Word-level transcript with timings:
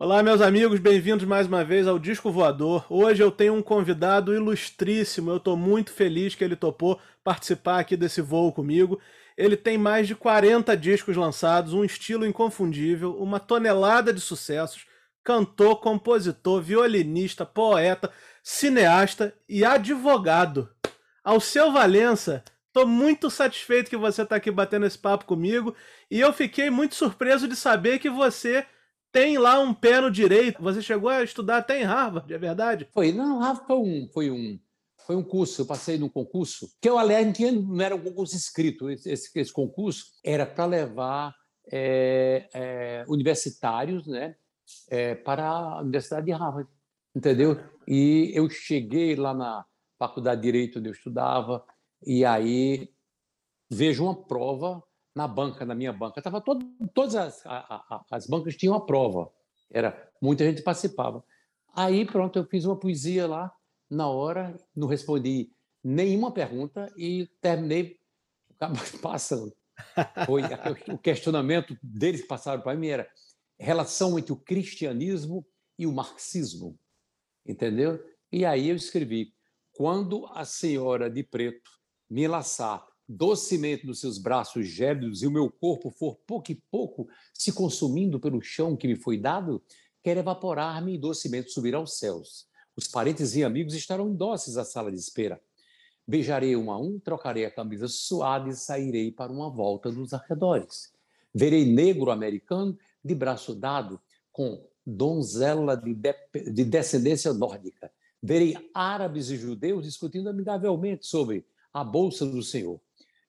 Olá, 0.00 0.22
meus 0.22 0.40
amigos, 0.40 0.78
bem-vindos 0.78 1.26
mais 1.26 1.48
uma 1.48 1.64
vez 1.64 1.88
ao 1.88 1.98
Disco 1.98 2.30
Voador. 2.30 2.86
Hoje 2.88 3.20
eu 3.20 3.32
tenho 3.32 3.54
um 3.54 3.60
convidado 3.60 4.32
ilustríssimo, 4.32 5.28
eu 5.28 5.38
estou 5.38 5.56
muito 5.56 5.92
feliz 5.92 6.36
que 6.36 6.44
ele 6.44 6.54
topou 6.54 7.00
participar 7.24 7.80
aqui 7.80 7.96
desse 7.96 8.20
voo 8.20 8.52
comigo. 8.52 9.00
Ele 9.36 9.56
tem 9.56 9.76
mais 9.76 10.06
de 10.06 10.14
40 10.14 10.76
discos 10.76 11.16
lançados, 11.16 11.72
um 11.72 11.82
estilo 11.84 12.24
inconfundível, 12.24 13.20
uma 13.20 13.40
tonelada 13.40 14.12
de 14.12 14.20
sucessos, 14.20 14.86
cantor, 15.24 15.80
compositor, 15.80 16.62
violinista, 16.62 17.44
poeta, 17.44 18.08
cineasta 18.40 19.34
e 19.48 19.64
advogado. 19.64 20.70
Alceu 21.24 21.72
Valença, 21.72 22.44
estou 22.68 22.86
muito 22.86 23.28
satisfeito 23.28 23.90
que 23.90 23.96
você 23.96 24.22
está 24.22 24.36
aqui 24.36 24.52
batendo 24.52 24.86
esse 24.86 24.96
papo 24.96 25.24
comigo 25.24 25.74
e 26.08 26.20
eu 26.20 26.32
fiquei 26.32 26.70
muito 26.70 26.94
surpreso 26.94 27.48
de 27.48 27.56
saber 27.56 27.98
que 27.98 28.08
você 28.08 28.64
tem 29.12 29.38
lá 29.38 29.58
um 29.58 29.74
pé 29.74 30.00
no 30.00 30.10
direito. 30.10 30.62
Você 30.62 30.82
chegou 30.82 31.08
a 31.08 31.22
estudar 31.22 31.58
até 31.58 31.80
em 31.80 31.84
Harvard, 31.84 32.32
é 32.32 32.38
verdade? 32.38 32.88
Foi, 32.92 33.12
não, 33.12 33.38
Harvard 33.38 33.66
foi 33.66 33.76
um, 33.76 34.08
foi 34.12 34.30
um, 34.30 34.58
foi 35.08 35.16
um 35.16 35.22
curso, 35.22 35.62
eu 35.62 35.66
passei 35.66 35.96
num 35.96 36.08
concurso, 36.08 36.70
que 36.80 36.88
eu, 36.88 36.98
aliás, 36.98 37.26
não, 37.38 37.80
era 37.80 37.96
um 37.96 38.00
concurso 38.00 38.36
escrito, 38.36 38.90
esse, 38.90 39.30
esse 39.34 39.52
concurso 39.52 40.04
era 40.22 40.44
para 40.44 40.66
levar 40.66 41.34
é, 41.72 42.48
é, 42.52 43.04
universitários 43.08 44.06
né, 44.06 44.36
é, 44.90 45.14
para 45.14 45.48
a 45.48 45.80
Universidade 45.80 46.26
de 46.26 46.32
Harvard, 46.32 46.68
entendeu? 47.14 47.58
E 47.86 48.30
eu 48.34 48.50
cheguei 48.50 49.16
lá 49.16 49.32
na 49.32 49.64
Faculdade 49.98 50.42
de 50.42 50.46
Direito 50.46 50.78
onde 50.78 50.90
eu 50.90 50.92
estudava, 50.92 51.64
e 52.06 52.24
aí 52.24 52.90
vejo 53.70 54.04
uma 54.04 54.14
prova 54.14 54.82
na 55.18 55.26
banca, 55.26 55.66
na 55.66 55.74
minha 55.74 55.92
banca. 55.92 56.22
Tava 56.22 56.40
todo, 56.40 56.64
todas 56.94 57.16
as, 57.16 57.44
a, 57.44 57.58
a, 57.90 58.04
as 58.08 58.24
bancas 58.28 58.54
tinham 58.54 58.76
a 58.76 58.86
prova. 58.86 59.28
Era 59.68 60.08
muita 60.22 60.44
gente 60.44 60.62
participava. 60.62 61.24
Aí 61.74 62.06
pronto, 62.06 62.38
eu 62.38 62.44
fiz 62.44 62.64
uma 62.64 62.78
poesia 62.78 63.26
lá 63.26 63.52
na 63.90 64.06
hora, 64.06 64.56
não 64.76 64.86
respondi 64.86 65.50
nenhuma 65.82 66.30
pergunta 66.30 66.88
e 66.96 67.28
terminei 67.40 67.98
passando. 69.02 69.52
Foi 70.24 70.42
o 70.94 70.98
questionamento 70.98 71.76
deles 71.82 72.22
que 72.22 72.28
passaram 72.28 72.62
para 72.62 72.76
mim 72.76 72.86
era 72.86 73.08
relação 73.58 74.16
entre 74.20 74.32
o 74.32 74.36
cristianismo 74.36 75.44
e 75.76 75.84
o 75.84 75.92
marxismo, 75.92 76.78
entendeu? 77.44 78.00
E 78.30 78.44
aí 78.44 78.68
eu 78.68 78.76
escrevi: 78.76 79.32
quando 79.72 80.26
a 80.26 80.44
senhora 80.44 81.10
de 81.10 81.24
preto 81.24 81.70
me 82.08 82.28
laçar 82.28 82.86
docemente 83.08 83.86
nos 83.86 84.00
seus 84.00 84.18
braços 84.18 84.66
gélidos 84.66 85.22
e 85.22 85.26
o 85.26 85.30
meu 85.30 85.50
corpo 85.50 85.90
for 85.90 86.16
pouco 86.26 86.52
e 86.52 86.62
pouco 86.70 87.08
se 87.32 87.52
consumindo 87.52 88.20
pelo 88.20 88.42
chão 88.42 88.76
que 88.76 88.86
me 88.86 88.96
foi 88.96 89.16
dado, 89.16 89.62
quer 90.02 90.18
evaporar-me 90.18 90.94
e 90.94 90.98
docemente 90.98 91.50
subir 91.50 91.74
aos 91.74 91.98
céus. 91.98 92.46
Os 92.76 92.86
parentes 92.86 93.34
e 93.34 93.42
amigos 93.42 93.74
estarão 93.74 94.14
dóceis 94.14 94.56
à 94.56 94.64
sala 94.64 94.92
de 94.92 94.98
espera. 94.98 95.40
Beijarei 96.06 96.54
um 96.54 96.70
a 96.70 96.78
um, 96.78 96.98
trocarei 96.98 97.44
a 97.44 97.50
camisa 97.50 97.88
suada 97.88 98.48
e 98.48 98.54
sairei 98.54 99.10
para 99.10 99.32
uma 99.32 99.50
volta 99.50 99.90
nos 99.90 100.12
arredores. 100.12 100.92
Verei 101.34 101.64
negro 101.64 102.10
americano 102.10 102.78
de 103.04 103.14
braço 103.14 103.54
dado 103.54 104.00
com 104.32 104.64
donzela 104.86 105.76
de, 105.76 105.94
de, 105.94 106.14
de 106.50 106.64
descendência 106.64 107.32
nórdica. 107.32 107.90
Verei 108.22 108.56
árabes 108.72 109.28
e 109.30 109.36
judeus 109.36 109.84
discutindo 109.84 110.28
amigavelmente 110.28 111.06
sobre 111.06 111.44
a 111.72 111.84
bolsa 111.84 112.24
do 112.24 112.42
Senhor. 112.42 112.80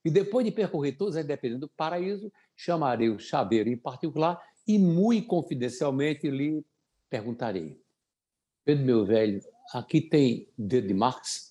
E 0.04 0.10
depois 0.10 0.44
de 0.44 0.52
percorrer 0.52 0.92
todas 0.92 1.16
as 1.16 1.26
dependências 1.26 1.60
do 1.60 1.68
paraíso, 1.68 2.32
chamarei 2.56 3.10
o 3.10 3.18
chaveiro 3.18 3.68
em 3.68 3.76
particular 3.76 4.40
e, 4.66 4.78
muito 4.78 5.26
confidencialmente, 5.26 6.30
lhe 6.30 6.64
perguntarei: 7.08 7.78
Pedro, 8.64 8.84
meu 8.84 9.04
velho, 9.04 9.40
aqui 9.74 10.00
tem 10.00 10.48
dedo 10.56 10.88
de 10.88 10.94
Marx? 10.94 11.50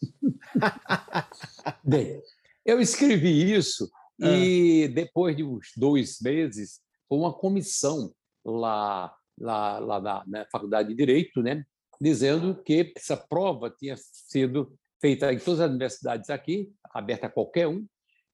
Bem, 1.83 2.21
eu 2.65 2.79
escrevi 2.79 3.53
isso 3.53 3.89
e 4.19 4.87
ah. 4.89 4.93
depois 4.93 5.35
de 5.35 5.43
uns 5.43 5.71
dois 5.77 6.19
meses, 6.21 6.81
foi 7.07 7.17
uma 7.17 7.33
comissão 7.33 8.13
lá, 8.43 9.15
lá, 9.37 9.79
lá 9.79 10.01
na, 10.01 10.23
na 10.27 10.45
Faculdade 10.51 10.89
de 10.89 10.95
Direito, 10.95 11.41
né, 11.41 11.65
dizendo 12.01 12.55
que 12.63 12.91
essa 12.95 13.15
prova 13.15 13.69
tinha 13.69 13.95
sido 13.97 14.73
feita 15.01 15.31
em 15.31 15.39
todas 15.39 15.61
as 15.61 15.69
universidades 15.69 16.29
aqui, 16.29 16.71
aberta 16.93 17.27
a 17.27 17.29
qualquer 17.29 17.67
um, 17.67 17.85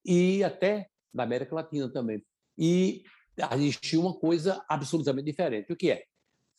e 0.05 0.43
até 0.43 0.87
da 1.13 1.23
América 1.23 1.55
Latina 1.55 1.89
também. 1.91 2.23
E 2.57 3.03
existiu 3.53 4.01
uma 4.01 4.13
coisa 4.13 4.63
absolutamente 4.69 5.25
diferente. 5.25 5.71
O 5.71 5.75
que 5.75 5.91
é? 5.91 6.05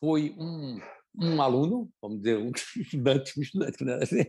Foi 0.00 0.34
um, 0.38 0.80
um 1.18 1.40
aluno, 1.40 1.90
vamos 2.00 2.18
dizer, 2.18 2.38
um 2.38 2.50
estudante, 2.76 3.38
um 3.38 3.42
estudante 3.42 3.84
né? 3.84 4.26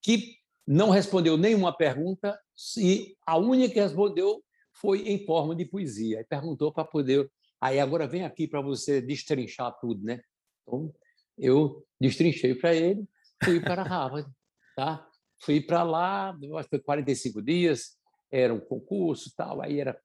que 0.00 0.36
não 0.66 0.90
respondeu 0.90 1.36
nenhuma 1.36 1.76
pergunta 1.76 2.38
e 2.78 3.16
a 3.26 3.36
única 3.36 3.74
que 3.74 3.80
respondeu 3.80 4.42
foi 4.72 5.08
em 5.08 5.24
forma 5.24 5.54
de 5.54 5.64
poesia. 5.64 6.20
E 6.20 6.24
perguntou 6.24 6.72
para 6.72 6.84
poder. 6.84 7.30
Aí 7.60 7.78
agora 7.78 8.06
vem 8.06 8.24
aqui 8.24 8.48
para 8.48 8.60
você 8.60 9.00
destrinchar 9.00 9.76
tudo, 9.80 10.02
né? 10.04 10.20
Então, 10.62 10.92
eu 11.38 11.84
destrinchei 12.00 12.54
para 12.54 12.74
ele, 12.74 13.04
fui 13.42 13.60
para 13.60 13.82
Harvard, 13.82 14.28
tá? 14.76 15.06
Fui 15.40 15.60
para 15.60 15.82
lá, 15.82 16.30
acho 16.30 16.68
que 16.68 16.76
foi 16.76 16.80
45 16.80 17.42
dias, 17.42 17.96
era 18.34 18.52
um 18.52 18.60
concurso 18.60 19.32
tal, 19.36 19.62
aí 19.62 19.78
era, 19.78 19.96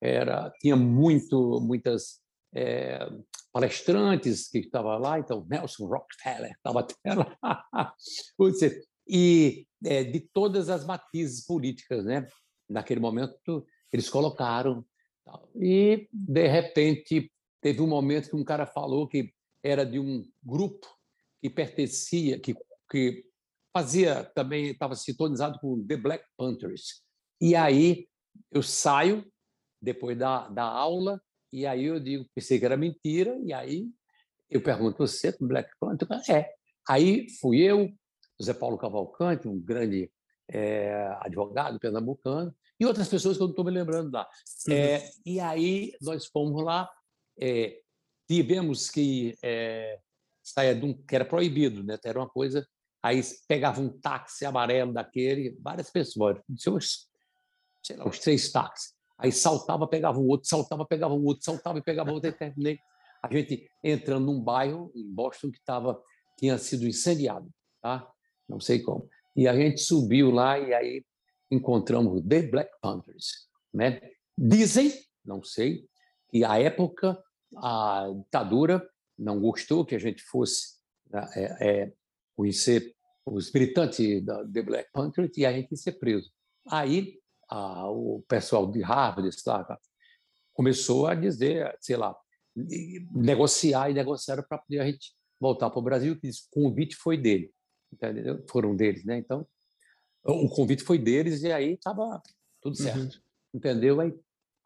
era 0.00 0.50
tinha 0.60 0.74
muito 0.74 1.60
muitas 1.60 2.20
é, 2.54 3.08
palestrantes 3.52 4.48
que 4.48 4.58
estavam 4.58 4.98
lá, 4.98 5.18
então 5.18 5.46
Nelson 5.48 5.86
Rockefeller 5.86 6.50
estava 6.50 6.80
até 6.80 7.14
lá, 7.14 7.94
e 9.08 9.66
é, 9.84 10.02
de 10.02 10.20
todas 10.20 10.68
as 10.68 10.84
matizes 10.84 11.46
políticas, 11.46 12.04
né? 12.04 12.26
Naquele 12.68 13.00
momento 13.00 13.64
eles 13.92 14.10
colocaram 14.10 14.84
e 15.54 16.08
de 16.12 16.48
repente 16.48 17.32
teve 17.60 17.80
um 17.80 17.86
momento 17.86 18.30
que 18.30 18.36
um 18.36 18.44
cara 18.44 18.66
falou 18.66 19.06
que 19.06 19.32
era 19.62 19.84
de 19.84 19.98
um 19.98 20.24
grupo 20.42 20.86
que 21.40 21.48
pertencia, 21.48 22.38
que, 22.40 22.54
que 22.90 23.24
fazia 23.72 24.24
também 24.24 24.66
estava 24.70 24.94
sintonizado 24.94 25.58
com 25.60 25.86
The 25.86 25.96
Black 25.96 26.24
Panthers, 26.36 27.02
e 27.40 27.54
aí 27.54 28.08
eu 28.50 28.62
saio 28.62 29.24
depois 29.80 30.16
da, 30.18 30.48
da 30.48 30.64
aula, 30.64 31.22
e 31.52 31.66
aí 31.66 31.84
eu 31.84 32.00
digo, 32.00 32.28
pensei 32.34 32.58
que 32.58 32.64
era 32.64 32.76
mentira, 32.76 33.38
e 33.42 33.52
aí 33.52 33.88
eu 34.50 34.62
pergunto, 34.62 34.98
você 34.98 35.28
é 35.28 35.36
Black 35.40 35.70
Panther? 35.78 36.08
É. 36.28 36.52
Aí 36.88 37.28
fui 37.40 37.60
eu, 37.60 37.92
José 38.40 38.54
Paulo 38.54 38.78
Cavalcante, 38.78 39.46
um 39.46 39.60
grande 39.60 40.10
é, 40.48 41.16
advogado 41.20 41.78
pernambucano, 41.78 42.54
e 42.80 42.86
outras 42.86 43.08
pessoas 43.08 43.36
que 43.36 43.42
eu 43.42 43.46
não 43.46 43.52
estou 43.52 43.64
me 43.64 43.70
lembrando 43.70 44.12
lá. 44.12 44.28
Uhum. 44.68 44.74
É, 44.74 45.10
e 45.26 45.40
aí 45.40 45.92
nós 46.00 46.26
fomos 46.26 46.62
lá, 46.64 46.88
é, 47.40 47.80
tivemos 48.28 48.90
que 48.90 49.36
sair 50.42 50.78
de 50.78 50.86
um 50.86 50.94
que 50.94 51.14
era 51.14 51.24
proibido, 51.24 51.82
né? 51.82 51.98
Era 52.04 52.20
uma 52.20 52.28
coisa. 52.28 52.66
Aí 53.02 53.20
pegava 53.46 53.80
um 53.80 53.88
táxi 53.88 54.44
amarelo 54.44 54.92
daquele, 54.92 55.56
várias 55.60 55.90
pessoas, 55.90 56.38
sei 57.88 57.96
lá, 57.96 58.06
os 58.06 58.18
três 58.18 58.52
táxis. 58.52 58.92
Aí 59.16 59.32
saltava, 59.32 59.86
pegava 59.86 60.18
um 60.18 60.26
outro, 60.26 60.48
saltava, 60.48 60.86
pegava 60.86 61.14
um 61.14 61.24
outro, 61.24 61.44
saltava 61.44 61.78
e 61.78 61.82
pegava 61.82 62.12
outro, 62.12 62.28
e 62.30 62.32
terminei. 62.32 62.78
A 63.22 63.32
gente 63.32 63.68
entrando 63.82 64.26
num 64.26 64.40
bairro 64.40 64.92
em 64.94 65.04
Boston 65.12 65.50
que 65.50 65.60
tava, 65.64 66.00
tinha 66.38 66.56
sido 66.56 66.86
incendiado, 66.86 67.48
tá? 67.82 68.08
Não 68.48 68.60
sei 68.60 68.80
como. 68.80 69.08
E 69.34 69.48
a 69.48 69.56
gente 69.56 69.80
subiu 69.80 70.30
lá 70.30 70.58
e 70.58 70.72
aí 70.72 71.04
encontramos 71.50 72.22
The 72.22 72.42
Black 72.42 72.70
Panthers, 72.80 73.48
né? 73.74 74.00
Dizem, 74.36 74.92
não 75.24 75.42
sei, 75.42 75.84
que 76.30 76.44
à 76.44 76.60
época 76.60 77.20
a 77.56 78.08
ditadura 78.14 78.88
não 79.18 79.40
gostou 79.40 79.84
que 79.84 79.96
a 79.96 79.98
gente 79.98 80.22
fosse 80.22 80.78
né, 81.10 81.28
é, 81.34 81.68
é, 81.68 81.92
conhecer 82.36 82.94
os 83.26 83.52
militantes 83.52 84.24
da 84.24 84.46
The 84.46 84.62
Black 84.62 84.90
Panthers 84.92 85.36
e 85.36 85.44
a 85.44 85.52
gente 85.52 85.72
ia 85.72 85.76
ser 85.76 85.92
preso. 85.92 86.30
Aí 86.68 87.18
a, 87.48 87.88
o 87.90 88.22
pessoal 88.28 88.70
de 88.70 88.82
Harvard 88.82 89.30
tá, 89.42 89.78
começou 90.52 91.06
a 91.06 91.14
dizer, 91.14 91.76
sei 91.80 91.96
lá, 91.96 92.16
negociar 93.12 93.90
e 93.90 93.94
negociaram 93.94 94.42
para 94.42 94.58
poder 94.58 94.80
a 94.80 94.86
gente 94.86 95.12
voltar 95.40 95.70
para 95.70 95.78
o 95.78 95.82
Brasil, 95.82 96.18
que 96.18 96.28
o 96.28 96.32
convite 96.50 96.96
foi 96.96 97.16
dele, 97.16 97.52
entendeu? 97.92 98.44
Foram 98.48 98.74
deles, 98.74 99.04
né? 99.04 99.18
Então, 99.18 99.46
o 100.24 100.48
convite 100.48 100.82
foi 100.82 100.98
deles 100.98 101.42
e 101.42 101.52
aí 101.52 101.74
estava 101.74 102.20
tudo 102.60 102.76
uhum. 102.76 102.84
certo, 102.84 103.14
uhum. 103.14 103.20
entendeu? 103.54 104.00
Aí 104.00 104.12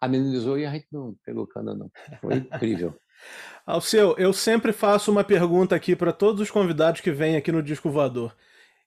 amenizou 0.00 0.58
e 0.58 0.66
a 0.66 0.72
gente 0.72 0.88
não 0.90 1.14
pegou 1.24 1.46
cana, 1.46 1.74
não. 1.74 1.90
Foi 2.20 2.36
incrível. 2.36 2.98
Alceu, 3.64 4.16
eu 4.18 4.32
sempre 4.32 4.72
faço 4.72 5.12
uma 5.12 5.22
pergunta 5.22 5.76
aqui 5.76 5.94
para 5.94 6.12
todos 6.12 6.40
os 6.40 6.50
convidados 6.50 7.00
que 7.00 7.12
vêm 7.12 7.36
aqui 7.36 7.52
no 7.52 7.62
Disco 7.62 7.90
Voador. 7.90 8.36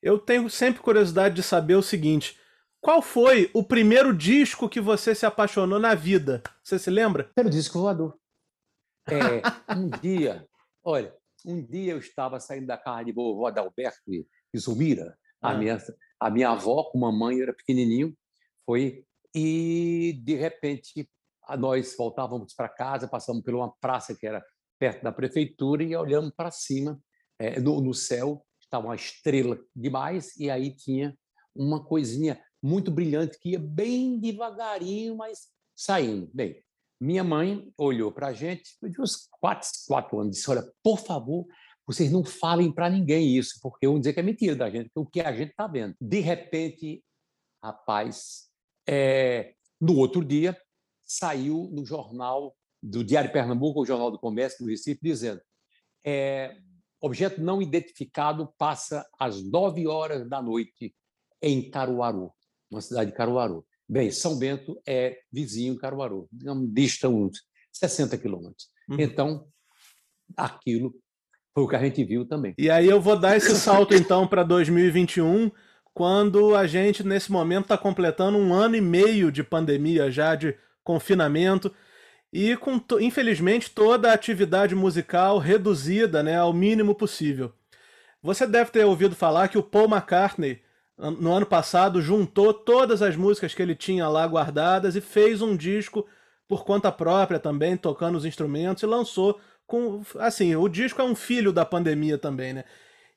Eu 0.01 0.19
tenho 0.19 0.49
sempre 0.49 0.81
curiosidade 0.81 1.35
de 1.35 1.43
saber 1.43 1.75
o 1.75 1.81
seguinte: 1.81 2.37
qual 2.85 3.01
foi 3.01 3.49
o 3.51 3.63
primeiro 3.63 4.15
disco 4.15 4.69
que 4.69 4.79
você 4.79 5.15
se 5.15 5.25
apaixonou 5.25 5.79
na 5.79 5.95
vida? 5.95 6.43
Você 6.63 6.77
se 6.77 6.91
lembra? 6.91 7.23
Primeiro 7.33 7.57
disco 7.57 7.79
voador. 7.79 8.15
É, 9.09 9.73
um 9.75 9.89
dia, 9.89 10.47
olha, 10.83 11.11
um 11.43 11.65
dia 11.65 11.93
eu 11.93 11.97
estava 11.97 12.39
saindo 12.39 12.67
da 12.67 12.77
casa 12.77 13.05
de 13.05 13.11
vovó 13.11 13.47
Adalberto 13.47 14.03
e 14.07 14.27
Zumira, 14.55 15.17
a, 15.41 15.49
ah. 15.49 15.57
minha, 15.57 15.79
a 16.19 16.29
minha 16.29 16.51
avó, 16.51 16.83
com 16.83 16.99
mamãe, 16.99 17.41
era 17.41 17.53
pequenininho, 17.53 18.15
foi 18.67 19.03
e 19.33 20.21
de 20.23 20.35
repente 20.35 21.09
nós 21.57 21.95
voltávamos 21.97 22.53
para 22.53 22.69
casa, 22.69 23.07
passamos 23.07 23.43
por 23.43 23.55
uma 23.55 23.71
praça 23.81 24.13
que 24.13 24.27
era 24.27 24.45
perto 24.77 25.01
da 25.01 25.11
prefeitura 25.11 25.83
e 25.83 25.95
olhamos 25.95 26.31
para 26.37 26.51
cima, 26.51 27.01
é, 27.39 27.59
no, 27.59 27.81
no, 27.81 27.95
céu 27.95 28.45
estava 28.59 28.85
uma 28.85 28.95
estrela 28.95 29.59
demais 29.75 30.37
e 30.37 30.51
aí 30.51 30.71
tinha 30.75 31.17
uma 31.55 31.83
coisinha 31.83 32.39
muito 32.61 32.91
brilhante 32.91 33.39
que 33.39 33.51
ia 33.51 33.59
bem 33.59 34.19
devagarinho, 34.19 35.15
mas 35.15 35.47
saindo. 35.75 36.29
Bem, 36.33 36.63
minha 36.99 37.23
mãe 37.23 37.71
olhou 37.77 38.11
para 38.11 38.27
a 38.27 38.33
gente, 38.33 38.71
de 38.81 39.01
uns 39.01 39.27
quatro, 39.39 39.67
quatro 39.87 40.19
anos, 40.19 40.35
disse: 40.35 40.49
Olha, 40.49 40.63
por 40.81 40.99
favor, 40.99 41.45
vocês 41.85 42.11
não 42.11 42.23
falem 42.23 42.71
para 42.71 42.89
ninguém 42.89 43.37
isso, 43.37 43.59
porque 43.61 43.87
vão 43.87 43.99
dizer 43.99 44.13
que 44.13 44.19
é 44.19 44.23
mentira 44.23 44.55
da 44.55 44.69
gente, 44.69 44.89
o 44.95 45.05
que 45.05 45.21
a 45.21 45.31
gente 45.31 45.51
está 45.51 45.67
vendo. 45.67 45.95
De 45.99 46.19
repente, 46.19 47.03
rapaz, 47.63 48.49
é, 48.87 49.53
no 49.79 49.97
outro 49.97 50.23
dia, 50.23 50.59
saiu 51.03 51.69
no 51.71 51.85
jornal 51.85 52.55
do 52.81 53.03
Diário 53.03 53.31
Pernambuco, 53.31 53.81
o 53.81 53.85
Jornal 53.85 54.11
do 54.11 54.19
Comércio 54.19 54.63
do 54.63 54.69
Recife, 54.69 54.99
dizendo: 55.01 55.41
é, 56.03 56.57
objeto 57.01 57.41
não 57.41 57.61
identificado 57.61 58.51
passa 58.57 59.07
às 59.19 59.43
nove 59.43 59.87
horas 59.87 60.27
da 60.27 60.41
noite 60.41 60.95
em 61.41 61.69
Caruaru, 61.69 62.31
uma 62.75 62.81
cidade 62.81 63.11
de 63.11 63.17
Caruaru. 63.17 63.65
Bem, 63.87 64.11
São 64.11 64.37
Bento 64.37 64.81
é 64.85 65.19
vizinho 65.31 65.75
de 65.75 65.79
Caruaru, 65.79 66.27
dista 66.71 67.07
uns 67.07 67.41
60 67.71 68.17
quilômetros. 68.17 68.67
Uhum. 68.89 68.97
Então, 68.99 69.47
aquilo 70.35 70.93
foi 71.53 71.63
o 71.63 71.67
que 71.67 71.75
a 71.75 71.83
gente 71.83 72.03
viu 72.03 72.27
também. 72.27 72.53
E 72.57 72.69
aí 72.69 72.87
eu 72.87 72.99
vou 72.99 73.17
dar 73.17 73.37
esse 73.37 73.55
salto, 73.55 73.93
então, 73.93 74.27
para 74.27 74.43
2021, 74.43 75.51
quando 75.93 76.55
a 76.55 76.67
gente, 76.67 77.05
nesse 77.05 77.31
momento, 77.31 77.63
está 77.63 77.77
completando 77.77 78.37
um 78.37 78.53
ano 78.53 78.75
e 78.75 78.81
meio 78.81 79.31
de 79.31 79.43
pandemia 79.43 80.11
já, 80.11 80.35
de 80.35 80.55
confinamento, 80.83 81.73
e 82.33 82.57
com, 82.57 82.81
infelizmente, 82.99 83.69
toda 83.69 84.09
a 84.09 84.13
atividade 84.13 84.75
musical 84.75 85.37
reduzida 85.37 86.21
né, 86.21 86.37
ao 86.37 86.51
mínimo 86.51 86.93
possível. 86.93 87.53
Você 88.21 88.45
deve 88.45 88.71
ter 88.71 88.83
ouvido 88.83 89.15
falar 89.15 89.47
que 89.47 89.57
o 89.57 89.63
Paul 89.63 89.87
McCartney 89.87 90.64
no 90.97 91.33
ano 91.33 91.45
passado, 91.45 92.01
juntou 92.01 92.53
todas 92.53 93.01
as 93.01 93.15
músicas 93.15 93.53
que 93.53 93.61
ele 93.61 93.75
tinha 93.75 94.07
lá 94.07 94.25
guardadas 94.25 94.95
e 94.95 95.01
fez 95.01 95.41
um 95.41 95.55
disco 95.55 96.07
por 96.47 96.63
conta 96.63 96.91
própria 96.91 97.39
também, 97.39 97.75
tocando 97.75 98.15
os 98.17 98.25
instrumentos 98.25 98.83
e 98.83 98.85
lançou 98.85 99.39
com. 99.67 100.03
Assim, 100.19 100.55
o 100.55 100.69
disco 100.69 101.01
é 101.01 101.05
um 101.05 101.15
filho 101.15 101.51
da 101.51 101.65
pandemia 101.65 102.17
também, 102.17 102.53
né? 102.53 102.63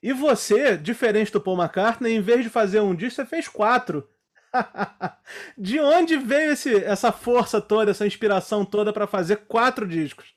E 0.03 0.13
você, 0.13 0.77
diferente 0.77 1.33
do 1.33 1.41
Paul 1.41 1.59
McCartney, 1.59 2.15
em 2.15 2.21
vez 2.21 2.43
de 2.43 2.51
fazer 2.51 2.81
um 2.81 2.95
disco, 2.95 3.17
você 3.17 3.27
fez 3.27 3.49
quatro. 3.49 4.09
de 5.59 5.79
onde 5.79 6.17
veio 6.17 6.53
esse, 6.53 6.75
essa 6.85 7.13
força 7.13 7.61
toda, 7.61 7.91
essa 7.91 8.07
inspiração 8.07 8.65
toda 8.65 8.93
para 8.93 9.07
fazer 9.07 9.47
quatro 9.47 9.87
discos? 9.87 10.35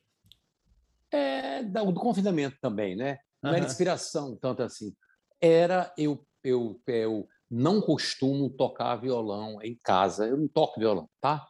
É 1.11 1.63
do 1.63 1.93
confinamento 1.93 2.57
também, 2.61 2.95
né? 2.95 3.19
Não 3.41 3.51
uhum. 3.51 3.57
era 3.57 3.65
inspiração 3.65 4.35
tanto 4.35 4.63
assim. 4.63 4.93
Era 5.39 5.93
eu 5.97 6.25
eu, 6.43 6.81
eu 6.87 7.27
não 7.49 7.81
costumo 7.81 8.49
tocar 8.49 8.95
violão 8.95 9.61
em 9.61 9.77
casa. 9.83 10.27
Eu 10.27 10.37
não 10.37 10.47
toco 10.47 10.79
violão, 10.79 11.09
tá? 11.19 11.45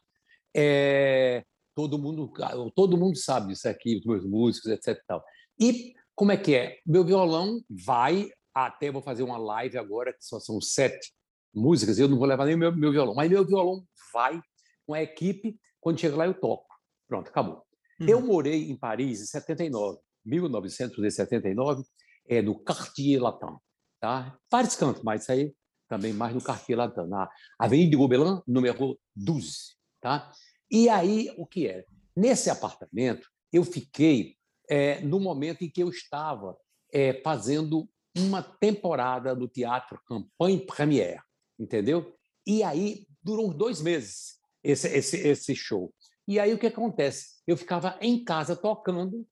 É, 0.56 1.44
todo 1.76 1.98
mundo 1.98 2.32
todo 2.76 2.98
mundo 2.98 3.18
sabe 3.18 3.54
isso 3.54 3.68
aqui, 3.68 3.98
os 3.98 4.06
meus 4.06 4.26
músicos, 4.26 4.72
etc. 4.72 5.02
Tal. 5.08 5.24
E 5.60 5.94
como 6.16 6.32
é 6.32 6.38
que 6.38 6.56
é? 6.56 6.80
Meu 6.86 7.04
violão 7.04 7.62
vai 7.70 8.30
até 8.54 8.92
vou 8.92 9.02
fazer 9.02 9.24
uma 9.24 9.38
live 9.38 9.78
agora 9.78 10.12
que 10.12 10.26
só 10.26 10.40
são 10.40 10.60
sete 10.60 11.14
músicas. 11.54 12.00
Eu 12.00 12.08
não 12.08 12.18
vou 12.18 12.28
levar 12.28 12.46
nem 12.46 12.56
meu, 12.56 12.76
meu 12.76 12.92
violão, 12.92 13.16
mas 13.16 13.30
meu 13.30 13.46
violão 13.46 13.84
vai 14.14 14.42
com 14.86 14.94
a 14.94 15.02
equipe. 15.02 15.58
Quando 15.80 16.00
chega 16.00 16.16
lá 16.16 16.26
eu 16.26 16.34
toco. 16.34 16.68
Pronto, 17.08 17.30
acabou. 17.30 17.64
Uhum. 18.00 18.08
Eu 18.08 18.22
morei 18.22 18.70
em 18.70 18.76
Paris 18.76 19.22
em 19.22 19.26
79, 19.26 20.00
1979, 20.26 21.84
é 22.28 22.42
no 22.42 22.60
Quartier 22.60 23.22
Latin. 23.22 23.58
Tá? 24.01 24.36
Vários 24.50 24.75
cantos, 24.75 25.03
mas 25.03 25.21
isso 25.21 25.31
aí 25.31 25.53
também 25.88 26.12
mais 26.12 26.33
no 26.33 26.42
Cartier 26.42 26.77
Latam, 26.77 27.06
na 27.06 27.30
Avenida 27.59 27.92
de 27.92 27.98
Gobelin, 27.98 28.42
número 28.48 29.00
12. 29.15 29.75
Tá? 30.01 30.31
E 30.71 30.89
aí, 30.89 31.31
o 31.38 31.45
que 31.45 31.68
era? 31.68 31.86
Nesse 32.15 32.50
apartamento, 32.50 33.30
eu 33.53 33.63
fiquei 33.63 34.38
é, 34.68 35.01
no 35.01 35.19
momento 35.19 35.63
em 35.63 35.69
que 35.69 35.83
eu 35.83 35.89
estava 35.89 36.57
é, 36.92 37.21
fazendo 37.21 37.88
uma 38.18 38.42
temporada 38.42 39.36
do 39.36 39.48
teatro 39.48 40.01
Campanha 40.06 40.65
Première, 40.65 41.21
entendeu? 41.59 42.15
E 42.47 42.63
aí 42.63 43.06
durou 43.21 43.50
uns 43.50 43.56
dois 43.56 43.81
meses 43.81 44.39
esse, 44.63 44.88
esse, 44.88 45.18
esse 45.18 45.56
show. 45.56 45.94
E 46.27 46.39
aí 46.39 46.54
o 46.54 46.57
que 46.57 46.68
acontece? 46.68 47.42
Eu 47.45 47.56
ficava 47.56 47.97
em 48.01 48.24
casa 48.24 48.56
tocando 48.56 49.27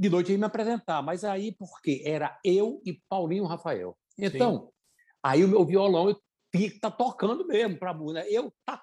de 0.00 0.08
noite 0.08 0.32
ia 0.32 0.38
me 0.38 0.46
apresentar, 0.46 1.02
mas 1.02 1.24
aí 1.24 1.52
porque 1.52 2.02
era 2.06 2.40
eu 2.42 2.80
e 2.86 2.98
Paulinho 3.06 3.44
Rafael. 3.44 3.94
Então, 4.18 4.62
Sim. 4.62 4.68
aí 5.22 5.44
o 5.44 5.48
meu 5.48 5.62
violão 5.66 6.08
eu 6.08 6.14
tinha 6.50 6.70
que 6.70 6.76
estar 6.76 6.90
tá 6.90 6.96
tocando 6.96 7.46
mesmo 7.46 7.78
para 7.78 7.90
a 7.90 7.94
música. 7.94 8.26
Eu 8.30 8.50
tá, 8.64 8.82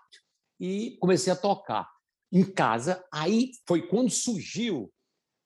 e 0.60 0.96
comecei 1.00 1.34
a 1.34 1.36
tocar 1.36 1.90
em 2.32 2.44
casa. 2.44 3.04
Aí 3.12 3.50
foi 3.68 3.88
quando 3.88 4.12
surgiu 4.12 4.94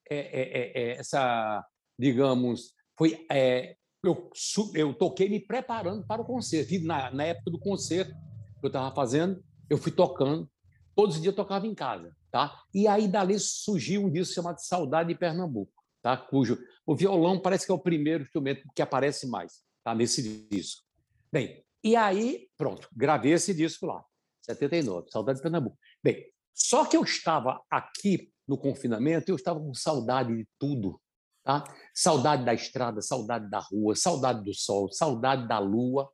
é, 0.09 0.17
é, 0.17 0.41
é, 0.41 0.71
é 0.75 0.97
essa, 0.97 1.65
digamos, 1.97 2.73
foi 2.97 3.25
é, 3.31 3.77
eu, 4.03 4.29
eu 4.75 4.93
toquei 4.93 5.29
me 5.29 5.39
preparando 5.39 6.05
para 6.05 6.21
o 6.21 6.25
concerto. 6.25 6.73
E 6.73 6.79
na, 6.79 7.09
na 7.11 7.23
época 7.23 7.49
do 7.49 7.57
concerto 7.57 8.11
que 8.59 8.65
eu 8.65 8.67
estava 8.67 8.93
fazendo, 8.93 9.41
eu 9.69 9.77
fui 9.77 9.93
tocando. 9.93 10.51
Todos 10.93 11.15
os 11.15 11.21
dias 11.21 11.31
eu 11.31 11.37
tocava 11.37 11.65
em 11.65 11.73
casa. 11.73 12.13
Tá? 12.31 12.63
E 12.73 12.87
aí 12.87 13.07
dali 13.07 13.37
surgiu 13.39 14.05
um 14.05 14.11
disco 14.11 14.33
chamado 14.33 14.59
Saudade 14.59 15.09
de 15.09 15.19
Pernambuco, 15.19 15.73
tá? 16.01 16.15
cujo 16.15 16.57
o 16.85 16.95
violão 16.95 17.39
parece 17.39 17.65
que 17.65 17.71
é 17.71 17.75
o 17.75 17.79
primeiro 17.79 18.23
instrumento 18.23 18.63
que 18.73 18.81
aparece 18.81 19.27
mais 19.27 19.61
tá? 19.83 19.93
nesse 19.93 20.47
disco. 20.47 20.81
Bem, 21.29 21.63
e 21.83 21.95
aí, 21.95 22.47
pronto, 22.57 22.87
gravei 22.95 23.33
esse 23.33 23.53
disco 23.53 23.85
lá, 23.85 24.03
79, 24.43 25.09
Saudade 25.09 25.39
de 25.39 25.43
Pernambuco. 25.43 25.77
Bem, 26.01 26.25
só 26.53 26.85
que 26.85 26.95
eu 26.95 27.03
estava 27.03 27.61
aqui 27.69 28.31
no 28.47 28.57
confinamento, 28.57 29.29
eu 29.29 29.35
estava 29.35 29.59
com 29.59 29.73
saudade 29.73 30.35
de 30.35 30.47
tudo. 30.59 31.01
Tá? 31.43 31.63
Saudade 31.93 32.45
da 32.45 32.53
estrada, 32.53 33.01
saudade 33.01 33.49
da 33.49 33.59
rua, 33.59 33.95
saudade 33.95 34.43
do 34.43 34.53
sol, 34.53 34.91
saudade 34.91 35.47
da 35.47 35.59
lua. 35.59 36.09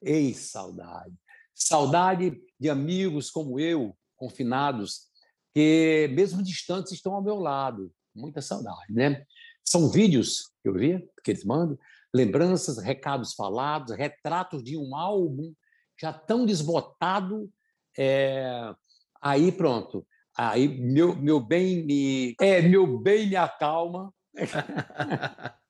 Ei, 0.00 0.32
saudade! 0.32 1.14
Saudade 1.54 2.40
de 2.58 2.70
amigos 2.70 3.30
como 3.30 3.58
eu, 3.58 3.96
confinados, 4.16 5.09
que, 5.54 6.08
mesmo 6.12 6.42
distantes, 6.42 6.92
estão 6.92 7.14
ao 7.14 7.22
meu 7.22 7.36
lado. 7.36 7.92
Muita 8.14 8.40
saudade, 8.40 8.92
né? 8.92 9.24
São 9.64 9.90
vídeos 9.90 10.50
que 10.62 10.68
eu 10.68 10.74
vi, 10.74 11.08
que 11.22 11.30
eles 11.30 11.44
mandam, 11.44 11.78
lembranças, 12.12 12.82
recados 12.82 13.34
falados, 13.34 13.96
retratos 13.96 14.62
de 14.62 14.76
um 14.76 14.96
álbum 14.96 15.52
já 16.00 16.12
tão 16.12 16.44
desbotado. 16.44 17.50
É... 17.96 18.74
Aí 19.22 19.52
pronto. 19.52 20.06
Aí 20.36 20.68
meu, 20.68 21.14
meu 21.14 21.40
bem 21.40 21.84
me 21.84 22.34
é 22.40 22.62
meu 22.62 22.98
bem 22.98 23.28
me 23.28 23.36
acalma. 23.36 24.12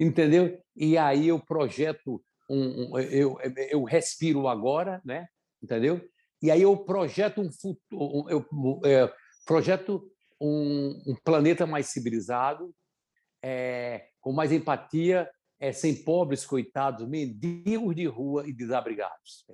Entendeu? 0.00 0.62
E 0.76 0.96
aí 0.96 1.28
eu 1.28 1.40
projeto 1.40 2.22
um, 2.48 2.92
um, 2.92 2.98
eu, 2.98 3.36
eu 3.70 3.84
respiro 3.84 4.46
agora, 4.46 5.02
né? 5.04 5.26
Entendeu? 5.62 6.00
E 6.40 6.50
aí 6.50 6.62
eu 6.62 6.76
projeto 6.76 7.40
um 7.40 7.50
futuro, 7.50 8.28
eu 8.28 8.46
é, 8.84 9.12
projeto 9.44 10.10
um, 10.40 11.02
um, 11.06 11.16
planeta 11.24 11.66
mais 11.66 11.86
civilizado, 11.86 12.72
é, 13.42 14.08
com 14.20 14.32
mais 14.32 14.52
empatia, 14.52 15.28
é, 15.60 15.72
sem 15.72 16.04
pobres, 16.04 16.46
coitados, 16.46 17.08
mendigos 17.08 17.94
de 17.94 18.06
rua 18.06 18.46
e 18.46 18.52
desabrigados. 18.52 19.44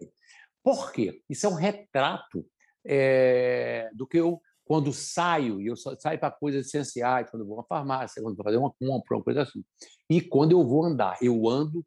Por 0.62 0.92
quê? 0.92 1.22
Isso 1.28 1.46
é 1.46 1.48
um 1.48 1.54
retrato 1.54 2.46
é, 2.84 3.90
do 3.94 4.06
que 4.06 4.18
eu, 4.18 4.40
quando 4.64 4.92
saio, 4.92 5.60
e 5.60 5.66
eu 5.66 5.76
saio 5.76 6.18
para 6.18 6.30
coisas 6.30 6.66
essenciais, 6.66 7.30
quando 7.30 7.46
vou 7.46 7.60
à 7.60 7.64
farmácia, 7.64 8.22
quando 8.22 8.36
vou 8.36 8.44
fazer 8.44 8.56
uma 8.56 8.72
compra, 8.72 9.16
uma 9.16 9.24
coisa 9.24 9.42
assim. 9.42 9.64
E 10.08 10.20
quando 10.20 10.52
eu 10.52 10.66
vou 10.66 10.84
andar, 10.84 11.16
eu 11.22 11.48
ando, 11.48 11.84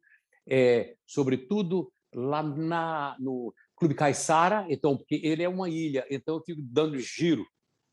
é, 0.48 0.96
sobretudo, 1.06 1.92
lá 2.14 2.42
na, 2.42 3.16
no, 3.18 3.52
Clube 3.78 3.94
Caiçara, 3.94 4.66
então, 4.68 4.96
porque 4.96 5.20
ele 5.22 5.42
é 5.42 5.48
uma 5.48 5.68
ilha, 5.68 6.06
então 6.10 6.36
eu 6.36 6.42
fico 6.42 6.60
dando 6.62 6.98
giro 6.98 7.46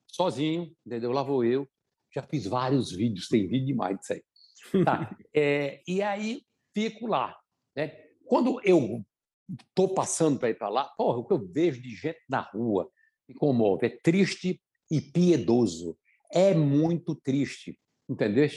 sozinho, 0.07 0.71
entendeu? 0.85 1.11
Lá 1.11 1.23
vou 1.23 1.43
eu. 1.43 1.67
Já 2.13 2.23
fiz 2.23 2.45
vários 2.45 2.91
vídeos, 2.91 3.27
tem 3.27 3.47
vídeo 3.47 3.67
demais 3.67 3.97
disso 3.99 4.13
aí. 4.13 4.23
Tá. 4.83 5.15
É, 5.37 5.81
e 5.85 6.01
aí 6.01 6.41
fico 6.73 7.07
lá. 7.07 7.37
Né? 7.75 7.89
Quando 8.25 8.59
eu 8.63 9.05
estou 9.69 9.93
passando 9.93 10.39
para 10.39 10.49
ir 10.49 10.57
para 10.57 10.69
lá, 10.69 10.85
porra, 10.97 11.17
o 11.19 11.25
que 11.25 11.33
eu 11.33 11.45
vejo 11.45 11.81
de 11.81 11.93
gente 11.93 12.19
na 12.27 12.39
rua 12.39 12.89
me 13.27 13.35
comove. 13.35 13.87
É 13.87 13.89
triste 13.89 14.61
e 14.89 15.01
piedoso. 15.01 15.97
É 16.31 16.53
muito 16.53 17.15
triste, 17.15 17.77
entendeu? 18.09 18.47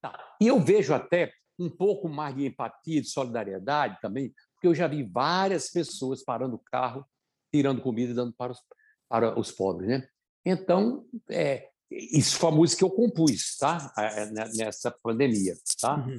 Tá. 0.00 0.36
E 0.40 0.48
eu 0.48 0.60
vejo 0.60 0.92
até 0.92 1.32
um 1.58 1.70
pouco 1.70 2.08
mais 2.08 2.34
de 2.34 2.46
empatia, 2.46 3.00
de 3.00 3.08
solidariedade 3.08 3.98
também, 4.00 4.34
porque 4.64 4.68
eu 4.68 4.74
já 4.74 4.86
vi 4.86 5.02
várias 5.02 5.70
pessoas 5.70 6.24
parando 6.24 6.56
o 6.56 6.58
carro, 6.58 7.04
tirando 7.52 7.82
comida 7.82 8.12
e 8.12 8.14
dando 8.14 8.32
para 8.32 8.52
os, 8.52 8.58
para 9.06 9.38
os 9.38 9.52
pobres, 9.52 9.88
né? 9.90 10.08
Então, 10.44 11.04
é, 11.28 11.68
isso 11.90 12.38
foi 12.38 12.48
a 12.48 12.52
música 12.52 12.78
que 12.78 12.84
eu 12.84 12.90
compus, 12.90 13.58
tá? 13.58 13.92
Nessa 14.56 14.90
pandemia, 14.90 15.54
tá? 15.78 15.96
Uhum. 15.96 16.16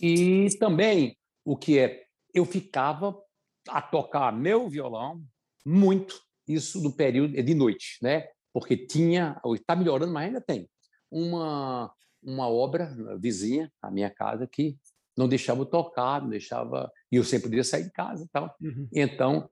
E 0.00 0.48
também 0.60 1.18
o 1.44 1.56
que 1.56 1.78
é, 1.78 2.04
eu 2.32 2.44
ficava 2.44 3.20
a 3.68 3.82
tocar 3.82 4.32
meu 4.32 4.68
violão 4.68 5.20
muito, 5.66 6.20
isso 6.46 6.80
no 6.80 6.92
período 6.92 7.42
de 7.42 7.54
noite, 7.54 7.98
né? 8.00 8.28
Porque 8.52 8.76
tinha, 8.76 9.40
está 9.54 9.74
melhorando, 9.74 10.12
mas 10.12 10.26
ainda 10.26 10.40
tem 10.40 10.68
uma 11.10 11.92
uma 12.22 12.48
obra 12.48 12.92
vizinha 13.18 13.72
à 13.80 13.90
minha 13.90 14.10
casa 14.10 14.44
que 14.46 14.76
não 15.18 15.28
deixava 15.28 15.62
eu 15.62 15.66
tocar, 15.66 16.22
não 16.22 16.28
deixava 16.28 16.92
e 17.10 17.16
eu 17.16 17.24
sempre 17.24 17.48
podia 17.48 17.64
sair 17.64 17.82
de 17.82 17.90
casa, 17.90 18.24
tal. 18.32 18.54
Uhum. 18.60 18.88
Então 18.94 19.50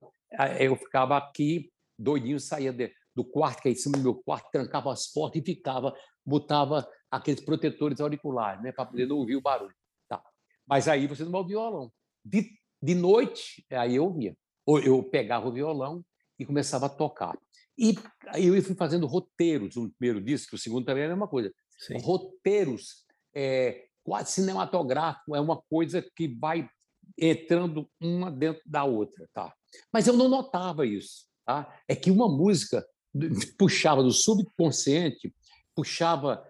eu 0.61 0.77
ficava 0.77 1.17
aqui 1.17 1.73
doidinho, 1.99 2.39
saía 2.39 2.73
de, 2.73 2.93
do 3.13 3.25
quarto, 3.25 3.63
que 3.63 3.69
é 3.69 3.73
em 3.73 3.75
cima 3.75 3.97
do 3.99 4.03
meu 4.05 4.15
quarto, 4.15 4.49
trancava 4.53 4.93
as 4.93 5.09
portas 5.09 5.43
e 5.43 5.45
ficava, 5.45 5.93
botava 6.25 6.89
aqueles 7.11 7.41
protetores 7.41 8.01
auriculares, 8.01 8.63
né, 8.63 8.71
para 8.71 8.87
poder 8.87 9.07
não 9.07 9.17
ouvir 9.17 9.35
o 9.35 9.41
barulho. 9.41 9.75
Tá. 10.09 10.23
Mas 10.65 10.87
aí 10.87 11.09
você 11.09 11.25
não 11.25 11.33
vai 11.33 11.41
ouvir 11.41 11.57
o 11.57 11.61
violão. 11.61 11.93
De, 12.25 12.49
de 12.81 12.95
noite, 12.95 13.67
aí 13.73 13.97
eu 13.97 14.05
ouvia. 14.05 14.37
Ou 14.65 14.79
eu 14.79 15.03
pegava 15.03 15.49
o 15.49 15.53
violão 15.53 16.05
e 16.39 16.47
começava 16.47 16.87
a 16.87 16.91
tocar. 16.91 17.37
E 17.77 17.95
aí 18.29 18.47
eu 18.47 18.63
fui 18.63 18.77
fazendo 18.77 19.07
roteiros 19.07 19.75
no 19.75 19.91
primeiro 19.91 20.25
disco, 20.25 20.55
o 20.55 20.59
segundo 20.59 20.85
também 20.85 21.03
era 21.03 21.13
a 21.13 21.17
mesma 21.17 21.29
coisa. 21.29 21.53
Sim. 21.77 21.99
Roteiros 21.99 23.05
é, 23.35 23.86
quase 24.07 24.31
cinematográfico, 24.31 25.35
é 25.35 25.41
uma 25.41 25.61
coisa 25.69 26.01
que 26.15 26.29
vai 26.29 26.71
entrando 27.19 27.91
uma 28.01 28.31
dentro 28.31 28.63
da 28.65 28.85
outra. 28.85 29.29
Tá? 29.35 29.53
Mas 29.93 30.07
eu 30.07 30.17
não 30.17 30.29
notava 30.29 30.87
isso. 30.87 31.27
Tá? 31.45 31.77
É 31.89 31.97
que 31.97 32.09
uma 32.09 32.29
música 32.29 32.87
puxava 33.59 34.05
do 34.05 34.13
subconsciente, 34.13 35.35
puxava 35.75 36.45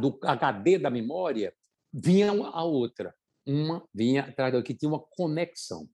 do 0.00 0.18
HD 0.22 0.78
da 0.78 0.88
memória, 0.88 1.54
vinha 1.92 2.30
a 2.30 2.64
outra. 2.64 3.14
Uma 3.46 3.86
vinha 3.92 4.22
atrás 4.22 4.54
da 4.54 4.62
que 4.62 4.74
tinha 4.74 4.88
uma 4.88 5.04
conexão. 5.10 5.86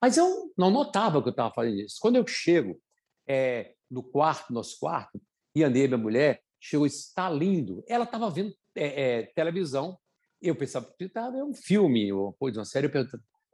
Mas 0.00 0.16
eu 0.16 0.52
não 0.56 0.70
notava 0.70 1.20
que 1.20 1.28
eu 1.28 1.32
estava 1.32 1.52
fazendo 1.52 1.80
isso. 1.80 1.96
Quando 2.00 2.14
eu 2.14 2.26
chego 2.26 2.80
é, 3.26 3.74
no 3.90 4.04
quarto, 4.04 4.52
nosso 4.52 4.78
quarto, 4.78 5.20
e 5.54 5.64
andei 5.64 5.88
minha 5.88 5.98
mulher, 5.98 6.40
chegou, 6.60 6.86
está 6.86 7.28
lindo. 7.28 7.84
Ela 7.88 8.04
estava 8.04 8.30
vendo 8.30 8.54
é, 8.76 9.02
é, 9.02 9.22
televisão. 9.34 9.98
Eu 10.42 10.56
pensava 10.56 10.92
que 10.98 11.04
estava 11.04 11.32
vendo 11.32 11.46
um 11.46 11.54
filme 11.54 12.12
ou 12.12 12.32
coisa, 12.34 12.58
uma 12.58 12.64
série. 12.64 12.90
Eu 12.92 13.06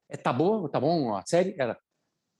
é, 0.08 0.16
tá 0.16 0.32
bom, 0.32 0.66
tá 0.68 0.80
bom 0.80 1.14
a 1.14 1.24
série? 1.26 1.54
Ela 1.58 1.78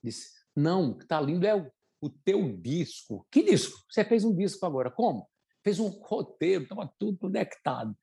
disse, 0.03 0.29
não, 0.55 0.97
está 0.97 1.21
lindo 1.21 1.45
é 1.45 1.55
o 1.55 1.71
o 2.01 2.09
teu 2.09 2.55
disco. 2.57 3.27
Que 3.29 3.43
disco? 3.43 3.83
Você 3.89 4.03
fez 4.03 4.23
um 4.23 4.35
disco 4.35 4.65
agora. 4.65 4.89
Como? 4.89 5.27
Fez 5.63 5.79
um 5.79 5.89
roteiro, 5.89 6.63
estava 6.63 6.91
tudo 6.97 7.17
conectado. 7.17 7.95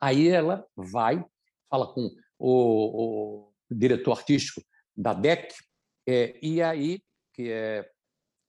Aí 0.00 0.28
ela 0.28 0.66
vai, 0.74 1.24
fala 1.68 1.92
com 1.92 2.10
o, 2.38 3.48
o 3.48 3.52
diretor 3.70 4.12
artístico 4.12 4.62
da 4.96 5.12
DEC, 5.12 5.52
é, 6.06 6.38
e 6.42 6.62
aí, 6.62 7.02
que 7.32 7.50
é 7.50 7.90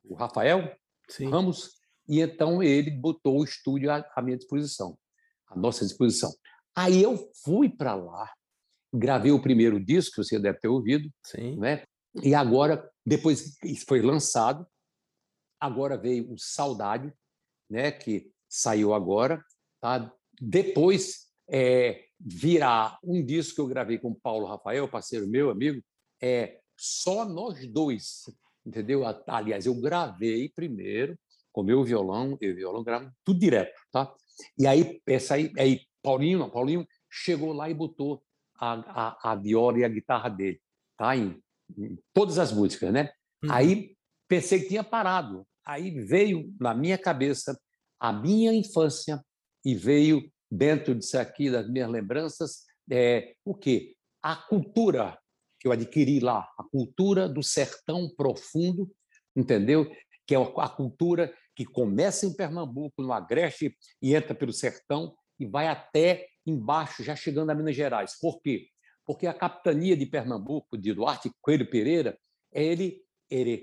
o 0.04 0.14
Rafael 0.14 0.76
Sim. 1.10 1.30
Ramos, 1.30 1.80
e 2.08 2.20
então 2.20 2.62
ele 2.62 2.92
botou 2.92 3.40
o 3.40 3.44
estúdio 3.44 3.92
à, 3.92 4.06
à 4.16 4.22
minha 4.22 4.38
disposição, 4.38 4.98
à 5.48 5.58
nossa 5.58 5.86
disposição. 5.86 6.32
Aí 6.76 7.02
eu 7.02 7.32
fui 7.44 7.70
para 7.70 7.96
lá, 7.96 8.32
gravei 8.94 9.32
o 9.32 9.42
primeiro 9.42 9.84
disco, 9.84 10.16
que 10.16 10.24
você 10.24 10.40
deve 10.40 10.60
ter 10.60 10.68
ouvido, 10.68 11.10
Sim. 11.24 11.58
Né? 11.58 11.84
e 12.24 12.34
agora, 12.34 12.90
depois 13.06 13.58
que 13.58 13.76
foi 13.86 14.02
lançado, 14.02 14.66
Agora 15.60 15.98
veio 15.98 16.32
o 16.32 16.38
Saudade, 16.38 17.14
né, 17.70 17.92
que 17.92 18.32
saiu 18.48 18.94
agora. 18.94 19.44
Tá? 19.82 20.14
Depois 20.40 21.28
é, 21.50 22.06
virá 22.20 22.98
um 23.04 23.24
disco 23.26 23.56
que 23.56 23.62
eu 23.62 23.68
gravei 23.68 23.98
com 23.98 24.10
o 24.10 24.20
Paulo 24.20 24.46
Rafael, 24.46 24.88
parceiro 24.88 25.28
meu, 25.28 25.50
amigo, 25.50 25.82
é 26.22 26.60
só 26.78 27.26
nós 27.26 27.66
dois, 27.68 28.30
entendeu? 28.66 29.04
Aliás, 29.28 29.66
eu 29.66 29.74
gravei 29.80 30.50
primeiro 30.50 31.18
com 31.52 31.64
meu 31.64 31.84
violão, 31.84 32.38
eu 32.42 32.54
violão 32.54 32.84
gravo 32.84 33.10
tudo 33.24 33.40
direto, 33.40 33.74
tá? 33.92 34.14
E 34.60 34.68
aí 34.68 35.02
essa 35.08 35.36
aí, 35.36 35.52
aí 35.58 35.82
Paulinho, 36.06 36.40
não, 36.40 36.50
Paulinho 36.50 36.88
chegou 37.10 37.52
lá 37.52 37.70
e 37.70 37.74
botou 37.74 38.22
a, 38.60 38.74
a, 38.74 39.32
a 39.32 39.36
viola 39.36 39.80
e 39.80 39.84
a 39.84 39.90
guitarra 39.90 40.30
dele, 40.30 40.62
tá? 40.96 41.16
Em, 41.16 41.42
em 41.78 41.98
todas 42.14 42.38
as 42.38 42.52
músicas, 42.52 42.94
né? 42.94 43.12
Uhum. 43.44 43.52
Aí 43.52 43.98
pensei 44.28 44.62
que 44.62 44.70
tinha 44.70 44.84
parado. 44.84 45.46
Aí 45.66 45.90
veio 45.90 46.54
na 46.60 46.76
minha 46.76 46.98
cabeça 46.98 47.60
a 48.00 48.14
minha 48.14 48.54
infância 48.54 49.20
e 49.66 49.74
veio 49.74 50.32
dentro 50.52 50.94
disso 50.94 51.18
aqui 51.18 51.50
das 51.50 51.68
minhas 51.68 51.90
lembranças 51.90 52.66
é, 52.92 53.34
o 53.44 53.56
quê? 53.56 53.96
A 54.22 54.36
cultura 54.36 55.18
que 55.60 55.68
eu 55.68 55.72
adquiri 55.72 56.20
lá, 56.20 56.48
a 56.58 56.64
cultura 56.64 57.28
do 57.28 57.42
sertão 57.42 58.08
profundo, 58.16 58.92
entendeu? 59.36 59.90
Que 60.28 60.36
é 60.36 60.38
a 60.38 60.70
cultura 60.70 61.34
que 61.56 61.66
começa 61.66 62.26
em 62.26 62.36
Pernambuco, 62.36 63.02
no 63.02 63.12
Agreste, 63.12 63.76
e 64.02 64.14
entra 64.14 64.36
pelo 64.36 64.54
sertão 64.54 65.16
e 65.40 65.46
vai 65.46 65.68
até 65.68 66.28
embaixo, 66.46 67.04
já 67.04 67.16
chegando 67.16 67.50
a 67.50 67.56
Minas 67.56 67.76
Gerais. 67.76 68.18
Por 68.20 68.42
quê? 68.42 68.68
Porque 69.06 69.28
a 69.28 69.34
capitania 69.34 69.96
de 69.96 70.06
Pernambuco, 70.06 70.78
de 70.78 70.94
Duarte 70.94 71.32
Coelho 71.42 71.70
Pereira, 71.70 72.18
ele 72.52 73.04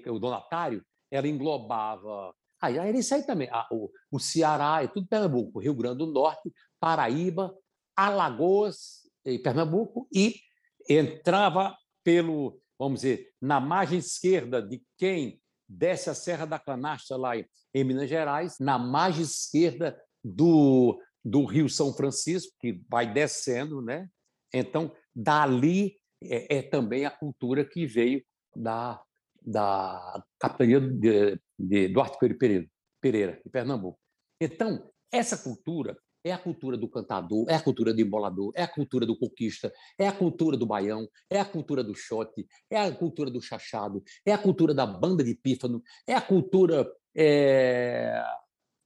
o 0.06 0.18
donatário, 0.18 0.84
ela 1.10 1.28
englobava. 1.28 2.34
Ah, 2.60 2.70
era 2.70 2.96
isso 2.96 3.14
aí 3.14 3.22
também. 3.24 3.48
Ah, 3.50 3.66
o, 3.70 3.90
o 4.10 4.18
Ceará, 4.18 4.82
é 4.82 4.88
tudo 4.88 5.06
Pernambuco, 5.06 5.60
Rio 5.60 5.74
Grande 5.74 5.98
do 5.98 6.06
Norte, 6.06 6.52
Paraíba, 6.80 7.56
Alagoas 7.96 9.02
e 9.24 9.38
Pernambuco, 9.38 10.08
e 10.12 10.40
entrava 10.88 11.76
pelo, 12.02 12.60
vamos 12.78 13.00
dizer, 13.00 13.32
na 13.40 13.60
margem 13.60 13.98
esquerda 13.98 14.60
de 14.60 14.82
quem 14.96 15.40
desce 15.68 16.10
a 16.10 16.14
Serra 16.14 16.44
da 16.44 16.58
Canastra, 16.58 17.16
lá 17.16 17.36
em 17.36 17.84
Minas 17.84 18.08
Gerais, 18.08 18.56
na 18.58 18.78
margem 18.78 19.22
esquerda 19.22 19.98
do, 20.22 21.00
do 21.24 21.44
Rio 21.44 21.68
São 21.68 21.92
Francisco, 21.92 22.54
que 22.60 22.80
vai 22.88 23.12
descendo, 23.12 23.80
né? 23.80 24.08
Então, 24.52 24.92
dali 25.14 25.96
é, 26.22 26.58
é 26.58 26.62
também 26.62 27.04
a 27.04 27.10
cultura 27.10 27.64
que 27.64 27.86
veio 27.86 28.22
da, 28.54 29.00
da 29.40 30.22
capitania 30.38 30.80
de, 30.80 31.40
de 31.58 31.92
Coelho 32.18 32.38
Pereira, 32.38 32.66
Pereira, 33.00 33.40
de 33.44 33.50
Pernambuco. 33.50 33.98
Então, 34.40 34.90
essa 35.10 35.36
cultura 35.36 35.96
é 36.24 36.32
a 36.32 36.38
cultura 36.38 36.76
do 36.76 36.88
cantador, 36.88 37.46
é 37.48 37.54
a 37.54 37.62
cultura 37.62 37.92
do 37.92 38.00
embolador, 38.00 38.52
é 38.54 38.62
a 38.62 38.68
cultura 38.68 39.04
do 39.04 39.18
conquista, 39.18 39.72
é 39.98 40.06
a 40.06 40.12
cultura 40.12 40.56
do 40.56 40.66
baião, 40.66 41.08
é 41.28 41.40
a 41.40 41.44
cultura 41.44 41.82
do 41.82 41.94
shot, 41.94 42.30
é 42.70 42.78
a 42.78 42.94
cultura 42.94 43.30
do 43.30 43.40
chachado, 43.40 44.02
é 44.24 44.32
a 44.32 44.38
cultura 44.38 44.72
da 44.72 44.86
banda 44.86 45.24
de 45.24 45.34
pífano, 45.34 45.82
é 46.06 46.14
a 46.14 46.20
cultura. 46.20 46.88
É... 47.16 48.22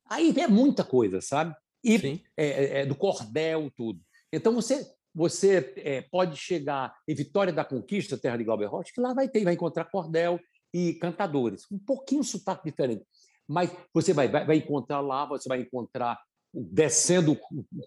Aí 0.09 0.35
é 0.39 0.49
muita 0.49 0.85
coisa, 0.85 1.21
sabe? 1.21 1.55
E 1.87 2.23
é, 2.37 2.47
é, 2.47 2.81
é, 2.81 2.87
do 2.87 2.95
cordel, 2.95 3.71
tudo. 3.77 4.01
Então 4.33 4.53
você 4.53 4.85
você 5.15 5.73
é, 5.79 6.03
pode 6.03 6.37
chegar 6.37 6.95
em 7.09 7.15
Vitória 7.15 7.51
da 7.51 7.65
Conquista, 7.65 8.19
terra 8.19 8.37
de 8.37 8.45
Glauber 8.45 8.67
Rocha, 8.67 8.93
que 8.95 9.01
lá 9.01 9.15
vai 9.15 9.27
ter, 9.27 9.43
vai 9.45 9.55
encontrar 9.55 9.87
cordel 9.87 10.39
e 10.75 10.93
cantadores, 10.93 11.63
um 11.73 11.79
pouquinho 11.79 12.23
sotaque 12.23 12.71
diferente. 12.71 13.03
Mas 13.49 13.71
você 13.95 14.13
vai, 14.13 14.29
vai, 14.29 14.45
vai 14.45 14.57
encontrar 14.57 15.01
lá, 15.01 15.25
você 15.25 15.49
vai 15.49 15.63
encontrar, 15.63 16.21
descendo 16.53 17.35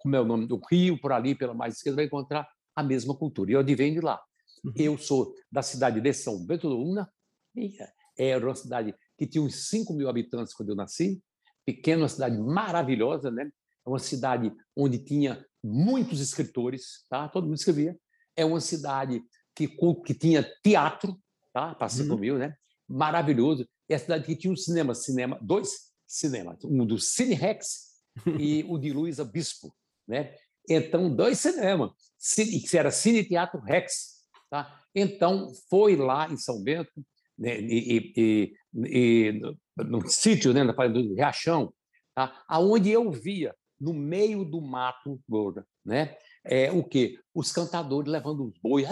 como 0.02 0.16
é 0.16 0.20
o 0.20 0.26
nome 0.26 0.48
do 0.48 0.60
rio, 0.72 1.00
por 1.00 1.12
ali, 1.12 1.36
pela 1.36 1.54
mais 1.54 1.76
esquerda, 1.76 1.98
vai 1.98 2.06
encontrar 2.06 2.50
a 2.76 2.82
mesma 2.82 3.16
cultura. 3.16 3.52
E 3.52 3.54
eu 3.54 3.60
advenho 3.60 3.94
de 3.94 4.02
lá. 4.02 4.20
Uhum. 4.64 4.74
Eu 4.76 4.98
sou 4.98 5.36
da 5.52 5.62
cidade 5.62 6.02
de 6.02 6.14
São 6.14 6.44
Bento 6.44 6.68
do 6.68 6.80
Una, 6.80 7.08
era 8.18 8.44
uma 8.44 8.56
cidade 8.56 8.96
que 9.16 9.28
tinha 9.28 9.44
uns 9.44 9.70
5 9.70 9.94
mil 9.94 10.10
habitantes 10.10 10.54
quando 10.54 10.70
eu 10.70 10.76
nasci, 10.76 11.22
pequena, 11.64 12.02
uma 12.02 12.10
cidade 12.10 12.40
maravilhosa, 12.40 13.30
né? 13.30 13.52
É 13.90 13.92
uma 13.92 14.00
cidade 14.00 14.54
onde 14.76 15.00
tinha 15.00 15.44
muitos 15.64 16.22
escritores, 16.22 17.06
tá? 17.10 17.28
todo 17.28 17.46
mundo 17.46 17.56
escrevia. 17.56 17.98
É 18.36 18.46
uma 18.46 18.62
cidade 18.62 19.24
que, 19.56 19.68
que 20.06 20.14
tinha 20.14 20.48
teatro, 20.64 21.20
tá? 21.52 21.74
para 21.74 21.90
5 21.90 22.14
uhum. 22.14 22.20
mil, 22.20 22.38
né? 22.38 22.56
maravilhoso. 22.88 23.68
É 23.90 23.96
a 23.96 24.00
cidade 24.00 24.26
que 24.26 24.36
tinha 24.36 24.54
um 24.54 24.56
cinema, 24.56 24.94
cinema 24.94 25.40
dois 25.42 25.92
cinemas, 26.08 26.64
um 26.64 26.86
do 26.86 27.00
Cine 27.00 27.34
Rex 27.34 27.90
e 28.40 28.64
o 28.68 28.78
de 28.78 28.94
Luiz 28.94 29.20
Bispo. 29.20 29.76
Né? 30.08 30.36
Então, 30.70 31.14
dois 31.14 31.40
cinemas, 31.40 31.92
que 32.70 32.78
era 32.78 32.92
Cine 32.92 33.24
Teatro 33.24 33.60
Rex. 33.62 34.20
Tá? 34.50 34.82
Então, 34.94 35.52
foi 35.68 35.96
lá 35.96 36.30
em 36.30 36.38
São 36.38 36.62
Bento, 36.62 36.92
né? 37.38 37.60
e, 37.60 38.14
e, 38.16 38.54
e, 38.76 39.32
no, 39.78 40.00
no 40.00 40.10
sítio, 40.10 40.54
né? 40.54 40.64
na 40.64 40.74
do 40.88 41.16
Riachão, 41.16 41.74
tá? 42.16 42.44
aonde 42.48 42.90
eu 42.92 43.12
via 43.12 43.56
no 43.80 43.94
meio 43.94 44.44
do 44.44 44.62
mato, 44.62 45.22
né? 45.86 46.18
é 46.44 46.72
o 46.72 46.84
quê? 46.84 47.20
Os 47.34 47.52
cantadores 47.52 48.12
levando 48.12 48.46
os 48.46 48.58
bois. 48.60 48.88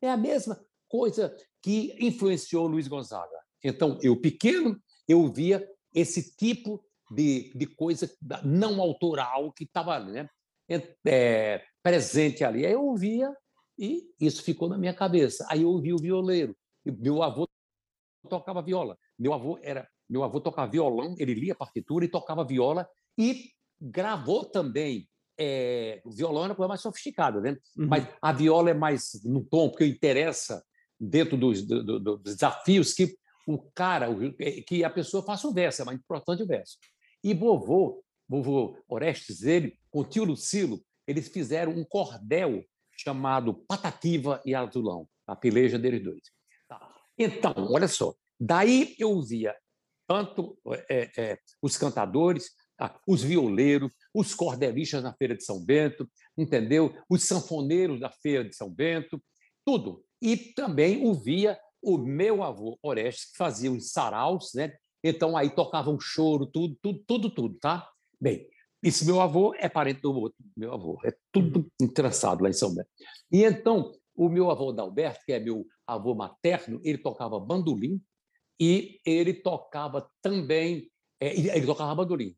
É 0.00 0.10
a 0.10 0.16
mesma 0.16 0.60
coisa 0.88 1.34
que 1.62 1.96
influenciou 2.00 2.66
Luiz 2.66 2.88
Gonzaga. 2.88 3.38
Então, 3.62 3.98
eu 4.02 4.20
pequeno, 4.20 4.78
eu 5.06 5.32
via 5.32 5.66
esse 5.94 6.34
tipo 6.36 6.84
de, 7.10 7.52
de 7.54 7.66
coisa 7.66 8.10
não 8.44 8.80
autoral 8.80 9.52
que 9.52 9.64
estava 9.64 10.00
né, 10.00 10.28
é, 11.06 11.62
presente 11.82 12.44
ali. 12.44 12.66
Aí 12.66 12.72
eu 12.72 12.84
ouvia 12.84 13.34
e 13.78 14.10
isso 14.20 14.42
ficou 14.42 14.68
na 14.68 14.76
minha 14.76 14.94
cabeça. 14.94 15.46
Aí 15.48 15.62
eu 15.62 15.68
ouvi 15.68 15.92
o 15.92 15.98
violeiro. 15.98 16.56
Meu 16.84 17.22
avô 17.22 17.48
tocava 18.28 18.62
viola. 18.62 18.98
Meu 19.18 19.32
avô 19.32 19.58
era 19.62 19.88
meu 20.12 20.22
avô 20.22 20.40
tocava 20.40 20.70
violão, 20.70 21.14
ele 21.18 21.32
lia 21.32 21.54
partitura 21.54 22.04
e 22.04 22.08
tocava 22.08 22.44
viola 22.44 22.86
e 23.18 23.50
gravou 23.80 24.44
também. 24.44 25.08
É, 25.38 26.02
o 26.04 26.10
violão 26.10 26.44
é 26.44 26.46
uma 26.48 26.54
coisa 26.54 26.68
mais 26.68 26.82
sofisticada, 26.82 27.40
né? 27.40 27.56
Uhum. 27.76 27.86
Mas 27.88 28.06
a 28.20 28.32
viola 28.32 28.70
é 28.70 28.74
mais 28.74 29.18
no 29.24 29.42
tom, 29.42 29.70
porque 29.70 29.86
interessa 29.86 30.62
dentro 31.00 31.36
dos, 31.36 31.66
do, 31.66 31.82
do, 31.82 31.98
dos 31.98 32.34
desafios 32.34 32.92
que 32.92 33.16
o 33.46 33.58
cara, 33.74 34.08
que 34.66 34.84
a 34.84 34.90
pessoa 34.90 35.24
faça 35.24 35.48
o 35.48 35.52
verso, 35.52 35.80
é 35.80 35.84
mais 35.86 35.98
importante 35.98 36.42
o 36.42 36.46
verso. 36.46 36.76
E 37.24 37.32
vovô, 37.32 38.04
vovô 38.28 38.76
Orestes, 38.88 39.42
ele, 39.42 39.78
com 39.90 40.00
o 40.00 40.04
tio 40.04 40.24
Lucilo, 40.24 40.80
eles 41.06 41.28
fizeram 41.28 41.72
um 41.72 41.84
cordel 41.84 42.62
chamado 42.92 43.54
Patativa 43.54 44.40
e 44.44 44.54
Azulão, 44.54 45.08
a 45.26 45.34
peleja 45.34 45.78
deles 45.78 46.04
dois. 46.04 46.22
Tá. 46.68 46.94
Então, 47.18 47.54
olha 47.70 47.88
só, 47.88 48.14
daí 48.38 48.94
eu 48.98 49.20
via 49.22 49.56
tanto 50.12 50.58
é, 50.90 51.10
é, 51.16 51.38
os 51.62 51.78
cantadores, 51.78 52.50
os 53.08 53.22
violeiros, 53.22 53.90
os 54.14 54.34
cordelistas 54.34 55.02
na 55.02 55.14
Feira 55.14 55.34
de 55.34 55.42
São 55.42 55.64
Bento, 55.64 56.06
entendeu? 56.36 56.94
Os 57.08 57.24
sanfoneiros 57.24 57.98
da 57.98 58.10
Feira 58.10 58.46
de 58.46 58.54
São 58.54 58.68
Bento, 58.68 59.18
tudo. 59.64 60.04
E 60.20 60.36
também 60.36 61.02
ouvia 61.06 61.58
o 61.80 61.96
meu 61.96 62.42
avô 62.42 62.78
Orestes, 62.82 63.30
que 63.30 63.38
fazia 63.38 63.72
os 63.72 63.90
saraus, 63.90 64.50
né? 64.54 64.74
Então 65.02 65.34
aí 65.34 65.48
tocavam 65.48 65.98
choro, 65.98 66.44
tudo, 66.44 66.76
tudo, 66.82 67.02
tudo, 67.06 67.30
tudo, 67.30 67.58
tá? 67.58 67.88
Bem, 68.20 68.46
esse 68.82 69.06
meu 69.06 69.18
avô 69.18 69.54
é 69.54 69.68
parente 69.68 70.02
do 70.02 70.12
outro 70.12 70.36
meu 70.54 70.74
avô, 70.74 71.00
é 71.06 71.14
tudo 71.32 71.66
entraçado 71.80 72.42
lá 72.42 72.50
em 72.50 72.52
São 72.52 72.74
Bento. 72.74 72.88
E 73.30 73.44
então, 73.44 73.90
o 74.14 74.28
meu 74.28 74.50
avô 74.50 74.72
Dalberto, 74.72 75.24
que 75.24 75.32
é 75.32 75.40
meu 75.40 75.64
avô 75.86 76.14
materno, 76.14 76.82
ele 76.84 76.98
tocava 76.98 77.40
bandolim 77.40 77.98
e 78.64 79.00
ele 79.04 79.34
tocava 79.34 80.08
também, 80.22 80.88
é, 81.20 81.36
ele 81.36 81.66
tocava 81.66 81.96
bandolim. 81.96 82.32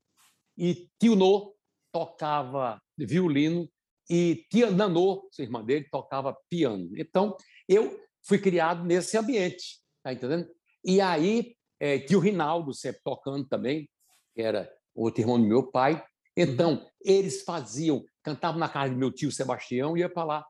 E 0.57 0.89
tio 0.99 1.15
Nô 1.15 1.55
tocava 1.93 2.81
violino 2.97 3.69
e 4.09 4.47
tia 4.51 4.71
Nanô, 4.71 5.29
sua 5.31 5.45
irmã 5.45 5.63
dele, 5.63 5.87
tocava 5.91 6.35
piano. 6.49 6.89
Então, 6.97 7.37
eu 7.69 8.01
fui 8.23 8.39
criado 8.39 8.85
nesse 8.85 9.19
ambiente, 9.19 9.83
tá 10.03 10.15
entendendo? 10.15 10.49
E 10.83 10.99
aí, 10.99 11.55
é, 11.79 11.99
tio 11.99 12.21
Rinaldo 12.21 12.73
sempre 12.73 13.03
tocando 13.05 13.47
também, 13.47 13.87
que 14.35 14.41
era 14.41 14.73
outro 14.95 15.21
irmão 15.21 15.39
do 15.39 15.47
meu 15.47 15.71
pai. 15.71 16.03
Então, 16.35 16.73
uhum. 16.73 16.87
eles 17.03 17.43
faziam, 17.43 18.03
cantavam 18.23 18.59
na 18.59 18.69
casa 18.71 18.95
do 18.95 18.99
meu 18.99 19.13
tio 19.13 19.31
Sebastião 19.31 19.95
e 19.95 20.01
ia 20.01 20.09
para 20.09 20.25
lá 20.25 20.47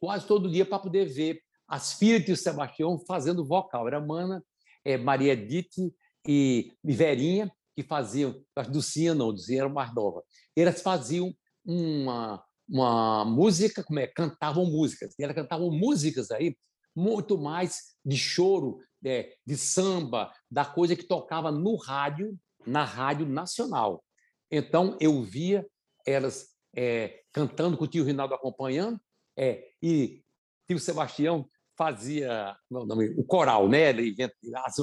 quase 0.00 0.26
todo 0.26 0.50
dia 0.50 0.64
para 0.64 0.78
poder 0.78 1.04
ver 1.04 1.38
as 1.68 1.92
filhas 1.92 2.24
de 2.24 2.34
Sebastião 2.34 2.98
fazendo 3.06 3.44
vocal. 3.44 3.86
Era 3.86 4.00
Mana, 4.00 4.42
é, 4.88 4.96
Maria 4.96 5.34
Edith 5.34 5.92
e, 6.26 6.72
Verinha, 6.82 7.52
que 7.76 7.82
faziam, 7.82 8.42
as 8.56 8.68
Ducinha 8.68 9.14
não, 9.14 9.32
Ducinha 9.32 9.60
era 9.60 9.68
mais 9.68 9.94
nova. 9.94 10.22
Elas 10.56 10.80
faziam 10.80 11.34
uma, 11.62 12.42
uma 12.66 13.22
música, 13.26 13.84
como 13.84 13.98
é, 13.98 14.06
cantavam 14.06 14.64
músicas. 14.64 15.14
E 15.18 15.22
elas 15.22 15.36
cantavam 15.36 15.70
músicas 15.70 16.30
aí 16.30 16.56
muito 16.96 17.36
mais 17.36 17.96
de 18.04 18.16
choro, 18.16 18.80
é, 19.04 19.36
de 19.46 19.58
samba, 19.58 20.32
da 20.50 20.64
coisa 20.64 20.96
que 20.96 21.06
tocava 21.06 21.52
no 21.52 21.76
rádio, 21.76 22.34
na 22.66 22.82
rádio 22.82 23.26
nacional. 23.26 24.02
Então 24.50 24.96
eu 25.00 25.22
via 25.22 25.66
elas 26.06 26.48
é, 26.74 27.20
cantando 27.30 27.76
com 27.76 27.84
o 27.84 27.88
tio 27.88 28.04
Rinaldo 28.04 28.34
acompanhando, 28.34 28.98
é, 29.36 29.68
e 29.82 30.24
tio 30.66 30.78
Sebastião 30.78 31.46
fazia 31.78 32.56
nome, 32.68 33.14
o 33.16 33.24
coral, 33.24 33.68
né? 33.68 33.90
Ele 33.90 34.14
as, 34.56 34.76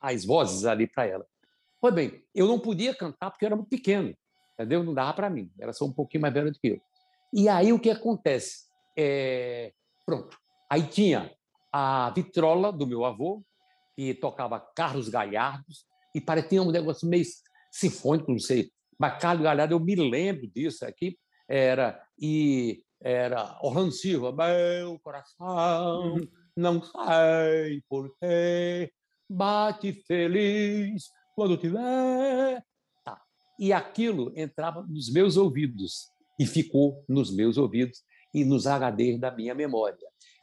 as 0.00 0.24
vozes 0.24 0.64
ali 0.64 0.88
para 0.88 1.06
ela. 1.06 1.26
Pois 1.80 1.94
bem, 1.94 2.24
eu 2.34 2.48
não 2.48 2.58
podia 2.58 2.94
cantar 2.94 3.30
porque 3.30 3.44
eu 3.44 3.46
era 3.46 3.56
muito 3.56 3.68
pequeno, 3.68 4.14
entendeu? 4.54 4.82
Não 4.82 4.92
dava 4.92 5.14
para 5.14 5.30
mim, 5.30 5.50
era 5.58 5.72
só 5.72 5.84
um 5.84 5.92
pouquinho 5.92 6.22
mais 6.22 6.34
velho 6.34 6.52
do 6.52 6.58
que 6.58 6.68
eu. 6.68 6.80
E 7.32 7.48
aí 7.48 7.72
o 7.72 7.78
que 7.78 7.90
acontece? 7.90 8.66
É, 8.98 9.72
pronto, 10.04 10.36
aí 10.68 10.82
tinha 10.82 11.32
a 11.72 12.10
vitrola 12.10 12.72
do 12.72 12.86
meu 12.86 13.04
avô, 13.04 13.42
que 13.96 14.12
tocava 14.14 14.60
Carlos 14.60 15.08
Galhardos, 15.08 15.86
e 16.14 16.20
parecia 16.20 16.62
um 16.62 16.70
negócio 16.70 17.08
meio 17.08 17.24
sinfônico, 17.70 18.30
não 18.30 18.38
sei. 18.38 18.70
Mas 18.98 19.18
Carlos 19.18 19.42
Galhardo, 19.42 19.74
eu 19.74 19.80
me 19.80 19.94
lembro 19.96 20.46
disso 20.46 20.84
aqui, 20.84 21.18
era, 21.48 22.00
e 22.18 22.82
era 23.02 23.58
Orlando 23.62 23.92
Silva, 23.92 24.32
meu 24.32 24.98
coração 25.00 26.20
não 26.56 26.82
sei 26.82 27.82
porquê, 27.88 28.92
bate 29.28 29.92
feliz 30.06 31.04
quando 31.34 31.56
tiver. 31.56 32.62
Tá. 33.04 33.20
E 33.58 33.72
aquilo 33.72 34.32
entrava 34.36 34.82
nos 34.82 35.10
meus 35.10 35.36
ouvidos 35.36 36.08
e 36.38 36.46
ficou 36.46 37.04
nos 37.08 37.34
meus 37.34 37.56
ouvidos 37.56 38.02
e 38.34 38.44
nos 38.44 38.66
HDs 38.66 39.18
da 39.18 39.30
minha 39.30 39.54
memória. 39.54 39.96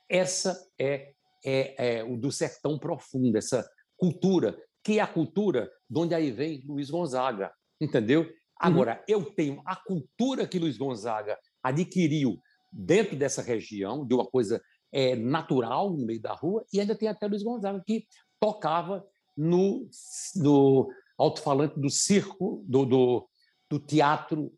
Essa 0.09 0.59
é 0.79 1.13
é, 1.45 1.99
é 1.99 2.03
o 2.03 2.17
do 2.17 2.31
sertão 2.33 2.77
profundo, 2.77 3.37
essa 3.37 3.65
cultura, 3.95 4.57
que 4.83 4.99
é 4.99 5.01
a 5.01 5.07
cultura 5.07 5.71
de 5.89 5.99
onde 5.99 6.13
aí 6.13 6.31
vem 6.31 6.61
Luiz 6.67 6.89
Gonzaga, 6.89 7.49
entendeu? 7.79 8.23
Uhum. 8.23 8.29
Agora, 8.59 8.95
uhum. 8.95 9.03
eu 9.07 9.25
tenho 9.31 9.61
a 9.65 9.75
cultura 9.75 10.45
que 10.45 10.59
Luiz 10.59 10.77
Gonzaga 10.77 11.37
adquiriu 11.63 12.37
dentro 12.71 13.15
dessa 13.15 13.41
região, 13.41 14.05
de 14.05 14.13
uma 14.13 14.25
coisa 14.25 14.61
é, 14.91 15.15
natural 15.15 15.91
no 15.91 16.05
meio 16.05 16.21
da 16.21 16.33
rua, 16.33 16.65
e 16.73 16.79
ainda 16.79 16.95
tem 16.95 17.07
até 17.07 17.27
Luiz 17.27 17.43
Gonzaga 17.43 17.81
que 17.85 18.05
tocava 18.39 19.05
no, 19.35 19.87
no 20.35 20.89
alto-falante 21.17 21.79
do 21.79 21.89
circo, 21.89 22.63
do, 22.67 22.85
do, 22.85 23.29
do 23.69 23.79
Teatro 23.79 24.51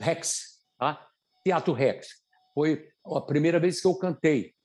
Rex. 0.00 0.60
Tá? 0.78 1.06
Teatro 1.44 1.72
Rex. 1.72 2.08
Foi 2.54 2.88
a 3.04 3.20
primeira 3.20 3.60
vez 3.60 3.80
que 3.80 3.86
eu 3.86 3.96
cantei 3.96 4.56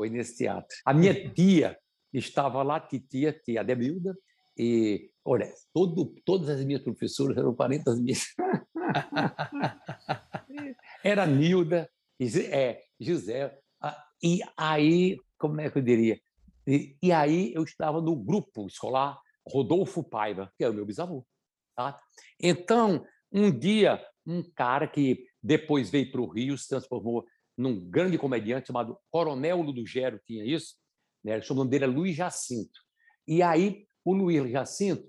foi 0.00 0.08
nesse 0.08 0.38
teatro. 0.38 0.74
A 0.86 0.94
minha 0.94 1.12
uhum. 1.12 1.34
tia 1.34 1.76
estava 2.10 2.62
lá, 2.62 2.80
titia, 2.80 3.38
tia 3.44 3.60
Ademilda, 3.60 4.16
e, 4.56 5.10
olha, 5.22 5.52
todo, 5.74 6.14
todas 6.24 6.48
as 6.48 6.64
minhas 6.64 6.82
professoras 6.82 7.36
eram 7.36 7.54
parentes 7.54 8.00
minhas. 8.00 8.24
Era 11.04 11.26
Nilda, 11.26 11.86
é, 12.20 12.82
José. 13.00 13.58
E 14.22 14.40
aí, 14.56 15.16
como 15.38 15.60
é 15.60 15.70
que 15.70 15.78
eu 15.78 15.82
diria? 15.82 16.20
E, 16.66 16.96
e, 17.02 17.10
aí 17.10 17.52
eu 17.54 17.64
estava 17.64 18.02
no 18.02 18.14
grupo 18.14 18.66
escolar 18.66 19.18
Rodolfo 19.48 20.04
Paiva, 20.04 20.52
que 20.58 20.62
é 20.62 20.68
o 20.68 20.74
meu 20.74 20.84
bisavô. 20.84 21.26
Tá? 21.74 21.98
Então, 22.38 23.04
um 23.32 23.50
dia, 23.50 24.04
um 24.26 24.42
cara 24.54 24.86
que 24.86 25.24
depois 25.42 25.88
veio 25.88 26.12
para 26.12 26.20
o 26.20 26.28
Rio, 26.28 26.58
se 26.58 26.68
transformou 26.68 27.24
num 27.56 27.80
grande 27.88 28.18
comediante 28.18 28.66
chamado 28.66 28.98
Coronel 29.10 29.62
Ludogero, 29.62 30.20
tinha 30.26 30.44
isso, 30.44 30.76
né? 31.24 31.40
o 31.48 31.54
nome 31.54 31.70
dele 31.70 31.84
é 31.84 31.88
Luiz 31.88 32.14
Jacinto. 32.14 32.78
E 33.26 33.42
aí 33.42 33.86
o 34.04 34.12
Luiz 34.12 34.50
Jacinto 34.50 35.08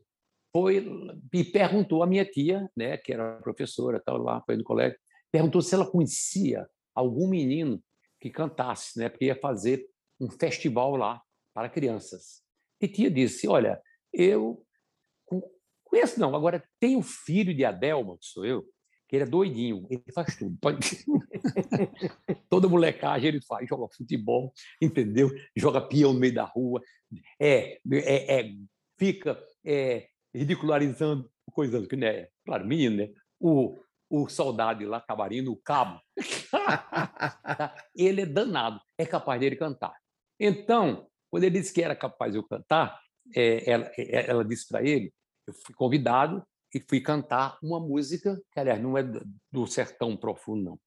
foi 0.53 0.85
e 1.33 1.43
perguntou 1.43 2.03
à 2.03 2.07
minha 2.07 2.25
tia, 2.25 2.69
né, 2.75 2.97
que 2.97 3.13
era 3.13 3.39
professora, 3.41 4.01
tal 4.03 4.17
lá, 4.17 4.41
foi 4.45 4.57
no 4.57 4.63
colégio, 4.63 4.97
perguntou 5.31 5.61
se 5.61 5.73
ela 5.73 5.89
conhecia 5.89 6.67
algum 6.93 7.27
menino 7.27 7.81
que 8.19 8.29
cantasse, 8.29 8.99
né, 8.99 9.09
porque 9.09 9.25
ia 9.25 9.35
fazer 9.35 9.87
um 10.19 10.29
festival 10.29 10.95
lá 10.95 11.21
para 11.53 11.69
crianças. 11.69 12.41
E 12.79 12.87
tia 12.87 13.09
disse: 13.09 13.47
"Olha, 13.47 13.81
eu 14.13 14.65
conheço 15.83 16.19
não, 16.19 16.35
agora 16.35 16.63
tem 16.79 16.95
o 16.95 17.01
filho 17.01 17.53
de 17.53 17.65
Adelma, 17.65 18.17
que 18.17 18.25
sou 18.25 18.45
eu, 18.45 18.63
que 19.07 19.17
ele 19.17 19.23
é 19.23 19.27
doidinho, 19.27 19.85
ele 19.89 20.03
faz 20.13 20.37
tudo. 20.37 20.57
Toda 22.49 22.69
molecagem 22.69 23.27
ele 23.27 23.41
faz, 23.41 23.67
joga 23.67 23.93
futebol, 23.93 24.53
entendeu? 24.81 25.29
Joga 25.55 25.81
peão 25.81 26.13
no 26.13 26.19
meio 26.19 26.33
da 26.33 26.45
rua, 26.45 26.81
é, 27.37 27.77
é, 27.91 28.39
é 28.39 28.53
fica 28.97 29.37
é, 29.65 30.07
ridicularizando 30.33 31.29
coisas 31.51 31.85
que, 31.87 31.95
né? 31.97 32.27
Claro, 32.45 32.65
menino, 32.65 32.97
né? 32.97 33.09
O, 33.37 33.83
o 34.11 34.27
soldado 34.27 34.85
lá, 34.85 34.99
cabarino, 34.99 35.53
o 35.53 35.55
cabo, 35.55 36.01
ele 37.95 38.23
é 38.23 38.25
danado, 38.25 38.81
é 38.97 39.05
capaz 39.05 39.39
dele 39.39 39.55
cantar. 39.55 39.95
Então, 40.37 41.07
quando 41.29 41.45
ele 41.45 41.59
disse 41.59 41.73
que 41.73 41.81
era 41.81 41.95
capaz 41.95 42.33
de 42.33 42.37
eu 42.37 42.43
cantar, 42.43 42.99
é, 43.33 43.71
ela, 43.71 43.89
é, 43.97 44.29
ela 44.29 44.43
disse 44.43 44.67
para 44.67 44.83
ele, 44.83 45.13
eu 45.47 45.53
fui 45.53 45.73
convidado 45.73 46.45
e 46.75 46.79
fui 46.89 46.99
cantar 46.99 47.57
uma 47.63 47.79
música, 47.79 48.37
que 48.51 48.59
aliás 48.59 48.81
não 48.81 48.97
é 48.97 49.03
do 49.49 49.65
sertão 49.65 50.17
profundo, 50.17 50.61
não. 50.61 50.79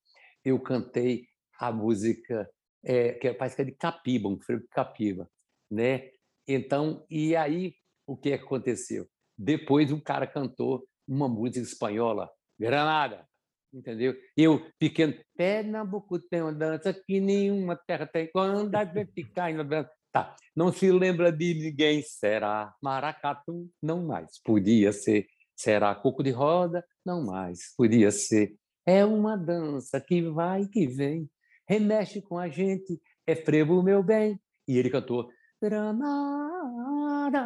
Eu 0.45 0.61
cantei 0.61 1.27
a 1.59 1.73
música 1.73 2.47
é, 2.85 3.13
que 3.13 3.33
parece 3.33 3.57
que 3.57 3.63
é 3.63 3.65
de 3.65 3.73
Capiba, 3.73 4.29
um 4.29 4.39
freio 4.39 4.61
de 4.61 4.69
Capiba, 4.69 5.31
né? 5.71 6.11
Então, 6.47 7.07
e 7.09 7.35
aí 7.35 7.75
o 8.07 8.19
que 8.19 8.35
aconteceu? 8.35 9.09
Depois 9.37 9.91
um 9.91 10.01
cara 10.01 10.27
cantou 10.27 10.87
uma 11.09 11.27
música 11.27 11.61
espanhola, 11.61 12.31
Granada, 12.59 13.27
entendeu? 13.73 14.14
Eu, 14.37 14.67
pequeno, 14.79 15.14
Pernambuco 15.37 16.19
tem 16.19 16.43
uma 16.43 16.53
dança 16.53 16.93
que 16.93 17.21
nenhuma 17.21 17.77
terra 17.77 18.07
tem, 18.07 18.31
quando 18.31 18.75
a 18.75 18.85
gente 18.85 19.25
cai 19.25 19.53
na 19.53 19.62
dança. 19.62 19.90
Tá, 20.12 20.37
não 20.55 20.73
se 20.73 20.93
lembra 20.93 21.33
de 21.33 21.55
ninguém, 21.55 22.01
será 22.03 22.73
maracatu? 22.81 23.69
Não 23.83 24.07
mais, 24.07 24.40
podia 24.45 24.93
ser. 24.93 25.27
Será 25.57 25.93
coco 25.95 26.23
de 26.23 26.31
roda? 26.31 26.85
Não 27.05 27.25
mais, 27.25 27.75
podia 27.77 28.11
ser. 28.12 28.57
É 28.87 29.05
uma 29.05 29.37
dança 29.37 30.01
que 30.01 30.23
vai 30.23 30.62
e 30.62 30.69
que 30.69 30.87
vem, 30.87 31.29
remexe 31.69 32.23
com 32.23 32.38
a 32.38 32.49
gente, 32.49 33.01
é 33.27 33.35
frevo, 33.35 33.83
meu 33.83 34.03
bem. 34.03 34.38
E 34.69 34.79
ele 34.79 34.90
cantou, 34.90 35.31
Granada, 35.61 37.40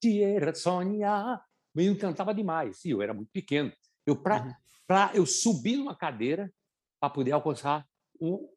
tierra 0.00 0.54
sonhar. 0.54 1.38
O 1.74 1.78
menino 1.78 1.98
cantava 1.98 2.32
demais, 2.34 2.84
e 2.84 2.90
eu 2.90 3.02
era 3.02 3.12
muito 3.12 3.30
pequeno. 3.32 3.72
Eu, 4.06 4.16
para 4.16 4.44
uhum. 4.90 5.10
eu 5.14 5.26
subir 5.26 5.76
numa 5.76 5.96
cadeira 5.96 6.52
para 7.00 7.10
poder 7.10 7.32
alcançar 7.32 7.86
o, 8.18 8.48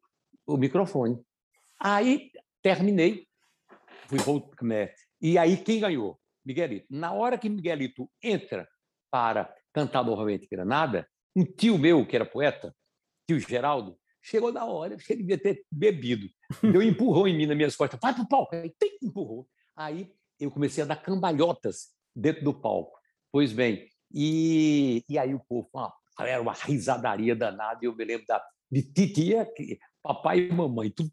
o 0.46 0.56
microfone. 0.56 1.20
Aí 1.78 2.30
terminei, 2.62 3.26
fui 4.06 4.18
voltar. 4.18 4.56
E 5.20 5.38
aí 5.38 5.56
quem 5.56 5.80
ganhou? 5.80 6.18
Miguelito. 6.44 6.86
Na 6.90 7.12
hora 7.12 7.36
que 7.36 7.48
Miguelito 7.48 8.10
entra 8.22 8.68
para 9.10 9.54
cantar 9.72 10.02
novamente 10.02 10.48
Granada, 10.50 11.08
um 11.36 11.44
tio 11.44 11.78
meu, 11.78 12.06
que 12.06 12.16
era 12.16 12.24
poeta, 12.24 12.74
tio 13.26 13.38
Geraldo, 13.38 13.98
chegou 14.22 14.52
na 14.52 14.64
hora, 14.64 14.96
ele 15.08 15.22
devia 15.22 15.38
ter 15.38 15.64
bebido. 15.70 16.26
Deu 16.62 16.82
empurrou 16.82 17.28
em 17.28 17.36
mim 17.36 17.46
nas 17.46 17.56
minhas 17.56 17.76
costas, 17.76 18.00
vai 18.00 18.14
para 18.14 18.22
o 18.22 18.28
palco. 18.28 18.54
Aí 18.56 18.72
tem, 18.78 18.98
empurrou. 19.02 19.46
Aí 19.76 20.12
eu 20.40 20.50
comecei 20.50 20.82
a 20.82 20.86
dar 20.86 20.96
cambalhotas 20.96 21.94
dentro 22.14 22.44
do 22.44 22.54
palco. 22.54 22.98
Pois 23.30 23.52
bem, 23.52 23.88
e, 24.12 25.04
e 25.08 25.18
aí 25.18 25.34
o 25.34 25.40
povo, 25.40 25.68
ah, 25.76 25.92
era 26.20 26.40
uma 26.40 26.52
risadaria 26.52 27.36
danada, 27.36 27.78
e 27.82 27.86
eu 27.86 27.94
me 27.94 28.04
lembro 28.04 28.26
da, 28.26 28.44
de 28.70 28.82
titia, 28.82 29.46
que, 29.46 29.78
papai 30.02 30.40
e 30.40 30.52
mamãe, 30.52 30.90
tudo, 30.90 31.12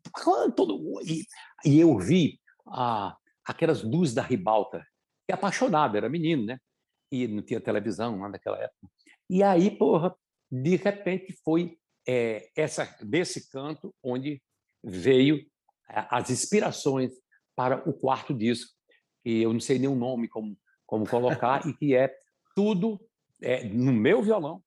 todo, 0.56 1.02
e, 1.04 1.26
e 1.66 1.80
eu 1.80 1.98
vi 1.98 2.40
ah, 2.68 3.16
aquelas 3.46 3.84
luzes 3.84 4.14
da 4.14 4.22
ribalta, 4.22 4.86
e 5.30 5.34
apaixonado, 5.34 5.98
era 5.98 6.10
menino, 6.10 6.46
né? 6.46 6.60
E 7.12 7.28
não 7.28 7.42
tinha 7.42 7.60
televisão 7.60 8.20
lá 8.20 8.30
naquela 8.30 8.58
época. 8.58 8.88
E 9.30 9.42
aí, 9.42 9.72
porra, 9.72 10.16
de 10.52 10.76
repente 10.76 11.36
foi 11.44 11.78
é, 12.08 12.50
essa 12.56 12.86
desse 13.02 13.50
canto 13.50 13.94
onde 14.04 14.42
veio 14.84 15.44
as 15.88 16.30
inspirações 16.30 17.12
para 17.56 17.88
o 17.90 17.94
quarto 17.94 18.34
disco, 18.34 18.72
que 19.24 19.42
eu 19.42 19.52
não 19.52 19.60
sei 19.60 19.80
nem 19.80 19.88
o 19.88 19.96
nome 19.96 20.28
como, 20.28 20.58
como 20.86 21.08
colocar, 21.08 21.66
e 21.68 21.74
que 21.74 21.96
é 21.96 22.14
tudo 22.56 23.00
é, 23.42 23.64
no 23.66 23.92
meu 23.92 24.24
violão. 24.24 24.64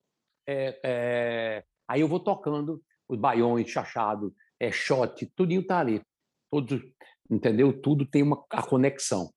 É, 0.47 0.81
é, 0.85 1.65
aí 1.89 2.01
eu 2.01 2.09
vou 2.09 2.21
tocando 2.21 2.83
os 3.09 3.19
baiões, 3.19 3.69
chachado, 3.69 4.35
é, 4.61 4.71
shot, 4.71 5.27
tudinho 5.35 5.67
tá 5.67 5.81
ali. 5.81 6.03
Tudo, 6.51 6.81
entendeu? 7.31 7.73
Tudo 7.81 8.07
tem 8.07 8.23
uma 8.23 8.45
a 8.51 8.63
conexão. 8.63 9.33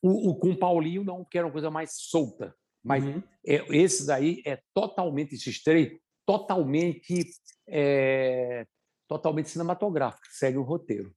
O, 0.00 0.30
o 0.30 0.38
com 0.38 0.50
o 0.50 0.56
Paulinho 0.56 1.04
não, 1.04 1.22
porque 1.22 1.38
era 1.38 1.46
uma 1.46 1.52
coisa 1.52 1.70
mais 1.70 1.92
solta. 1.94 2.54
Mas 2.82 3.04
uhum. 3.04 3.22
é, 3.44 3.64
esse 3.76 4.06
daí 4.06 4.42
é 4.46 4.60
totalmente, 4.72 5.34
esses 5.34 5.62
três, 5.62 5.98
totalmente, 6.24 7.24
é, 7.68 8.64
totalmente 9.08 9.50
cinematográfico, 9.50 10.26
segue 10.30 10.56
o 10.56 10.62
roteiro. 10.62 11.12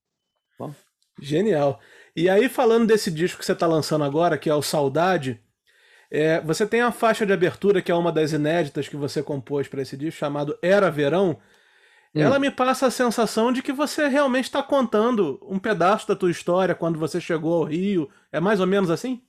Bom? 0.57 0.73
Genial. 1.21 1.79
E 2.15 2.29
aí, 2.29 2.49
falando 2.49 2.87
desse 2.87 3.11
disco 3.11 3.39
que 3.39 3.45
você 3.45 3.51
está 3.51 3.67
lançando 3.67 4.03
agora, 4.03 4.37
que 4.37 4.49
é 4.49 4.55
o 4.55 4.61
Saudade, 4.61 5.43
é, 6.11 6.41
você 6.41 6.65
tem 6.65 6.81
a 6.81 6.91
faixa 6.91 7.25
de 7.25 7.33
abertura, 7.33 7.81
que 7.81 7.91
é 7.91 7.95
uma 7.95 8.11
das 8.11 8.31
inéditas 8.31 8.87
que 8.87 8.95
você 8.95 9.21
compôs 9.21 9.67
para 9.67 9.81
esse 9.81 9.95
disco, 9.95 10.19
chamado 10.19 10.57
Era 10.61 10.89
Verão. 10.89 11.39
Hum. 12.15 12.21
Ela 12.21 12.39
me 12.39 12.49
passa 12.49 12.87
a 12.87 12.91
sensação 12.91 13.53
de 13.53 13.61
que 13.61 13.71
você 13.71 14.07
realmente 14.07 14.45
está 14.45 14.63
contando 14.63 15.39
um 15.43 15.59
pedaço 15.59 16.07
da 16.07 16.15
tua 16.15 16.31
história 16.31 16.73
quando 16.73 16.97
você 16.97 17.21
chegou 17.21 17.53
ao 17.53 17.63
Rio. 17.63 18.09
É 18.31 18.39
mais 18.39 18.59
ou 18.59 18.65
menos 18.65 18.89
assim? 18.89 19.23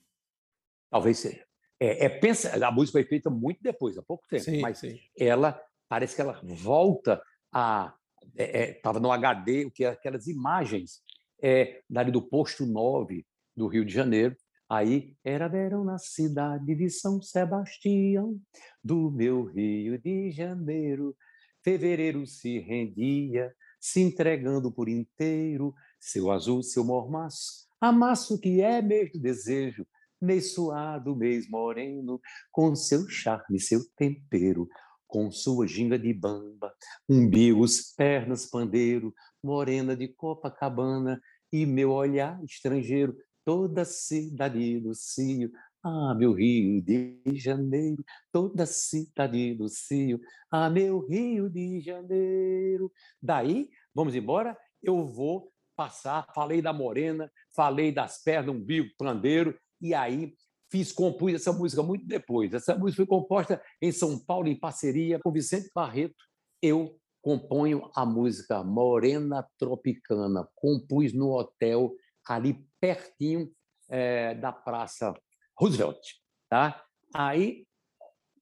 Talvez 0.91 1.19
seja. 1.19 1.45
É, 1.79 2.07
é 2.07 2.09
pensa, 2.09 2.67
a 2.67 2.71
música 2.71 2.99
foi 2.99 3.05
feita 3.05 3.29
muito 3.31 3.63
depois, 3.63 3.97
há 3.97 4.03
pouco 4.03 4.27
tempo, 4.29 4.45
sim, 4.45 4.61
mas 4.61 4.79
sim. 4.79 4.99
ela 5.19 5.61
parece 5.89 6.15
que 6.15 6.21
ela 6.21 6.41
volta 6.43 7.23
a 7.53 7.95
estava 8.37 8.99
é, 8.99 9.01
é, 9.01 9.03
no 9.03 9.13
HD, 9.13 9.65
o 9.65 9.71
que 9.71 9.85
é 9.85 9.89
aquelas 9.89 10.27
imagens 10.27 11.03
é, 11.43 11.83
dali 11.89 12.11
do 12.11 12.23
posto 12.23 12.67
9 12.67 13.25
do 13.57 13.67
Rio 13.67 13.85
de 13.85 13.93
Janeiro, 13.93 14.37
Aí 14.71 15.17
era 15.25 15.49
verão 15.49 15.83
na 15.83 15.99
cidade 15.99 16.77
de 16.77 16.89
São 16.89 17.21
Sebastião, 17.21 18.41
do 18.85 19.11
meu 19.11 19.43
Rio 19.47 20.01
de 20.01 20.31
Janeiro. 20.31 21.17
Fevereiro 21.61 22.25
se 22.25 22.61
rendia, 22.61 23.53
se 23.81 24.01
entregando 24.01 24.71
por 24.71 24.89
inteiro, 24.89 25.75
seu 25.99 26.31
azul, 26.31 26.63
seu 26.63 26.85
mormaço, 26.85 27.67
amasso 27.81 28.41
que 28.41 28.61
é 28.61 28.81
mês 28.81 29.11
do 29.11 29.19
desejo, 29.19 29.85
mês 30.21 30.55
suado, 30.55 31.17
mês 31.17 31.51
moreno, 31.51 32.21
com 32.53 32.77
seu 32.77 33.09
charme, 33.09 33.59
seu 33.59 33.81
tempero, 33.97 34.69
com 35.05 35.33
sua 35.33 35.67
ginga 35.67 35.99
de 35.99 36.15
bamba, 36.15 36.73
umbigos, 37.09 37.93
pernas, 37.97 38.47
pandeiro, 38.47 39.13
morena 39.43 39.97
de 39.97 40.07
Copacabana, 40.07 41.21
e 41.53 41.67
meu 41.67 41.91
olhar 41.91 42.41
estrangeiro 42.45 43.17
toda 43.45 43.85
cidade 43.85 44.81
do 44.81 44.95
Cio, 44.95 45.51
ah, 45.83 46.15
meu 46.15 46.33
Rio 46.33 46.83
de 46.83 47.21
Janeiro, 47.35 48.05
toda 48.31 48.67
cidade 48.67 49.55
do 49.55 49.69
Cio, 49.69 50.21
ah, 50.51 50.69
meu 50.69 51.07
Rio 51.07 51.49
de 51.49 51.81
Janeiro. 51.81 52.93
Daí, 53.23 53.71
vamos 53.95 54.15
embora, 54.15 54.57
eu 54.83 55.05
vou 55.07 55.53
passar, 55.77 56.27
falei 56.35 56.61
da 56.61 56.73
morena, 56.73 57.31
falei 57.55 57.91
das 57.91 58.23
pernas, 58.23 58.55
umbigo, 58.55 58.91
pandeiro, 58.99 59.59
e 59.81 59.95
aí 59.95 60.35
fiz, 60.71 60.93
compus 60.93 61.35
essa 61.35 61.53
música 61.53 61.83
muito 61.83 62.07
depois. 62.07 62.53
Essa 62.53 62.77
música 62.77 62.97
foi 62.97 63.07
composta 63.07 63.63
em 63.81 63.91
São 63.91 64.19
Paulo, 64.19 64.49
em 64.49 64.59
parceria 64.59 65.19
com 65.19 65.33
Vicente 65.33 65.71
Barreto. 65.75 66.23
Eu 66.63 66.97
componho 67.23 67.91
a 67.95 68.05
música 68.07 68.63
Morena 68.63 69.47
Tropicana, 69.59 70.49
compus 70.55 71.13
no 71.13 71.31
hotel 71.31 71.95
ali 72.27 72.65
pertinho 72.81 73.53
é, 73.89 74.35
da 74.35 74.53
Praça 74.53 75.15
Roosevelt. 75.59 76.01
Tá? 76.49 76.83
Aí, 77.15 77.67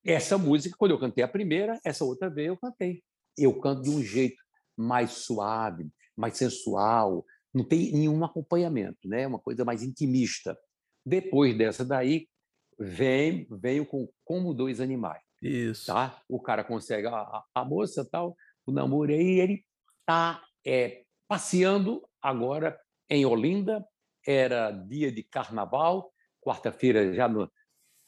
essa 0.05 0.39
música, 0.39 0.77
quando 0.79 0.93
eu 0.93 0.99
cantei 0.99 1.25
a 1.25 1.29
primeira, 1.29 1.79
essa 1.85 2.05
outra 2.05 2.31
vez 2.31 2.49
eu 2.49 2.57
cantei. 2.57 3.03
Eu 3.37 3.59
canto 3.61 3.83
de 3.83 3.91
um 3.91 4.03
jeito 4.03 4.43
mais 4.77 5.11
suave, 5.13 5.89
mais 6.17 6.37
sensual, 6.37 7.25
não 7.53 7.65
tem 7.65 7.93
nenhum 7.93 8.25
acompanhamento, 8.25 9.09
né? 9.09 9.27
uma 9.27 9.39
coisa 9.39 9.65
mais 9.65 9.83
intimista. 9.83 10.59
Depois 11.05 11.57
dessa 11.57 11.85
daí, 11.85 12.29
vem, 12.79 13.47
venho 13.51 13.85
com 13.87 14.09
Como 14.25 14.55
Dois 14.55 14.81
Animais. 14.81 15.23
Isso. 15.43 15.87
Tá? 15.87 16.23
O 16.29 16.41
cara 16.41 16.65
consegue 16.65 17.07
a, 17.07 17.43
a, 17.55 17.65
moça 17.65 18.05
tal, 18.05 18.37
o 18.67 18.73
namoro 18.73 19.13
aí, 19.13 19.41
ele 19.41 19.65
está 20.01 20.43
é, 20.67 21.03
passeando 21.27 22.07
agora 22.21 22.79
em 23.09 23.25
Olinda, 23.25 23.87
era 24.27 24.71
dia 24.71 25.11
de 25.11 25.23
carnaval, 25.23 26.13
quarta-feira, 26.41 27.13
já 27.15 27.29
no, 27.29 27.51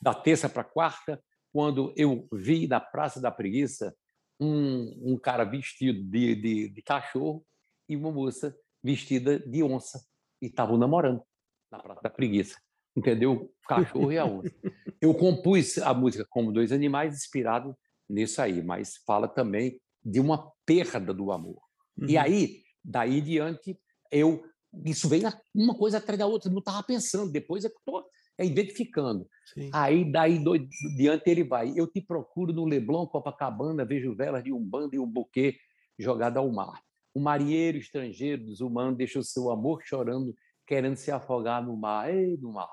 da 0.01 0.15
terça 0.15 0.49
para 0.49 0.65
quarta, 0.65 1.23
quando 1.53 1.93
eu 1.97 2.29
vi 2.33 2.67
na 2.67 2.81
Praça 2.81 3.21
da 3.21 3.31
Preguiça 3.31 3.95
um, 4.39 5.13
um 5.13 5.19
cara 5.19 5.45
vestido 5.45 6.03
de, 6.03 6.35
de, 6.35 6.69
de 6.69 6.83
cachorro 6.83 7.45
e 7.89 7.97
uma 7.97 8.11
moça 8.11 8.57
vestida 8.83 9.39
de 9.39 9.63
onça, 9.63 10.05
e 10.41 10.47
estavam 10.47 10.79
namorando 10.79 11.23
na 11.71 11.79
Praça 11.79 12.01
da 12.03 12.11
Preguiça. 12.11 12.59
Entendeu? 12.97 13.53
O 13.65 13.69
cachorro 13.69 14.11
e 14.11 14.19
a 14.19 14.25
onça. 14.25 14.53
Eu 15.01 15.15
compus 15.15 15.79
a 15.79 15.95
música 15.95 16.27
como 16.29 16.53
dois 16.53 16.73
animais, 16.73 17.15
inspirado 17.15 17.77
nisso 18.09 18.43
aí, 18.43 18.63
mas 18.63 18.97
fala 19.07 19.29
também 19.29 19.81
de 20.03 20.19
uma 20.19 20.51
perda 20.67 21.15
do 21.15 21.31
amor. 21.31 21.61
Uhum. 21.97 22.09
E 22.09 22.19
aí, 22.19 22.63
daí 22.85 23.21
diante, 23.21 23.79
eu 24.11 24.43
isso 24.85 25.09
vem 25.09 25.23
uma 25.55 25.75
coisa 25.75 25.99
atrás 25.99 26.19
da 26.19 26.27
outra, 26.27 26.51
não 26.51 26.61
estava 26.61 26.83
pensando, 26.83 27.31
depois 27.31 27.65
é 27.65 27.69
que 27.69 27.79
estou 27.79 28.05
é, 28.39 28.45
identificando. 28.45 29.29
Sim. 29.53 29.71
Aí, 29.73 30.11
daí 30.11 30.43
do, 30.43 30.57
diante 30.97 31.29
ele 31.29 31.45
vai. 31.45 31.73
Eu 31.77 31.87
te 31.87 32.01
procuro 32.01 32.53
no 32.53 32.65
Leblon, 32.65 33.07
Copacabana, 33.07 33.85
vejo 33.85 34.15
velas 34.15 34.43
de 34.45 34.53
um 34.53 34.65
bando 34.65 34.95
e 34.95 34.99
um 34.99 35.07
buquê 35.07 35.57
jogado 35.99 36.39
ao 36.39 36.51
mar. 36.51 36.81
O 37.13 37.21
marinheiro 37.21 37.77
estrangeiro, 37.77 38.45
desumano, 38.45 38.97
deixa 38.97 39.19
o 39.19 39.25
seu 39.25 39.51
amor 39.51 39.83
chorando, 39.85 40.35
querendo 40.67 40.97
se 40.97 41.11
afogar 41.11 41.65
no 41.65 41.77
mar. 41.77 42.15
Ei, 42.15 42.37
no 42.37 42.53
mar. 42.53 42.71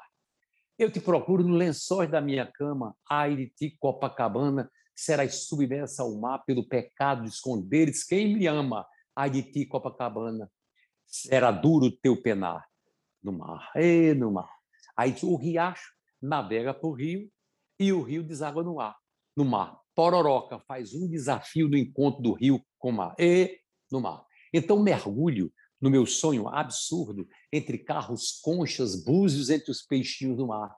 Eu 0.78 0.92
te 0.92 1.02
procuro 1.02 1.44
no 1.44 1.56
lençóis 1.56 2.10
da 2.10 2.22
minha 2.22 2.46
cama, 2.46 2.96
ai 3.10 3.36
de 3.36 3.48
ti, 3.48 3.76
Copacabana, 3.80 4.72
serás 4.96 5.48
submersa 5.48 6.04
ao 6.04 6.16
mar 6.16 6.46
pelo 6.46 6.68
pecado 6.68 7.24
de 7.24 7.30
esconderes 7.30 8.04
quem 8.04 8.36
me 8.36 8.46
ama, 8.46 8.86
ai 9.16 9.30
de 9.32 9.42
ti, 9.42 9.66
Copacabana, 9.66 10.50
será 11.08 11.52
duro 11.52 11.90
teu 11.90 12.22
penar 12.22 12.68
no 13.24 13.32
mar, 13.32 13.72
e 13.76 14.14
no 14.14 14.32
mar. 14.32 14.50
Aí 14.96 15.16
o 15.24 15.36
riacho 15.36 15.92
navega 16.22 16.74
para 16.74 16.88
o 16.88 16.94
rio 16.94 17.30
e 17.80 17.92
o 17.92 18.02
rio 18.02 18.24
deságua 18.24 18.64
no 18.64 18.80
ar, 18.80 18.96
no 19.36 19.46
mar. 19.46 19.80
Pororoca 19.96 20.60
faz 20.60 20.94
um 20.94 21.08
desafio 21.08 21.68
no 21.68 21.78
encontro 21.78 22.22
do 22.22 22.34
rio 22.34 22.64
com 22.78 22.90
o 22.90 22.94
mar, 22.94 23.16
e 23.18 23.60
no 23.92 24.00
mar. 24.00 24.24
Então 24.54 24.82
mergulho 24.82 25.52
no 25.80 25.90
meu 25.90 26.06
sonho 26.06 26.48
absurdo 26.48 27.28
entre 27.52 27.78
carros, 27.78 28.40
conchas, 28.42 29.04
búzios 29.04 29.50
entre 29.50 29.72
os 29.72 29.82
peixinhos 29.82 30.38
do 30.38 30.48
mar. 30.48 30.76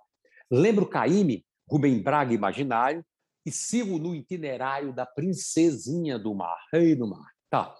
Lembro 0.51 0.87
Caíme, 0.87 1.45
Rubem 1.69 2.01
Braga 2.01 2.33
imaginário, 2.33 3.05
e 3.45 3.51
sigo 3.51 3.97
no 3.97 4.13
itinerário 4.13 4.93
da 4.93 5.05
princesinha 5.05 6.19
do 6.19 6.35
mar, 6.35 6.57
rei 6.71 6.95
do 6.95 7.07
mar. 7.07 7.31
Tá. 7.49 7.73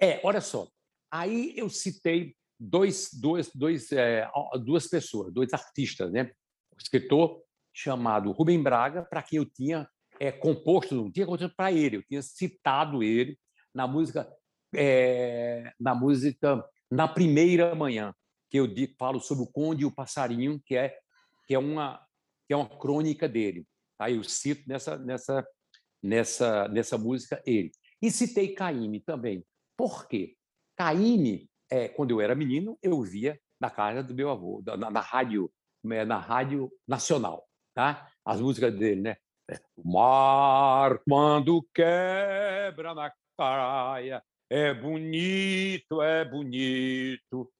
É, 0.00 0.20
olha 0.24 0.40
só. 0.40 0.68
Aí 1.10 1.54
eu 1.56 1.68
citei 1.68 2.34
dois, 2.58 3.10
dois, 3.12 3.50
dois, 3.54 3.92
é, 3.92 4.28
duas 4.64 4.86
pessoas, 4.86 5.32
dois 5.32 5.52
artistas, 5.52 6.10
né? 6.12 6.30
Um 6.72 6.78
escritor 6.78 7.42
chamado 7.72 8.32
Rubem 8.32 8.62
Braga, 8.62 9.02
para 9.02 9.22
quem 9.22 9.38
eu 9.38 9.46
tinha 9.46 9.88
é, 10.18 10.32
composto, 10.32 10.94
não 10.94 11.10
tinha 11.10 11.26
composto 11.26 11.54
para 11.56 11.72
ele, 11.72 11.96
eu 11.96 12.02
tinha 12.02 12.22
citado 12.22 13.02
ele 13.02 13.38
na 13.74 13.86
música 13.86 14.28
é, 14.74 15.72
na 15.78 15.94
música 15.94 16.62
Na 16.90 17.06
Primeira 17.06 17.74
Manhã, 17.74 18.14
que 18.50 18.58
eu 18.58 18.66
falo 18.98 19.20
sobre 19.20 19.44
o 19.44 19.52
Conde 19.52 19.82
e 19.82 19.86
o 19.86 19.94
Passarinho, 19.94 20.60
que 20.64 20.76
é, 20.76 20.96
que 21.46 21.54
é, 21.54 21.58
uma, 21.58 22.04
que 22.46 22.52
é 22.52 22.56
uma 22.56 22.68
crônica 22.68 23.28
dele. 23.28 23.66
Aí 23.98 24.16
eu 24.16 24.24
cito 24.24 24.68
nessa, 24.68 24.98
nessa, 24.98 25.46
nessa, 26.02 26.68
nessa 26.68 26.98
música 26.98 27.42
ele. 27.46 27.70
E 28.00 28.10
citei 28.10 28.54
Caíme 28.54 29.00
também. 29.00 29.44
Por 29.76 30.06
quê? 30.06 30.36
Caíme, 30.78 31.50
é, 31.68 31.88
quando 31.88 32.12
eu 32.12 32.20
era 32.20 32.36
menino, 32.36 32.78
eu 32.80 33.02
via 33.02 33.38
na 33.60 33.68
casa 33.68 34.00
do 34.00 34.14
meu 34.14 34.30
avô, 34.30 34.62
na, 34.64 34.90
na 34.90 35.00
rádio, 35.00 35.50
é, 35.90 36.04
na 36.04 36.18
rádio 36.18 36.70
nacional, 36.86 37.44
tá? 37.74 38.08
As 38.24 38.40
músicas 38.40 38.72
dele, 38.72 39.00
né? 39.00 39.16
O 39.76 39.92
mar 39.92 41.00
quando 41.08 41.66
quebra 41.74 42.94
na 42.94 43.12
praia 43.36 44.22
é 44.48 44.72
bonito, 44.72 46.00
é 46.00 46.24
bonito. 46.24 47.50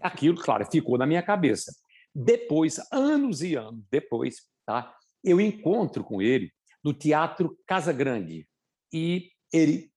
Aquilo, 0.00 0.40
claro, 0.40 0.64
ficou 0.70 0.96
na 0.96 1.06
minha 1.06 1.22
cabeça. 1.22 1.74
Depois, 2.14 2.78
anos 2.90 3.42
e 3.42 3.54
anos 3.54 3.84
depois, 3.90 4.48
tá? 4.64 4.96
Eu 5.22 5.40
encontro 5.40 6.02
com 6.02 6.22
ele 6.22 6.50
no 6.82 6.94
Teatro 6.94 7.58
Casa 7.66 7.92
Grande 7.92 8.48
e 8.90 9.30
ele 9.52 9.92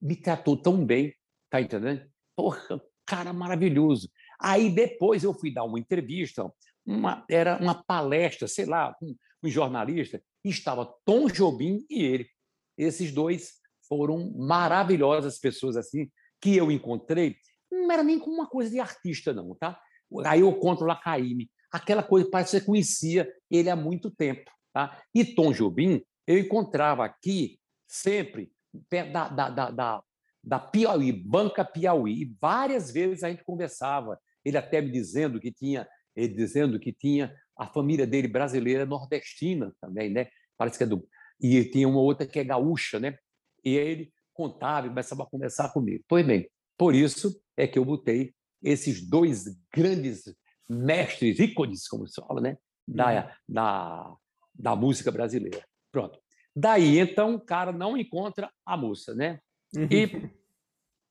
me 0.00 0.14
tratou 0.14 0.56
tão 0.56 0.84
bem, 0.84 1.14
tá 1.50 1.60
entendendo? 1.60 2.06
Porra, 2.36 2.80
cara 3.06 3.32
maravilhoso. 3.32 4.10
Aí 4.40 4.70
depois 4.70 5.24
eu 5.24 5.32
fui 5.32 5.52
dar 5.52 5.64
uma 5.64 5.78
entrevista, 5.78 6.50
uma, 6.84 7.24
era 7.30 7.56
uma 7.60 7.82
palestra, 7.82 8.46
sei 8.46 8.66
lá, 8.66 8.94
com 8.94 9.14
um, 9.42 9.48
jornalista, 9.48 10.22
e 10.44 10.50
estava 10.50 10.92
Tom 11.04 11.28
Jobim 11.28 11.84
e 11.88 12.02
ele. 12.02 12.28
Esses 12.76 13.12
dois 13.12 13.54
foram 13.88 14.32
maravilhosas 14.36 15.38
pessoas 15.38 15.76
assim 15.76 16.10
que 16.40 16.56
eu 16.56 16.70
encontrei. 16.70 17.36
Não 17.70 17.90
era 17.90 18.02
nem 18.02 18.18
como 18.18 18.36
uma 18.36 18.48
coisa 18.48 18.70
de 18.70 18.80
artista, 18.80 19.32
não, 19.32 19.54
tá? 19.54 19.80
Aí 20.24 20.40
eu 20.40 20.50
encontro 20.50 20.86
lá 20.86 20.96
Caíme, 20.96 21.50
aquela 21.72 22.02
coisa 22.02 22.28
parece 22.30 22.52
que 22.52 22.58
você 22.60 22.66
conhecia 22.66 23.32
ele 23.50 23.70
há 23.70 23.76
muito 23.76 24.10
tempo, 24.10 24.50
tá? 24.72 25.02
E 25.14 25.24
Tom 25.24 25.52
Jobim 25.52 26.02
eu 26.26 26.38
encontrava 26.38 27.04
aqui 27.04 27.58
sempre 27.88 28.52
da, 28.90 29.28
da, 29.28 29.50
da, 29.50 29.70
da, 29.70 30.02
da 30.46 30.58
Piauí, 30.58 31.12
Banca 31.12 31.64
Piauí, 31.64 32.22
e 32.22 32.36
várias 32.40 32.90
vezes 32.90 33.24
a 33.24 33.28
gente 33.28 33.44
conversava. 33.44 34.18
Ele 34.44 34.56
até 34.56 34.80
me 34.80 34.90
dizendo 34.90 35.40
que 35.40 35.52
tinha, 35.52 35.86
ele 36.14 36.34
dizendo 36.34 36.78
que 36.78 36.92
tinha 36.92 37.34
a 37.58 37.66
família 37.66 38.06
dele 38.06 38.28
brasileira 38.28 38.86
nordestina 38.86 39.74
também, 39.80 40.08
né? 40.08 40.28
Parece 40.56 40.78
que 40.78 40.84
é 40.84 40.86
do 40.86 41.06
e 41.38 41.64
tinha 41.66 41.86
uma 41.86 42.00
outra 42.00 42.26
que 42.26 42.38
é 42.38 42.44
gaúcha, 42.44 42.98
né? 42.98 43.18
E 43.62 43.74
ele 43.76 44.10
contava 44.32 44.86
e 44.86 44.90
começava 44.90 45.24
a 45.24 45.26
conversar 45.26 45.70
comigo. 45.70 46.02
Pois 46.08 46.24
bem, 46.24 46.48
por 46.78 46.94
isso 46.94 47.38
é 47.56 47.66
que 47.66 47.78
eu 47.78 47.84
botei 47.84 48.32
esses 48.62 49.06
dois 49.06 49.44
grandes 49.74 50.22
mestres, 50.68 51.38
ícones, 51.38 51.86
como 51.86 52.06
se 52.06 52.20
fala, 52.22 52.40
né? 52.40 52.56
da, 52.86 53.08
uhum. 53.08 53.30
da, 53.48 54.16
da 54.54 54.76
música 54.76 55.10
brasileira. 55.10 55.64
Pronto. 55.90 56.18
Daí, 56.54 56.98
então, 56.98 57.34
o 57.34 57.40
cara 57.40 57.72
não 57.72 57.96
encontra 57.96 58.50
a 58.64 58.76
moça, 58.76 59.14
né? 59.14 59.40
Uhum. 59.74 59.88
E, 59.90 60.30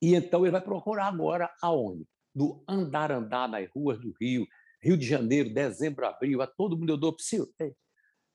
e 0.02 0.14
então 0.14 0.44
ele 0.44 0.52
vai 0.52 0.60
procurar 0.60 1.06
agora 1.06 1.50
aonde? 1.62 2.06
No 2.34 2.62
andar, 2.68 3.10
andar 3.10 3.48
nas 3.48 3.68
ruas 3.70 3.98
do 3.98 4.14
Rio, 4.20 4.46
Rio 4.82 4.96
de 4.96 5.06
Janeiro, 5.06 5.52
dezembro, 5.52 6.06
abril, 6.06 6.42
a 6.42 6.46
todo 6.46 6.76
mundo 6.76 6.90
eu 6.90 6.96
dou 6.96 7.16
psiu, 7.16 7.50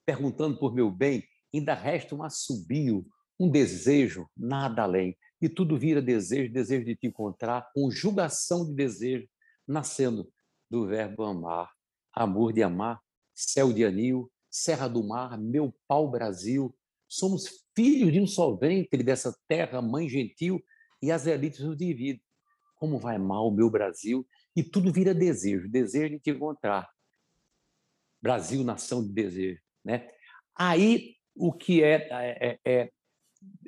perguntando 0.04 0.58
por 0.58 0.74
meu 0.74 0.90
bem, 0.90 1.24
ainda 1.54 1.74
resta 1.74 2.14
um 2.14 2.22
assobio, 2.22 3.06
um 3.38 3.50
desejo, 3.50 4.28
nada 4.36 4.82
além. 4.82 5.16
E 5.40 5.48
tudo 5.48 5.78
vira 5.78 6.00
desejo, 6.00 6.52
desejo 6.52 6.84
de 6.84 6.96
te 6.96 7.06
encontrar, 7.06 7.70
conjugação 7.74 8.66
de 8.66 8.74
desejo, 8.74 9.28
nascendo 9.66 10.30
do 10.70 10.86
verbo 10.86 11.24
amar, 11.24 11.70
amor 12.12 12.52
de 12.52 12.62
amar, 12.62 13.00
céu 13.34 13.72
de 13.72 13.84
anil, 13.84 14.30
serra 14.50 14.88
do 14.88 15.02
mar, 15.02 15.38
meu 15.38 15.74
pau 15.88 16.10
Brasil. 16.10 16.74
Somos 17.12 17.66
filhos 17.76 18.10
de 18.10 18.18
um 18.18 18.26
só 18.26 18.56
ventre 18.56 19.02
dessa 19.02 19.36
terra, 19.46 19.82
mãe 19.82 20.08
gentil, 20.08 20.64
e 21.02 21.12
as 21.12 21.26
elites 21.26 21.60
nos 21.60 21.76
dividem. 21.76 22.22
Como 22.76 22.98
vai 22.98 23.18
mal 23.18 23.48
o 23.48 23.54
meu 23.54 23.68
Brasil? 23.68 24.26
E 24.56 24.62
tudo 24.62 24.90
vira 24.90 25.12
desejo, 25.12 25.68
desejo 25.68 26.14
de 26.14 26.20
te 26.20 26.30
encontrar. 26.30 26.88
Brasil, 28.22 28.64
nação 28.64 29.06
de 29.06 29.12
desejo. 29.12 29.60
Né? 29.84 30.08
Aí, 30.56 31.16
o 31.34 31.52
que 31.52 31.84
é, 31.84 32.08
é, 32.10 32.58
é 32.64 32.90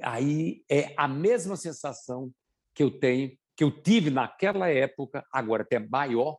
aí 0.01 0.65
é 0.67 0.95
a 0.97 1.07
mesma 1.07 1.55
sensação 1.55 2.33
que 2.75 2.83
eu 2.83 2.99
tenho, 2.99 3.37
que 3.55 3.63
eu 3.63 3.71
tive 3.83 4.09
naquela 4.09 4.71
época, 4.71 5.23
agora 5.31 5.65
até 5.65 5.79
maior, 5.79 6.39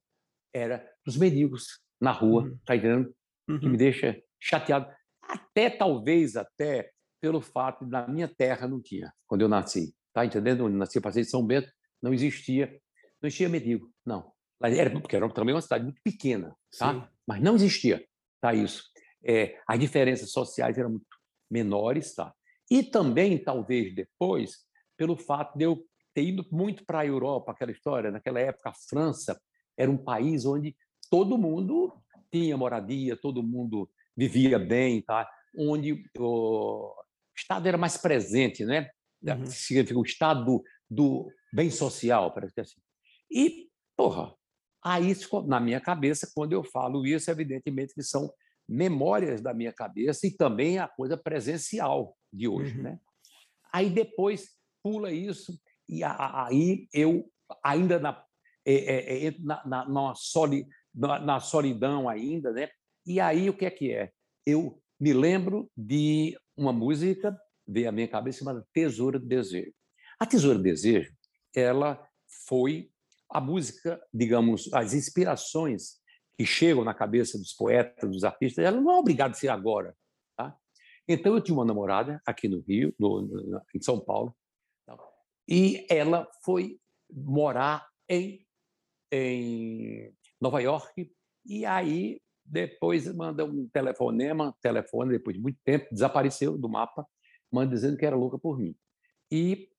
era 0.52 0.84
dos 1.06 1.18
mendigos 1.18 1.80
na 2.02 2.12
rua, 2.12 2.46
uhum. 2.46 2.58
tá 2.66 2.76
entendendo? 2.76 3.16
Uhum. 3.48 3.60
Que 3.60 3.66
me 3.68 3.72
uhum. 3.74 3.78
deixa 3.78 4.20
chateado. 4.40 4.92
Até 5.22 5.70
talvez 5.70 6.36
até 6.36 6.95
pelo 7.26 7.42
fato 7.42 7.84
de 7.84 7.90
na 7.90 8.08
minha 8.08 8.28
terra 8.28 8.68
não 8.68 8.80
tinha, 8.80 9.12
quando 9.26 9.42
eu 9.42 9.50
nasci, 9.50 9.96
tá 10.14 10.24
entendendo? 10.24 10.60
Eu 10.60 10.70
nasci, 10.70 11.02
passei 11.02 11.24
de 11.24 11.30
São 11.30 11.44
Bento, 11.44 11.68
não 12.00 12.14
existia, 12.14 12.68
não 13.20 13.26
existia 13.28 13.50
mendigo, 13.50 13.92
não. 14.06 14.32
Era, 14.62 14.92
porque 14.92 15.16
era 15.16 15.28
também 15.34 15.56
uma 15.56 15.62
cidade 15.62 15.86
muito 15.86 16.00
pequena, 16.04 16.56
tá? 16.78 16.94
Sim. 16.94 17.04
Mas 17.28 17.42
não 17.42 17.56
existia, 17.56 18.06
tá 18.40 18.54
isso. 18.54 18.84
É, 19.24 19.60
as 19.68 19.80
diferenças 19.80 20.30
sociais 20.30 20.78
eram 20.78 20.92
muito 20.92 21.08
menores, 21.50 22.14
tá? 22.14 22.32
E 22.70 22.84
também, 22.84 23.44
talvez 23.44 23.96
depois, 23.96 24.58
pelo 24.96 25.18
fato 25.18 25.58
de 25.58 25.66
eu 25.66 25.84
ter 26.14 26.26
ido 26.26 26.46
muito 26.52 26.86
para 26.86 27.00
a 27.00 27.08
Europa, 27.08 27.54
aquela 27.54 27.72
história, 27.72 28.12
naquela 28.12 28.40
época, 28.40 28.70
a 28.70 28.74
França 28.88 29.36
era 29.76 29.90
um 29.90 29.98
país 29.98 30.46
onde 30.46 30.78
todo 31.10 31.40
mundo 31.40 31.92
tinha 32.32 32.56
moradia, 32.56 33.18
todo 33.18 33.42
mundo 33.42 33.90
vivia 34.16 34.60
bem, 34.60 35.02
tá? 35.02 35.28
onde 35.58 36.04
o 36.18 36.94
Estado 37.36 37.68
era 37.68 37.78
mais 37.78 37.98
presente, 37.98 38.66
né? 38.66 38.90
Uhum. 39.24 39.46
significa 39.48 40.00
o 40.00 40.04
Estado 40.04 40.46
do, 40.46 40.64
do 40.90 41.32
bem 41.52 41.72
social, 41.72 42.32
parece 42.34 42.54
que 42.54 42.60
é 42.60 42.64
assim. 42.64 42.80
E, 43.32 43.70
porra, 43.98 44.36
aí 44.84 45.16
na 45.48 45.60
minha 45.60 45.82
cabeça, 45.82 46.32
quando 46.36 46.54
eu 46.54 46.64
falo 46.64 47.06
isso, 47.06 47.32
evidentemente 47.32 47.94
que 47.94 48.04
são 48.04 48.32
memórias 48.68 49.42
da 49.42 49.54
minha 49.54 49.74
cabeça 49.74 50.28
e 50.28 50.32
também 50.32 50.80
a 50.80 50.88
coisa 50.88 51.18
presencial 51.18 52.16
de 52.32 52.48
hoje, 52.48 52.78
uhum. 52.78 52.84
né? 52.84 53.00
Aí 53.74 53.90
depois 53.90 54.52
pula 54.84 55.12
isso 55.12 55.60
e 55.90 56.04
aí 56.04 56.88
eu 56.94 57.30
ainda 57.64 58.00
na 58.00 58.24
é, 58.66 58.74
é, 58.74 59.28
é, 59.28 59.36
na, 59.40 59.64
na, 59.66 59.88
na, 59.88 60.16
soli, 60.16 60.68
na, 60.94 61.20
na 61.20 61.40
solidão 61.40 62.10
ainda, 62.10 62.52
né? 62.52 62.70
E 63.06 63.20
aí 63.20 63.48
o 63.48 63.54
que 63.56 63.66
é 63.66 63.70
que 63.70 63.92
é? 63.92 64.12
Eu 64.44 64.82
me 65.00 65.14
lembro 65.14 65.70
de 65.76 66.38
uma 66.56 66.72
música 66.72 67.38
veio 67.68 67.90
à 67.90 67.92
minha 67.92 68.08
cabeça 68.08 68.40
chamada 68.40 68.66
Tesoura 68.72 69.20
do 69.20 69.26
Desejo. 69.26 69.74
A 70.20 70.26
Tesoura 70.26 70.58
do 70.58 70.64
Desejo, 70.64 71.14
ela 71.56 72.08
foi 72.48 72.92
a 73.30 73.42
música, 73.42 74.02
digamos, 74.14 74.72
as 74.74 74.94
inspirações 74.94 76.00
que 76.38 76.46
chegam 76.46 76.84
na 76.84 76.94
cabeça 76.94 77.38
dos 77.38 77.54
poetas, 77.54 78.10
dos 78.10 78.24
artistas, 78.24 78.64
ela 78.64 78.80
não 78.80 78.92
é 78.92 78.98
obrigada 78.98 79.32
a 79.32 79.38
ser 79.38 79.50
agora. 79.50 79.96
Tá? 80.38 80.56
Então, 81.08 81.34
eu 81.34 81.42
tinha 81.42 81.56
uma 81.56 81.66
namorada 81.66 82.22
aqui 82.26 82.48
no 82.48 82.62
Rio, 82.62 82.94
no, 83.00 83.22
no, 83.22 83.62
em 83.74 83.82
São 83.82 84.00
Paulo, 84.00 84.36
e 85.48 85.86
ela 85.90 86.28
foi 86.44 86.80
morar 87.10 87.88
em, 88.10 88.46
em 89.12 90.14
Nova 90.42 90.60
York, 90.60 91.12
e 91.46 91.66
aí 91.66 92.20
depois 92.46 93.12
manda 93.14 93.44
um 93.44 93.68
telefonema, 93.68 94.56
telefone, 94.62 95.12
depois 95.12 95.36
de 95.36 95.42
muito 95.42 95.60
tempo, 95.64 95.88
desapareceu 95.92 96.58
do 96.58 96.70
mapa, 96.70 97.06
manda 97.52 97.74
dizendo 97.74 97.98
que 97.98 98.06
era 98.06 98.16
louca 98.16 98.38
por 98.38 98.60
mim. 98.60 98.76
E, 99.32 99.70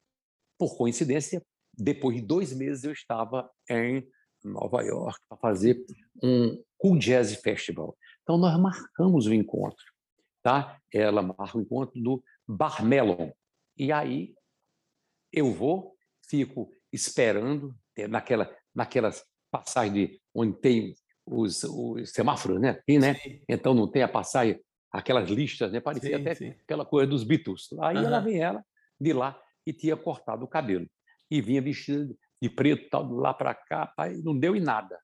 por 0.59 0.77
coincidência, 0.77 1.45
depois 1.73 2.17
de 2.17 2.23
dois 2.23 2.53
meses 2.53 2.85
eu 2.85 2.93
estava 2.93 3.49
em 3.71 4.07
Nova 4.43 4.83
York 4.83 5.21
para 5.29 5.39
fazer 5.39 5.85
um 6.23 6.63
Cool 6.79 6.99
Jazz 6.99 7.35
Festival. 7.37 7.97
Então, 8.23 8.37
nós 8.37 8.59
marcamos 8.59 9.27
o 9.27 9.35
encontro. 9.35 9.85
Tá? 10.43 10.81
Ela 10.93 11.23
marca 11.23 11.57
o 11.57 11.61
encontro 11.61 12.01
do 12.01 12.23
Bar 12.47 12.85
Melon. 12.85 13.31
E 13.77 13.93
aí 13.93 14.35
eu 15.33 15.53
vou, 15.53 15.97
fico 16.29 16.71
esperando 16.93 17.77
naquela, 18.09 18.51
naquelas 18.75 19.25
passagens 19.51 19.95
de, 19.95 20.21
onde 20.35 20.59
tem 20.59 20.95
os, 21.27 21.65
os 21.65 22.11
semáforos, 22.11 22.61
né? 22.61 22.71
Aqui, 22.71 22.99
né? 22.99 23.17
Então 23.49 23.75
não 23.75 23.91
tem 23.91 24.03
a 24.03 24.09
passagem, 24.09 24.61
aquelas 24.93 25.29
listas, 25.29 25.73
né? 25.73 25.81
Parecia 25.81 26.17
sim, 26.17 26.23
até 26.23 26.35
sim. 26.35 26.49
aquela 26.63 26.85
coisa 26.85 27.11
dos 27.11 27.25
Beatles. 27.25 27.69
Aí 27.81 27.97
uhum. 27.97 28.05
ela 28.05 28.21
vem 28.21 28.41
ela 28.41 28.65
de 29.01 29.13
lá 29.13 29.41
e 29.67 29.73
tinha 29.73 29.97
cortado 29.97 30.45
o 30.45 30.49
cabelo 30.49 30.87
e 31.31 31.41
vinha 31.41 31.61
vestida 31.61 32.15
de 32.41 32.49
preto, 32.49 32.89
tal, 32.89 33.07
de 33.07 33.15
lá 33.15 33.35
para 33.35 33.55
cá, 33.55 33.87
pai, 33.87 34.21
não 34.23 34.39
deu 34.39 34.55
em 34.55 34.61
nada. 34.61 34.99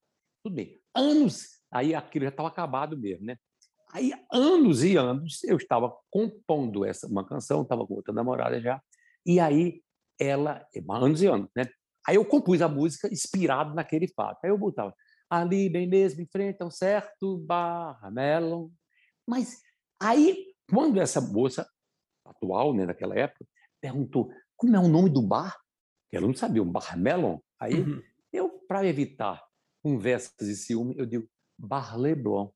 Tudo 0.45 0.55
bem. 0.55 0.81
Anos, 0.95 1.63
aí 1.71 1.95
aquilo 1.95 2.25
já 2.25 2.31
estava 2.31 2.49
acabado 2.49 2.97
mesmo, 2.97 3.27
né? 3.27 3.37
Aí, 3.93 4.13
anos 4.33 4.83
e 4.83 4.97
anos, 4.97 5.45
eu 5.45 5.57
estava 5.57 5.95
compondo 6.11 6.85
essa, 6.85 7.07
uma 7.07 7.27
canção, 7.27 7.63
estava 7.63 7.87
com 7.87 7.95
outra 7.95 8.13
namorada 8.13 8.59
já, 8.59 8.81
e 9.27 9.39
aí 9.39 9.83
ela, 10.19 10.67
anos 10.91 11.23
e 11.23 11.27
anos, 11.27 11.51
né? 11.55 11.65
Aí 12.07 12.17
eu 12.17 12.25
compus 12.25 12.63
a 12.63 12.69
música 12.69 13.09
inspirado 13.09 13.75
naquele 13.75 14.09
fato. 14.09 14.39
Aí 14.45 14.51
eu 14.51 14.59
botava 14.59 14.95
ali, 15.33 15.71
bem 15.71 15.87
mesmo, 15.87 16.21
em 16.21 16.27
frente 16.27 16.63
a 16.63 16.67
um 16.67 16.71
certo 16.71 17.39
bar, 17.39 17.99
Melon. 18.13 18.69
Mas 19.27 19.63
aí, 19.99 20.55
quando 20.69 21.01
essa 21.01 21.23
moça 21.23 21.67
atual, 22.23 22.75
né, 22.75 22.85
naquela 22.85 23.19
época, 23.19 23.47
perguntou 23.81 24.31
como 24.57 24.77
é 24.77 24.79
o 24.79 24.89
nome 24.89 25.09
do 25.09 25.23
bar, 25.23 25.59
ela 26.13 26.27
não 26.27 26.35
sabia, 26.35 26.63
um 26.63 26.71
bar 26.71 26.99
Melon. 26.99 27.39
Aí 27.59 27.81
uhum. 27.81 28.03
eu, 28.31 28.51
para 28.69 28.87
evitar 28.87 29.43
conversas 29.83 30.49
e 30.49 30.55
ciúme, 30.55 30.95
eu 30.99 31.07
digo 31.07 31.27
Bar 31.59 31.99
Leblon. 31.99 32.51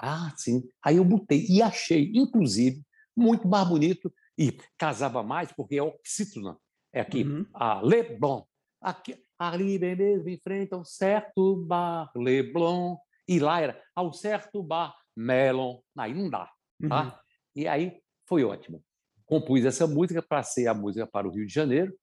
Ah, 0.00 0.32
sim. 0.36 0.62
Aí 0.84 0.98
eu 0.98 1.04
botei 1.04 1.46
e 1.48 1.60
achei, 1.60 2.12
inclusive, 2.14 2.80
muito 3.16 3.48
mais 3.48 3.68
bonito 3.68 4.12
e 4.38 4.52
casava 4.78 5.22
mais, 5.24 5.50
porque 5.52 5.76
é 5.76 5.82
oxítona. 5.82 6.56
É 6.92 7.00
aqui, 7.00 7.24
uhum. 7.24 7.44
a 7.52 7.80
Leblon. 7.80 8.44
Aqui, 8.80 9.20
ali 9.38 9.78
bem 9.78 9.96
mesmo, 9.96 10.28
em 10.28 10.38
frente 10.38 10.74
ao 10.74 10.84
certo 10.84 11.56
bar 11.56 12.10
Leblon. 12.16 12.96
E 13.26 13.38
lá 13.38 13.60
era 13.60 13.82
ao 13.94 14.12
certo 14.12 14.62
bar 14.62 14.96
Melon. 15.16 15.80
Aí 15.96 16.14
não 16.14 16.28
dá. 16.28 16.50
Tá? 16.88 17.04
Uhum. 17.04 17.12
E 17.56 17.68
aí 17.68 18.00
foi 18.26 18.44
ótimo. 18.44 18.82
Compus 19.24 19.64
essa 19.64 19.86
música 19.86 20.22
para 20.22 20.42
ser 20.42 20.66
a 20.66 20.74
música 20.74 21.06
para 21.06 21.28
o 21.28 21.30
Rio 21.30 21.46
de 21.46 21.52
Janeiro 21.52 21.94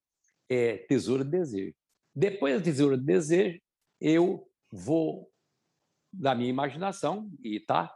é 0.49 0.77
Tesoura 0.77 1.23
de 1.23 1.31
Desejo. 1.31 1.75
Depois 2.13 2.55
da 2.55 2.63
Tesoura 2.63 2.97
de 2.97 3.03
Desejo, 3.03 3.59
eu 3.99 4.47
vou 4.71 5.31
da 6.11 6.33
minha 6.33 6.49
imaginação 6.49 7.29
e 7.43 7.59
tá 7.59 7.93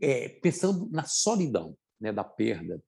é, 0.00 0.28
pensando 0.28 0.88
na 0.90 1.04
solidão, 1.04 1.76
né, 2.00 2.12
da 2.12 2.22
perda. 2.22 2.80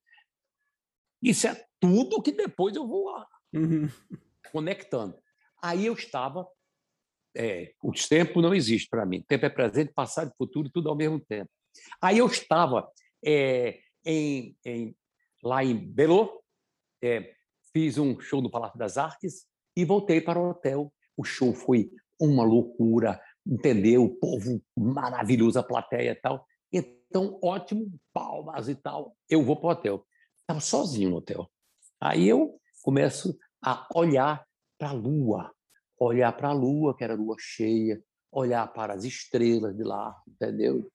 Isso 1.21 1.47
é 1.47 1.65
tudo 1.79 2.21
que 2.21 2.31
depois 2.31 2.75
eu 2.75 2.87
vou 2.87 3.11
uhum. 3.53 3.89
conectando. 4.51 5.20
Aí 5.61 5.85
eu 5.85 5.93
estava, 5.93 6.47
é, 7.35 7.73
o 7.83 7.91
tempo 7.91 8.41
não 8.41 8.53
existe 8.53 8.89
para 8.89 9.05
mim. 9.05 9.23
Tempo 9.27 9.45
é 9.45 9.49
presente, 9.49 9.93
passado, 9.93 10.33
futuro, 10.37 10.69
tudo 10.69 10.89
ao 10.89 10.95
mesmo 10.95 11.19
tempo. 11.19 11.49
Aí 12.01 12.17
eu 12.17 12.27
estava 12.27 12.89
é, 13.23 13.79
em, 14.05 14.55
em, 14.65 14.95
lá 15.43 15.63
em 15.63 15.75
Belo, 15.77 16.41
é, 17.01 17.33
fiz 17.73 17.97
um 17.97 18.19
show 18.19 18.41
no 18.41 18.49
Palácio 18.49 18.77
das 18.77 18.97
Artes 18.97 19.45
e 19.75 19.85
voltei 19.85 20.19
para 20.19 20.39
o 20.39 20.49
hotel. 20.49 20.93
O 21.15 21.23
show 21.23 21.53
foi 21.53 21.91
uma 22.19 22.43
loucura, 22.43 23.21
entendeu? 23.45 24.03
O 24.03 24.15
povo 24.15 24.61
maravilhoso, 24.77 25.59
a 25.59 25.63
plateia 25.63 26.11
e 26.11 26.15
tal. 26.15 26.45
Então, 26.71 27.39
ótimo, 27.43 27.91
palmas 28.13 28.67
e 28.67 28.75
tal. 28.75 29.15
Eu 29.29 29.43
vou 29.43 29.55
para 29.55 29.67
o 29.67 29.71
hotel. 29.71 30.05
Estava 30.39 30.59
sozinho 30.59 31.09
no 31.09 31.17
hotel. 31.17 31.49
Aí 31.99 32.27
eu 32.27 32.59
começo 32.81 33.37
a 33.63 33.87
olhar 33.93 34.45
para 34.81 34.89
a 34.89 34.93
lua, 34.93 35.51
olhar 35.99 36.35
para 36.35 36.49
a 36.49 36.53
lua, 36.53 36.97
que 36.97 37.03
era 37.03 37.13
lua 37.13 37.35
cheia, 37.37 38.03
olhar 38.31 38.65
para 38.73 38.95
as 38.95 39.03
estrelas 39.03 39.77
de 39.77 39.83
lá, 39.83 40.19
entendeu? 40.27 40.91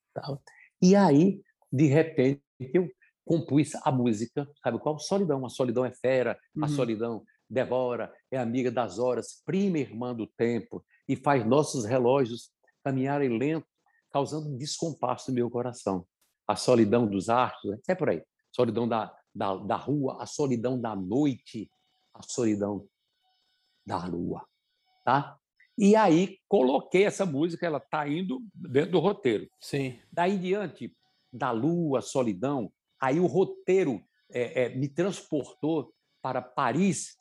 E 0.82 0.96
aí, 0.96 1.40
de 1.70 1.86
repente, 1.86 2.42
eu 2.74 2.90
compus 3.24 3.76
a 3.76 3.92
música, 3.92 4.44
sabe 4.60 4.80
qual? 4.80 4.98
Solidão. 4.98 5.46
A 5.46 5.48
solidão 5.48 5.84
é 5.84 5.92
fera, 5.92 6.36
uhum. 6.56 6.64
a 6.64 6.68
solidão 6.68 7.24
devora, 7.48 8.12
é 8.28 8.38
amiga 8.38 8.72
das 8.72 8.98
horas, 8.98 9.40
prima 9.46 9.78
irmã 9.78 10.12
do 10.12 10.26
tempo 10.26 10.84
e 11.08 11.14
faz 11.14 11.46
nossos 11.46 11.84
relógios 11.84 12.50
caminharem 12.82 13.38
lento, 13.38 13.68
causando 14.10 14.58
descompasso 14.58 15.30
no 15.30 15.36
meu 15.36 15.48
coração. 15.48 16.04
A 16.44 16.56
solidão 16.56 17.06
dos 17.06 17.28
astros, 17.28 17.78
é 17.88 17.94
por 17.94 18.10
aí. 18.10 18.20
Solidão 18.50 18.88
da, 18.88 19.16
da, 19.32 19.54
da 19.54 19.76
rua, 19.76 20.20
a 20.20 20.26
solidão 20.26 20.80
da 20.80 20.96
noite, 20.96 21.70
a 22.12 22.22
solidão 22.22 22.84
da 23.86 24.04
lua, 24.04 24.44
tá? 25.04 25.38
E 25.78 25.94
aí 25.94 26.38
coloquei 26.48 27.04
essa 27.04 27.26
música, 27.26 27.66
ela 27.66 27.78
está 27.78 28.08
indo 28.08 28.42
dentro 28.54 28.92
do 28.92 28.98
roteiro. 28.98 29.48
Sim. 29.60 29.98
Daí 30.10 30.32
em 30.32 30.38
diante, 30.38 30.96
da 31.32 31.50
lua, 31.50 32.00
solidão, 32.00 32.72
Aí 33.00 33.20
o 33.20 33.26
roteiro 33.26 34.02
é, 34.30 34.64
é, 34.64 34.68
me 34.70 34.88
transportou 34.88 35.92
para 36.22 36.40
Paris, 36.40 37.16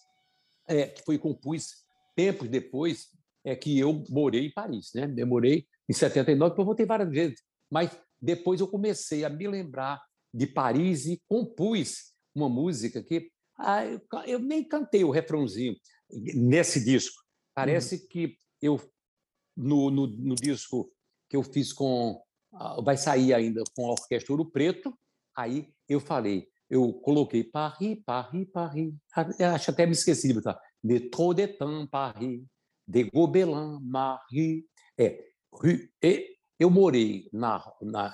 é, 0.67 0.88
que 0.88 1.04
foi 1.04 1.17
compus 1.17 1.84
tempos 2.15 2.47
depois 2.49 3.10
é, 3.43 3.56
que 3.56 3.78
eu 3.78 4.04
morei 4.10 4.47
em 4.47 4.51
Paris. 4.51 4.91
Né? 4.95 5.08
Demorei 5.08 5.67
em 5.88 5.93
79, 5.93 6.51
depois 6.51 6.65
voltei 6.65 6.86
várias 6.86 7.10
vezes. 7.10 7.43
Mas 7.69 7.91
depois 8.21 8.60
eu 8.60 8.67
comecei 8.67 9.25
a 9.25 9.30
me 9.30 9.47
lembrar 9.47 10.01
de 10.34 10.47
Paris 10.47 11.06
e 11.06 11.21
compus 11.28 12.13
uma 12.34 12.49
música 12.49 13.04
que 13.04 13.30
ah, 13.58 13.86
eu, 13.86 14.01
eu, 14.25 14.39
nem 14.39 14.67
cantei 14.67 15.04
o 15.04 15.12
refrãozinho 15.12 15.75
nesse 16.12 16.84
disco. 16.84 17.22
Parece 17.54 17.96
uhum. 17.96 18.08
que 18.10 18.38
eu, 18.62 18.82
no, 19.56 19.89
no, 19.89 20.08
no, 20.08 20.36
disco 20.36 20.91
que 21.30 21.38
eu 21.38 21.44
fiz 21.44 21.72
com. 21.72 22.22
Ah, 22.54 22.82
vai 22.82 22.98
sair 22.98 23.34
ainda 23.34 23.63
com 23.76 23.88
a 23.88 23.91
Orquestra 23.91 24.34
Ouro 24.34 24.50
Preto, 24.50 24.94
Aí 25.36 25.68
eu 25.89 26.00
falei, 26.00 26.48
eu 26.70 26.94
coloquei 26.94 27.44
Paris, 27.44 28.00
Paris, 28.06 28.48
Paris. 28.52 28.94
Acho 29.54 29.72
até 29.72 29.86
me 29.86 29.91
esqueci 29.91 30.30
de 30.30 30.36
botar. 30.36 30.60
De 30.82 31.00
trop 31.10 31.34
de 31.34 31.48
temps, 31.48 31.89
Paris. 31.89 32.41
De 32.88 33.04
Gobelin, 33.04 33.80
Marie. 33.82 34.65
É, 34.98 35.20
eu 36.58 36.70
morei 36.70 37.30
na. 37.34 37.62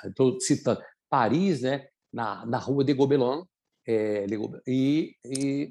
Estou 0.05 0.39
citando 0.39 0.81
Paris, 1.09 1.61
né? 1.61 1.87
Na, 2.11 2.45
na 2.45 2.57
rua 2.57 2.83
de 2.83 2.93
Gobelin. 2.93 3.43
É, 3.87 4.25
e, 4.67 5.15
e, 5.25 5.69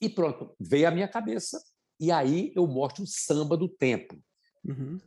e 0.00 0.08
pronto, 0.08 0.54
veio 0.58 0.88
à 0.88 0.90
minha 0.90 1.08
cabeça. 1.08 1.62
E 1.98 2.10
aí 2.10 2.52
eu 2.56 2.66
mostro 2.66 3.04
o 3.04 3.06
samba 3.06 3.56
do 3.56 3.68
tempo. 3.68 4.18
Uhum. 4.64 4.98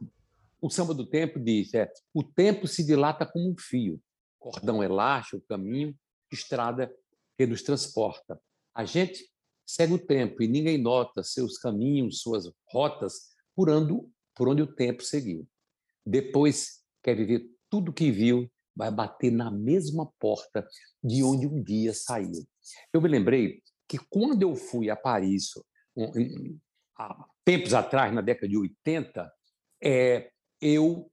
O 0.61 0.69
samba 0.69 0.93
do 0.93 1.05
tempo 1.05 1.39
diz: 1.39 1.73
é, 1.73 1.91
o 2.13 2.23
tempo 2.23 2.67
se 2.67 2.85
dilata 2.85 3.25
como 3.25 3.49
um 3.49 3.55
fio 3.57 4.01
cordão 4.43 4.83
elástico, 4.83 5.41
caminho, 5.47 5.95
estrada 6.29 6.93
que 7.37 7.47
nos 7.47 7.63
transporta. 7.63 8.37
A 8.75 8.83
gente 8.83 9.25
segue 9.65 9.93
o 9.93 10.05
tempo 10.05 10.43
e 10.43 10.47
ninguém 10.47 10.77
nota 10.77 11.23
seus 11.23 11.57
caminhos, 11.57 12.19
suas 12.19 12.51
rotas, 12.69 13.29
por 13.55 13.69
onde, 13.69 13.93
por 14.35 14.49
onde 14.49 14.61
o 14.61 14.75
tempo 14.75 15.01
seguiu. 15.01 15.47
Depois 16.05 16.83
quer 17.01 17.15
viver 17.15 17.49
tudo 17.69 17.93
que 17.93 18.11
viu, 18.11 18.51
vai 18.75 18.91
bater 18.91 19.31
na 19.31 19.49
mesma 19.49 20.11
porta 20.19 20.67
de 21.01 21.23
onde 21.23 21.47
um 21.47 21.63
dia 21.63 21.93
saiu. 21.93 22.45
Eu 22.91 23.01
me 23.01 23.07
lembrei 23.07 23.62
que 23.93 23.99
quando 24.09 24.41
eu 24.41 24.55
fui 24.55 24.89
a 24.89 24.95
Paris, 24.95 25.51
um, 25.95 26.57
há 26.97 27.25
tempos 27.45 27.75
atrás, 27.75 28.11
na 28.11 28.21
década 28.21 28.47
de 28.47 28.57
80, 28.57 29.31
é, 29.83 30.31
eu 30.59 31.11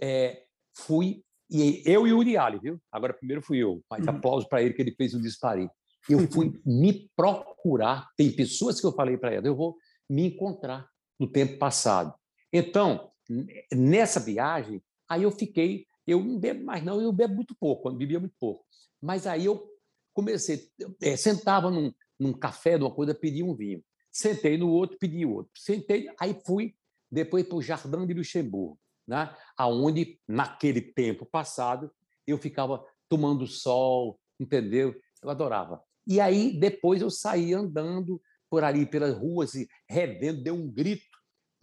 é, 0.00 0.44
fui 0.74 1.22
e 1.50 1.82
eu 1.84 2.06
e 2.06 2.12
o 2.14 2.18
Uriali, 2.18 2.58
viu? 2.58 2.80
Agora 2.90 3.12
primeiro 3.12 3.42
fui 3.42 3.58
eu, 3.58 3.84
mas 3.90 4.02
uhum. 4.06 4.14
aplauso 4.14 4.48
para 4.48 4.62
ele 4.62 4.72
que 4.72 4.80
ele 4.80 4.94
fez 4.94 5.12
um 5.12 5.20
disparo. 5.20 5.70
Eu 6.08 6.26
fui 6.32 6.58
me 6.64 7.10
procurar, 7.14 8.08
tem 8.16 8.34
pessoas 8.34 8.80
que 8.80 8.86
eu 8.86 8.92
falei 8.92 9.18
para 9.18 9.34
ela, 9.34 9.46
eu 9.46 9.54
vou 9.54 9.76
me 10.08 10.28
encontrar 10.28 10.88
no 11.20 11.30
tempo 11.30 11.58
passado. 11.58 12.14
Então, 12.50 13.10
nessa 13.70 14.18
viagem, 14.18 14.82
aí 15.06 15.24
eu 15.24 15.30
fiquei, 15.30 15.84
eu 16.06 16.24
não 16.24 16.40
bebo 16.40 16.64
mais 16.64 16.82
não, 16.82 16.98
eu 16.98 17.12
bebo 17.12 17.34
muito 17.34 17.54
pouco, 17.54 17.90
eu 17.90 17.94
bebia 17.94 18.18
muito 18.18 18.34
pouco. 18.40 18.64
Mas 19.02 19.26
aí 19.26 19.44
eu 19.44 19.70
comecei, 20.14 20.70
é, 21.02 21.14
sentava 21.14 21.70
num, 21.70 21.92
num 22.22 22.32
café, 22.32 22.78
numa 22.78 22.94
coisa, 22.94 23.14
pedia 23.14 23.44
um 23.44 23.54
vinho. 23.54 23.82
Sentei 24.10 24.56
no 24.56 24.70
outro, 24.70 24.98
pedi 24.98 25.24
outro. 25.24 25.50
Sentei, 25.56 26.08
aí 26.20 26.38
fui 26.46 26.74
depois 27.10 27.46
para 27.46 27.56
o 27.56 27.62
Jardim 27.62 28.06
de 28.06 28.14
Luxemburgo. 28.14 28.78
né? 29.06 29.34
aonde 29.56 30.18
naquele 30.28 30.80
tempo 30.80 31.26
passado 31.26 31.90
eu 32.26 32.38
ficava 32.38 32.84
tomando 33.08 33.46
sol, 33.46 34.18
entendeu? 34.38 34.94
Eu 35.22 35.30
adorava. 35.30 35.82
E 36.06 36.20
aí 36.20 36.58
depois 36.58 37.02
eu 37.02 37.10
saí 37.10 37.52
andando 37.52 38.20
por 38.48 38.64
ali 38.64 38.86
pelas 38.86 39.16
ruas 39.16 39.54
e 39.54 39.68
revendo, 39.88 40.42
deu 40.42 40.54
um 40.54 40.70
grito 40.70 41.04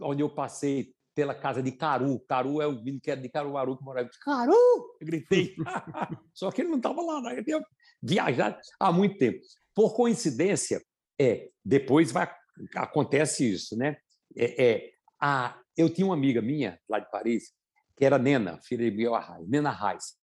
onde 0.02 0.22
eu 0.22 0.30
passei 0.30 0.94
pela 1.14 1.36
casa 1.36 1.62
de 1.62 1.72
Caru. 1.72 2.20
Caru 2.28 2.62
é 2.62 2.68
o 2.68 2.72
menino 2.72 3.00
que 3.02 3.12
era 3.12 3.20
de 3.20 3.30
Caruaru 3.30 3.78
que 3.78 3.84
morava. 3.84 4.10
Caru! 4.22 4.54
Eu 5.00 5.06
gritei. 5.06 5.56
Só 6.34 6.52
que 6.52 6.62
ele 6.62 6.70
não 6.70 6.78
estava 6.78 7.02
lá, 7.02 7.22
né? 7.22 7.34
ele 7.34 7.44
tinha 7.44 7.62
viajado 8.02 8.58
há 8.80 8.92
muito 8.92 9.18
tempo. 9.18 9.40
Por 9.80 9.96
coincidência, 9.96 10.84
é 11.18 11.52
depois 11.64 12.12
vai 12.12 12.30
acontece 12.76 13.50
isso, 13.50 13.78
né? 13.78 13.96
É, 14.36 14.66
é 14.66 14.92
a, 15.22 15.58
eu 15.78 15.90
tinha 15.90 16.06
uma 16.06 16.16
amiga 16.16 16.42
minha 16.42 16.78
lá 16.90 17.00
de 17.00 17.10
Paris 17.10 17.54
que 17.96 18.04
era 18.04 18.20
Nena, 18.20 18.60
filha 18.62 18.84
de 18.84 18.92
Miguel 18.92 19.16
Arraes, 19.16 19.48
Nena 19.48 19.72
Reis. 19.72 20.18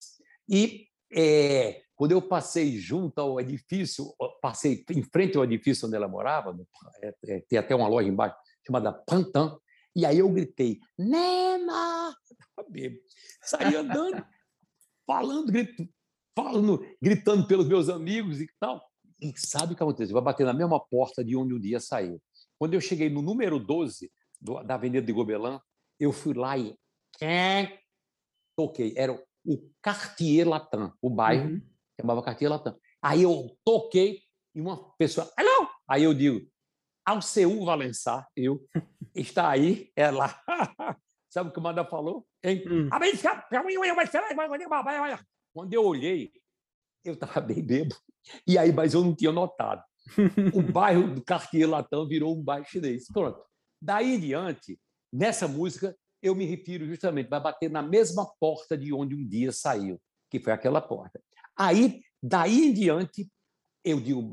E 0.47 0.85
é, 1.11 1.81
quando 1.95 2.11
eu 2.11 2.21
passei 2.21 2.77
junto 2.77 3.17
ao 3.17 3.41
edifício, 3.41 4.13
passei 4.39 4.85
em 4.91 5.01
frente 5.01 5.35
ao 5.35 5.43
edifício 5.43 5.87
onde 5.87 5.95
ela 5.95 6.07
morava, 6.07 6.55
é, 7.01 7.15
é, 7.25 7.39
tem 7.49 7.57
até 7.57 7.73
uma 7.73 7.87
loja 7.87 8.07
embaixo 8.07 8.35
chamada 8.63 8.93
Pantan, 8.93 9.57
e 9.95 10.05
aí 10.05 10.19
eu 10.19 10.29
gritei, 10.29 10.79
Nena! 10.95 12.15
Saí 13.41 13.75
andando, 13.75 14.23
falando, 15.07 15.51
gritando, 15.51 15.89
falando, 16.35 16.95
gritando 17.01 17.47
pelos 17.47 17.67
meus 17.67 17.89
amigos 17.89 18.39
e 18.39 18.47
tal. 18.59 18.86
E 19.19 19.33
sabe 19.37 19.73
o 19.73 19.75
que 19.75 19.83
aconteceu? 19.83 20.13
Vai 20.13 20.23
bater 20.23 20.45
na 20.45 20.53
mesma 20.53 20.79
porta 20.79 21.23
de 21.23 21.35
onde 21.35 21.53
o 21.53 21.59
dia 21.59 21.79
saiu. 21.79 22.21
Quando 22.59 22.73
eu 22.73 22.81
cheguei 22.81 23.09
no 23.09 23.21
número 23.21 23.59
12 23.59 24.11
do, 24.39 24.63
da 24.63 24.75
Avenida 24.75 25.05
de 25.05 25.13
Gobelin, 25.13 25.59
eu 25.99 26.11
fui 26.11 26.33
lá 26.33 26.57
e 26.57 26.75
toquei. 28.55 28.93
Era 28.95 29.13
o 29.13 29.71
Cartier 29.81 30.47
Latin, 30.47 30.91
o 31.01 31.09
bairro 31.09 31.51
uhum. 31.51 31.61
chamava 31.99 32.23
Cartier 32.23 32.49
Latin. 32.49 32.75
Aí 33.01 33.23
eu 33.23 33.55
toquei 33.63 34.21
e 34.53 34.61
uma 34.61 34.91
pessoa, 34.95 35.31
alô? 35.37 35.69
Aí 35.87 36.03
eu 36.03 36.13
digo, 36.13 36.45
Alceu 37.05 37.63
Valençar, 37.63 38.27
eu, 38.35 38.59
está 39.15 39.49
aí, 39.49 39.91
é 39.95 40.11
lá. 40.11 40.41
Sabe 41.29 41.49
o 41.49 41.53
que 41.53 41.59
o 41.59 41.61
Manda 41.61 41.85
falou? 41.85 42.25
Hein? 42.43 42.63
Hum. 42.67 42.89
Quando 45.53 45.73
eu 45.73 45.85
olhei, 45.85 46.31
eu 47.03 47.13
estava 47.13 47.41
bem 47.41 47.63
bebo. 47.63 47.95
E 48.45 48.57
aí, 48.57 48.71
mas 48.71 48.93
eu 48.93 49.03
não 49.03 49.15
tinha 49.15 49.31
notado. 49.31 49.83
o 50.53 50.61
bairro 50.71 51.15
do 51.15 51.23
Cartier 51.23 51.69
Latão 51.69 52.07
virou 52.07 52.37
um 52.37 52.43
bairro 52.43 52.65
chinês. 52.65 53.07
Pronto. 53.07 53.41
Daí 53.81 54.15
em 54.15 54.19
diante, 54.19 54.79
nessa 55.11 55.47
música, 55.47 55.95
eu 56.21 56.35
me 56.35 56.45
refiro 56.45 56.85
justamente, 56.85 57.29
vai 57.29 57.39
bater 57.39 57.69
na 57.69 57.81
mesma 57.81 58.25
porta 58.39 58.77
de 58.77 58.93
onde 58.93 59.15
um 59.15 59.27
dia 59.27 59.51
saiu, 59.51 60.01
que 60.29 60.39
foi 60.39 60.51
aquela 60.51 60.81
porta. 60.81 61.21
Aí, 61.55 62.01
daí 62.21 62.65
em 62.65 62.73
diante, 62.73 63.29
eu 63.83 63.99
digo, 63.99 64.27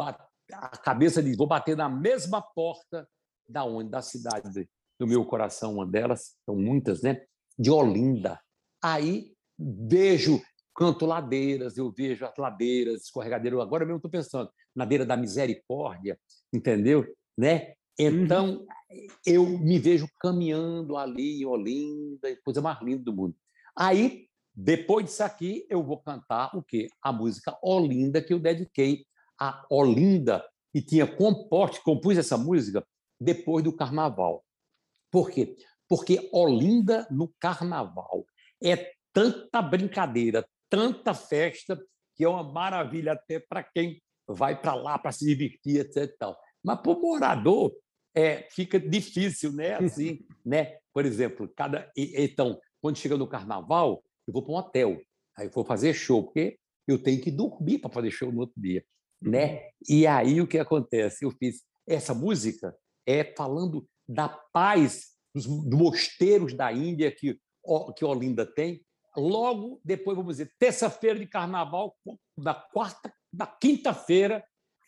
a 0.52 0.68
cabeça 0.78 1.22
diz, 1.22 1.36
vou 1.36 1.46
bater 1.46 1.76
na 1.76 1.88
mesma 1.88 2.40
porta 2.40 3.08
da 3.48 3.64
onde? 3.64 3.90
Da 3.90 4.00
cidade 4.00 4.68
do 4.98 5.06
meu 5.06 5.24
coração, 5.24 5.74
uma 5.74 5.86
delas, 5.86 6.36
são 6.44 6.56
muitas, 6.56 7.02
né? 7.02 7.22
De 7.58 7.70
Olinda. 7.70 8.40
Aí 8.82 9.34
vejo 9.58 10.40
canto 10.74 11.06
ladeiras, 11.06 11.76
eu 11.76 11.90
vejo 11.90 12.24
as 12.24 12.36
ladeiras, 12.36 13.02
escorregadeiro. 13.02 13.60
Agora 13.60 13.84
mesmo 13.84 13.96
estou 13.96 14.10
pensando, 14.10 14.50
ladeira 14.74 15.06
da 15.06 15.16
misericórdia, 15.16 16.18
entendeu? 16.52 17.06
Né? 17.36 17.74
Então, 17.98 18.58
uhum. 18.58 19.06
eu 19.24 19.46
me 19.58 19.78
vejo 19.78 20.08
caminhando 20.18 20.96
ali 20.96 21.42
em 21.42 21.44
Olinda, 21.46 22.36
coisa 22.44 22.60
mais 22.60 22.80
linda 22.82 23.04
do 23.04 23.12
mundo. 23.12 23.36
Aí, 23.76 24.26
depois 24.54 25.06
disso 25.06 25.22
aqui, 25.22 25.66
eu 25.70 25.82
vou 25.82 25.98
cantar 25.98 26.56
o 26.56 26.62
quê? 26.62 26.88
A 27.02 27.12
música 27.12 27.56
Olinda, 27.62 28.20
que 28.20 28.32
eu 28.32 28.38
dediquei 28.38 29.04
a 29.38 29.64
Olinda, 29.70 30.44
e 30.74 30.82
tinha 30.82 31.06
composto, 31.06 31.82
compus 31.84 32.18
essa 32.18 32.36
música 32.36 32.84
depois 33.20 33.62
do 33.62 33.74
carnaval. 33.74 34.44
Por 35.10 35.30
quê? 35.30 35.56
Porque 35.88 36.28
Olinda 36.32 37.06
no 37.10 37.32
carnaval 37.38 38.26
é 38.62 38.92
tanta 39.12 39.62
brincadeira, 39.62 40.44
tanta 40.74 41.14
festa, 41.14 41.80
que 42.16 42.24
é 42.24 42.28
uma 42.28 42.42
maravilha 42.42 43.12
até 43.12 43.38
para 43.38 43.62
quem 43.62 44.02
vai 44.26 44.60
para 44.60 44.74
lá 44.74 44.98
para 44.98 45.12
se 45.12 45.24
divertir, 45.24 45.80
etc. 45.80 46.14
Tal. 46.18 46.36
Mas 46.62 46.80
para 46.80 46.92
o 46.92 47.00
morador 47.00 47.72
é, 48.14 48.48
fica 48.50 48.78
difícil, 48.78 49.52
né? 49.52 49.74
Assim, 49.84 50.24
né? 50.44 50.78
Por 50.92 51.04
exemplo, 51.04 51.48
cada 51.54 51.90
então 51.96 52.58
quando 52.80 52.98
chega 52.98 53.16
no 53.16 53.26
carnaval, 53.26 54.02
eu 54.26 54.32
vou 54.32 54.42
para 54.42 54.52
um 54.52 54.58
hotel, 54.58 55.00
aí 55.36 55.48
vou 55.48 55.64
fazer 55.64 55.94
show, 55.94 56.22
porque 56.22 56.58
eu 56.86 57.02
tenho 57.02 57.20
que 57.20 57.30
dormir 57.30 57.78
para 57.78 57.90
fazer 57.90 58.10
show 58.10 58.30
no 58.30 58.40
outro 58.40 58.60
dia, 58.60 58.84
né? 59.22 59.70
E 59.88 60.06
aí 60.06 60.40
o 60.40 60.46
que 60.46 60.58
acontece? 60.58 61.24
Eu 61.24 61.30
fiz 61.30 61.62
essa 61.86 62.14
música 62.14 62.74
é 63.06 63.24
falando 63.36 63.86
da 64.08 64.28
paz 64.28 65.14
dos, 65.34 65.46
dos 65.46 65.78
mosteiros 65.78 66.54
da 66.54 66.72
Índia 66.72 67.10
que 67.10 67.38
que 67.96 68.04
Olinda 68.04 68.44
tem, 68.44 68.83
logo 69.16 69.80
depois, 69.84 70.16
vamos 70.16 70.36
dizer, 70.36 70.52
terça-feira 70.58 71.18
de 71.18 71.26
carnaval, 71.26 71.96
da 72.36 72.54
quarta, 72.54 73.12
da 73.32 73.46
quinta-feira, 73.46 74.44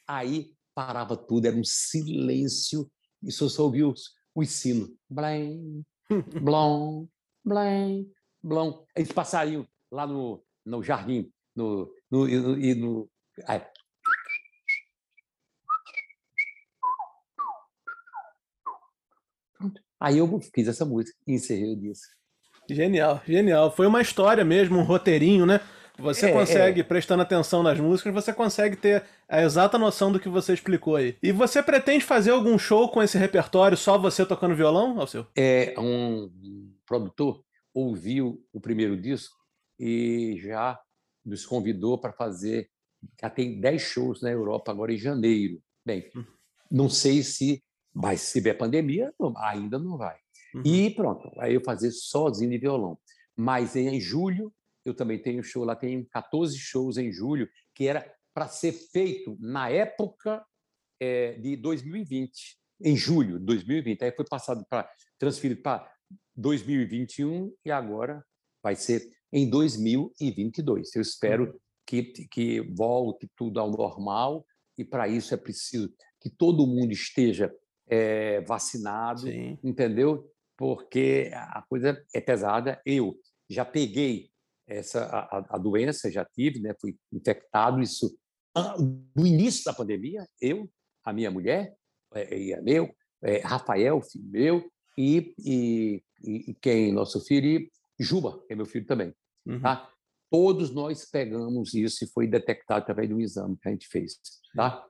aí 0.06 0.52
parava 0.74 1.16
tudo, 1.16 1.46
era 1.46 1.56
um 1.56 1.64
silêncio, 1.64 2.90
e 3.22 3.32
só 3.32 3.62
ouvia 3.62 3.86
o 3.86 4.42
ensino. 4.42 4.94
Blém, 5.08 5.84
blom, 6.40 7.06
blém, 7.44 8.12
blom. 8.42 8.84
Eles 8.94 9.12
passariam 9.12 9.66
lá 9.90 10.06
no, 10.06 10.44
no 10.64 10.82
jardim, 10.82 11.32
no, 11.54 11.92
no, 12.10 12.28
e 12.28 12.74
no, 12.74 13.08
aí, 13.46 13.60
Aí 19.98 20.18
eu 20.18 20.40
fiz 20.54 20.68
essa 20.68 20.84
música 20.84 21.16
e 21.26 21.34
encerrei 21.34 21.72
o 21.72 21.80
disco. 21.80 22.14
Genial, 22.68 23.22
genial. 23.26 23.70
Foi 23.70 23.86
uma 23.86 24.00
história 24.00 24.44
mesmo, 24.44 24.78
um 24.78 24.82
roteirinho, 24.82 25.46
né? 25.46 25.60
Você 25.98 26.26
é, 26.26 26.32
consegue, 26.32 26.80
é. 26.80 26.84
prestando 26.84 27.22
atenção 27.22 27.62
nas 27.62 27.80
músicas, 27.80 28.12
você 28.12 28.32
consegue 28.32 28.76
ter 28.76 29.04
a 29.28 29.42
exata 29.42 29.78
noção 29.78 30.12
do 30.12 30.20
que 30.20 30.28
você 30.28 30.52
explicou 30.52 30.96
aí. 30.96 31.16
E 31.22 31.32
você 31.32 31.62
pretende 31.62 32.04
fazer 32.04 32.30
algum 32.30 32.58
show 32.58 32.88
com 32.88 33.02
esse 33.02 33.16
repertório, 33.16 33.76
só 33.76 33.96
você 33.96 34.24
tocando 34.26 34.54
violão, 34.54 35.00
Alceu? 35.00 35.26
É, 35.34 35.74
um 35.78 36.30
produtor 36.84 37.42
ouviu 37.72 38.42
o 38.52 38.60
primeiro 38.60 38.96
disco 38.96 39.36
e 39.78 40.38
já 40.38 40.78
nos 41.24 41.46
convidou 41.46 41.98
para 41.98 42.12
fazer. 42.12 42.68
Já 43.20 43.30
tem 43.30 43.60
10 43.60 43.82
shows 43.82 44.22
na 44.22 44.30
Europa 44.30 44.70
agora 44.70 44.92
em 44.92 44.98
janeiro. 44.98 45.60
Bem, 45.84 46.10
hum. 46.14 46.24
não 46.70 46.88
sei 46.88 47.22
se 47.22 47.62
vai, 47.94 48.16
se 48.16 48.32
tiver 48.34 48.54
pandemia, 48.54 49.12
ainda 49.36 49.78
não 49.78 49.96
vai. 49.96 50.16
Uhum. 50.56 50.62
E 50.64 50.90
pronto, 50.90 51.30
aí 51.38 51.54
eu 51.54 51.60
fazer 51.60 51.90
sozinho 51.90 52.50
de 52.50 52.58
violão. 52.58 52.98
Mas 53.36 53.76
em 53.76 54.00
julho, 54.00 54.52
eu 54.84 54.94
também 54.94 55.20
tenho 55.20 55.42
show 55.42 55.64
lá, 55.64 55.76
tem 55.76 56.04
14 56.04 56.56
shows 56.56 56.96
em 56.96 57.12
julho, 57.12 57.48
que 57.74 57.86
era 57.86 58.10
para 58.32 58.48
ser 58.48 58.72
feito 58.72 59.36
na 59.38 59.68
época 59.68 60.44
é, 61.00 61.32
de 61.34 61.56
2020, 61.56 62.56
em 62.82 62.96
julho 62.96 63.38
de 63.38 63.44
2020. 63.44 64.02
Aí 64.02 64.12
foi 64.12 64.24
passado 64.24 64.64
para 64.68 64.88
transferido 65.18 65.60
para 65.60 65.90
2021 66.34 67.52
e 67.64 67.70
agora 67.70 68.24
vai 68.62 68.76
ser 68.76 69.10
em 69.32 69.48
2022. 69.48 70.94
Eu 70.94 71.02
espero 71.02 71.44
uhum. 71.44 71.58
que, 71.86 72.02
que 72.30 72.60
volte 72.74 73.28
tudo 73.36 73.60
ao 73.60 73.70
normal 73.70 74.46
e 74.78 74.84
para 74.84 75.08
isso 75.08 75.34
é 75.34 75.36
preciso 75.36 75.92
que 76.20 76.30
todo 76.30 76.66
mundo 76.66 76.92
esteja 76.92 77.54
é, 77.88 78.40
vacinado, 78.42 79.22
Sim. 79.22 79.58
entendeu? 79.62 80.30
Porque 80.56 81.30
a 81.34 81.62
coisa 81.68 82.02
é 82.14 82.20
pesada. 82.20 82.80
Eu 82.84 83.16
já 83.48 83.64
peguei 83.64 84.30
essa 84.66 85.04
a, 85.04 85.56
a 85.56 85.58
doença, 85.58 86.10
já 86.10 86.24
tive, 86.24 86.60
né? 86.60 86.74
Fui 86.80 86.96
infectado 87.12 87.80
isso 87.80 88.16
no 89.14 89.26
início 89.26 89.64
da 89.64 89.72
pandemia. 89.72 90.26
Eu, 90.40 90.68
a 91.04 91.12
minha 91.12 91.30
mulher, 91.30 91.74
é, 92.14 92.38
e 92.38 92.52
é, 92.52 92.60
meu, 92.60 92.90
é, 93.22 93.38
Rafael, 93.38 94.00
filho 94.02 94.28
meu, 94.30 94.70
e, 94.96 95.34
e, 95.38 96.02
e, 96.22 96.54
quem 96.60 96.92
nosso 96.92 97.20
filho, 97.20 97.48
e 97.48 97.70
Juba, 97.98 98.42
que 98.46 98.52
é 98.52 98.56
meu 98.56 98.66
filho 98.66 98.86
também. 98.86 99.14
Uhum. 99.46 99.60
Tá? 99.60 99.88
Todos 100.30 100.74
nós 100.74 101.04
pegamos 101.04 101.74
isso 101.74 102.04
e 102.04 102.08
foi 102.08 102.26
detectado 102.26 102.82
através 102.82 103.08
de 103.08 103.14
um 103.14 103.20
exame 103.20 103.56
que 103.60 103.68
a 103.68 103.72
gente 103.72 103.86
fez. 103.88 104.18
Tá? 104.54 104.84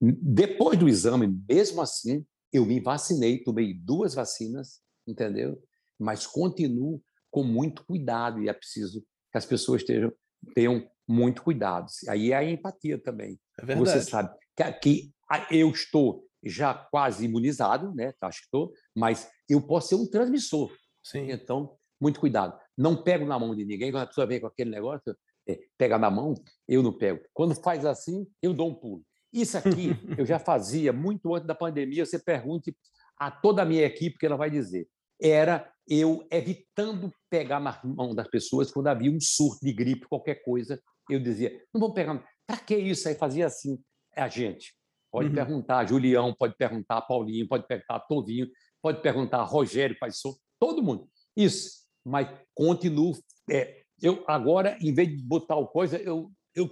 Depois 0.00 0.78
do 0.78 0.88
exame, 0.88 1.28
mesmo 1.48 1.80
assim, 1.82 2.24
eu 2.52 2.64
me 2.64 2.80
vacinei, 2.80 3.42
tomei 3.42 3.74
duas 3.74 4.14
vacinas 4.14 4.80
entendeu? 5.10 5.62
Mas 5.98 6.26
continuo 6.26 7.02
com 7.30 7.44
muito 7.44 7.84
cuidado 7.84 8.42
e 8.42 8.48
é 8.48 8.52
preciso 8.52 9.02
que 9.30 9.38
as 9.38 9.44
pessoas 9.44 9.82
estejam, 9.82 10.12
tenham 10.54 10.88
muito 11.06 11.42
cuidado. 11.42 11.86
Aí 12.08 12.32
é 12.32 12.36
a 12.36 12.44
empatia 12.44 12.98
também. 12.98 13.38
É 13.58 13.64
verdade. 13.64 13.90
Você 13.90 14.02
sabe 14.02 14.34
que, 14.56 14.72
que 14.72 15.12
eu 15.50 15.70
estou 15.70 16.24
já 16.42 16.72
quase 16.72 17.24
imunizado, 17.24 17.94
né? 17.94 18.12
Acho 18.20 18.40
que 18.40 18.46
estou, 18.46 18.72
mas 18.96 19.30
eu 19.48 19.60
posso 19.60 19.88
ser 19.88 19.94
um 19.96 20.08
transmissor. 20.08 20.74
Sim. 21.02 21.30
Então, 21.30 21.76
muito 22.00 22.18
cuidado. 22.18 22.58
Não 22.76 23.02
pego 23.02 23.26
na 23.26 23.38
mão 23.38 23.54
de 23.54 23.64
ninguém, 23.64 23.92
quando 23.92 24.04
a 24.04 24.06
pessoa 24.06 24.26
vem 24.26 24.40
com 24.40 24.46
aquele 24.46 24.70
negócio, 24.70 25.14
é, 25.48 25.58
pega 25.76 25.98
na 25.98 26.10
mão, 26.10 26.34
eu 26.66 26.82
não 26.82 26.96
pego. 26.96 27.20
Quando 27.34 27.54
faz 27.54 27.84
assim, 27.84 28.26
eu 28.42 28.54
dou 28.54 28.70
um 28.70 28.74
pulo. 28.74 29.04
Isso 29.32 29.58
aqui 29.58 29.90
eu 30.18 30.24
já 30.24 30.38
fazia 30.38 30.92
muito 30.92 31.34
antes 31.34 31.46
da 31.46 31.54
pandemia. 31.54 32.06
Você 32.06 32.18
pergunte 32.18 32.74
a 33.18 33.30
toda 33.30 33.62
a 33.62 33.66
minha 33.66 33.84
equipe 33.84 34.18
que 34.18 34.26
ela 34.26 34.36
vai 34.36 34.50
dizer. 34.50 34.88
Era 35.20 35.70
eu 35.86 36.26
evitando 36.30 37.12
pegar 37.28 37.58
na 37.58 37.78
mão 37.84 38.14
das 38.14 38.28
pessoas 38.28 38.70
quando 38.70 38.86
havia 38.86 39.10
um 39.10 39.20
surto 39.20 39.64
de 39.64 39.72
gripe, 39.72 40.08
qualquer 40.08 40.36
coisa. 40.36 40.80
Eu 41.08 41.18
dizia, 41.18 41.60
não 41.74 41.80
vou 41.80 41.92
pegar. 41.92 42.24
Para 42.46 42.56
que 42.58 42.76
isso? 42.76 43.08
Aí 43.08 43.14
fazia 43.14 43.46
assim. 43.46 43.78
É 44.14 44.22
a 44.22 44.28
gente. 44.28 44.74
Pode 45.10 45.28
uhum. 45.28 45.34
perguntar 45.34 45.78
a 45.78 45.84
Julião, 45.84 46.34
pode 46.34 46.56
perguntar 46.56 47.00
Paulinho, 47.02 47.48
pode 47.48 47.66
perguntar 47.66 48.00
Tovinho, 48.00 48.48
pode 48.80 49.02
perguntar 49.02 49.38
a 49.38 49.44
Rogério 49.44 49.98
Paisson, 49.98 50.34
todo 50.58 50.82
mundo. 50.82 51.08
Isso. 51.36 51.80
Mas 52.04 52.28
continuo. 52.54 53.12
É, 53.50 53.82
eu 54.00 54.24
agora, 54.28 54.78
em 54.80 54.94
vez 54.94 55.08
de 55.08 55.22
botar 55.22 55.56
o 55.56 55.66
coisa, 55.66 55.98
eu, 55.98 56.30
eu 56.54 56.70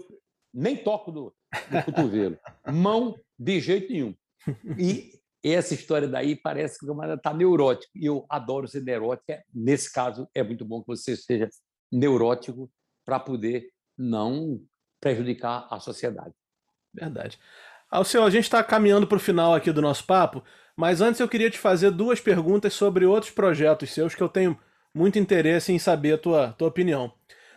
nem 0.55 0.77
toco 0.77 1.11
no, 1.11 1.35
no 1.71 1.85
cotovelo. 1.85 2.39
Mão 2.73 3.19
de 3.39 3.61
jeito 3.61 3.93
nenhum. 3.93 4.15
E 4.79 5.18
essa 5.53 5.75
história 5.75 6.09
daí 6.09 6.37
parece 6.37 6.79
que 6.79 6.85
o 6.85 6.89
camarada 6.89 7.19
está 7.19 7.33
neurótico. 7.33 7.93
E 7.95 8.07
eu 8.07 8.27
adoro 8.29 8.67
ser 8.67 8.83
neurótico. 8.83 9.33
Nesse 9.55 9.93
caso, 9.93 10.29
é 10.35 10.43
muito 10.43 10.65
bom 10.65 10.81
que 10.81 10.89
você 10.89 11.17
seja 11.17 11.49
neurótico 11.91 12.71
para 13.05 13.19
poder 13.19 13.69
não 13.97 14.61
prejudicar 15.01 15.67
a 15.71 15.81
sociedade. 15.81 16.35
Verdade. 16.93 17.39
Alceu, 17.91 18.23
a 18.25 18.31
gente 18.31 18.45
está 18.45 18.63
caminhando 18.63 19.07
para 19.07 19.17
o 19.17 19.21
final 19.21 19.55
aqui 19.55 19.73
do 19.73 19.81
nosso 19.81 20.05
papo, 20.05 20.43
mas 20.77 21.01
antes 21.01 21.21
eu 21.21 21.29
queria 21.29 21.51
te 21.51 21.59
fazer 21.59 21.91
duas 21.91 22.21
perguntas 22.21 22.75
sobre 22.75 23.07
outros 23.07 23.33
projetos 23.33 23.91
seus 23.91 24.15
que 24.15 24.23
eu 24.23 24.29
tenho 24.29 24.59
muito 24.95 25.19
interesse 25.19 25.73
em 25.73 25.79
saber 25.79 26.15
a 26.15 26.19
tua, 26.19 26.53
tua 26.53 26.69
opinião. 26.69 27.13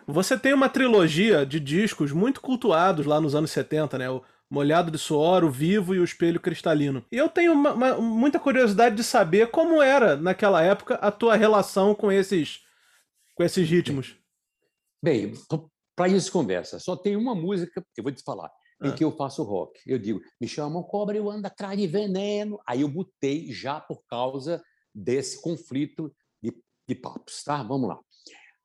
Você 0.07 0.37
tem 0.37 0.53
uma 0.53 0.69
trilogia 0.69 1.45
de 1.45 1.59
discos 1.59 2.11
muito 2.11 2.41
cultuados 2.41 3.05
lá 3.05 3.19
nos 3.19 3.35
anos 3.35 3.51
70, 3.51 3.97
né? 3.97 4.09
O 4.09 4.23
Molhado 4.51 4.91
de 4.91 4.97
Suor, 4.97 5.45
o 5.45 5.49
Vivo 5.49 5.95
e 5.95 5.99
o 5.99 6.03
Espelho 6.03 6.37
Cristalino. 6.37 7.05
E 7.09 7.15
eu 7.15 7.29
tenho 7.29 7.53
uma, 7.53 7.73
uma, 7.73 7.95
muita 8.01 8.37
curiosidade 8.37 8.97
de 8.97 9.03
saber 9.03 9.49
como 9.49 9.81
era, 9.81 10.17
naquela 10.17 10.61
época, 10.61 10.95
a 10.95 11.09
tua 11.09 11.37
relação 11.37 11.95
com 11.95 12.11
esses, 12.11 12.59
com 13.33 13.43
esses 13.43 13.69
ritmos. 13.69 14.17
Bem, 15.01 15.31
para 15.95 16.09
isso 16.09 16.29
conversa, 16.29 16.79
só 16.79 16.97
tem 16.97 17.15
uma 17.15 17.33
música, 17.33 17.81
eu 17.95 18.03
vou 18.03 18.11
te 18.11 18.21
falar, 18.23 18.51
ah. 18.81 18.89
em 18.89 18.93
que 18.93 19.05
eu 19.05 19.15
faço 19.15 19.41
rock. 19.41 19.79
Eu 19.87 19.97
digo, 19.97 20.19
me 20.39 20.49
chamam 20.49 20.83
cobra, 20.83 21.15
eu 21.15 21.31
ando 21.31 21.47
atrás 21.47 21.79
de 21.79 21.87
veneno. 21.87 22.59
Aí 22.67 22.81
eu 22.81 22.89
botei 22.89 23.53
já 23.53 23.79
por 23.79 24.03
causa 24.05 24.61
desse 24.93 25.41
conflito 25.41 26.13
de, 26.43 26.53
de 26.85 26.95
papos, 26.95 27.41
tá? 27.41 27.63
Vamos 27.63 27.87
lá. 27.87 27.97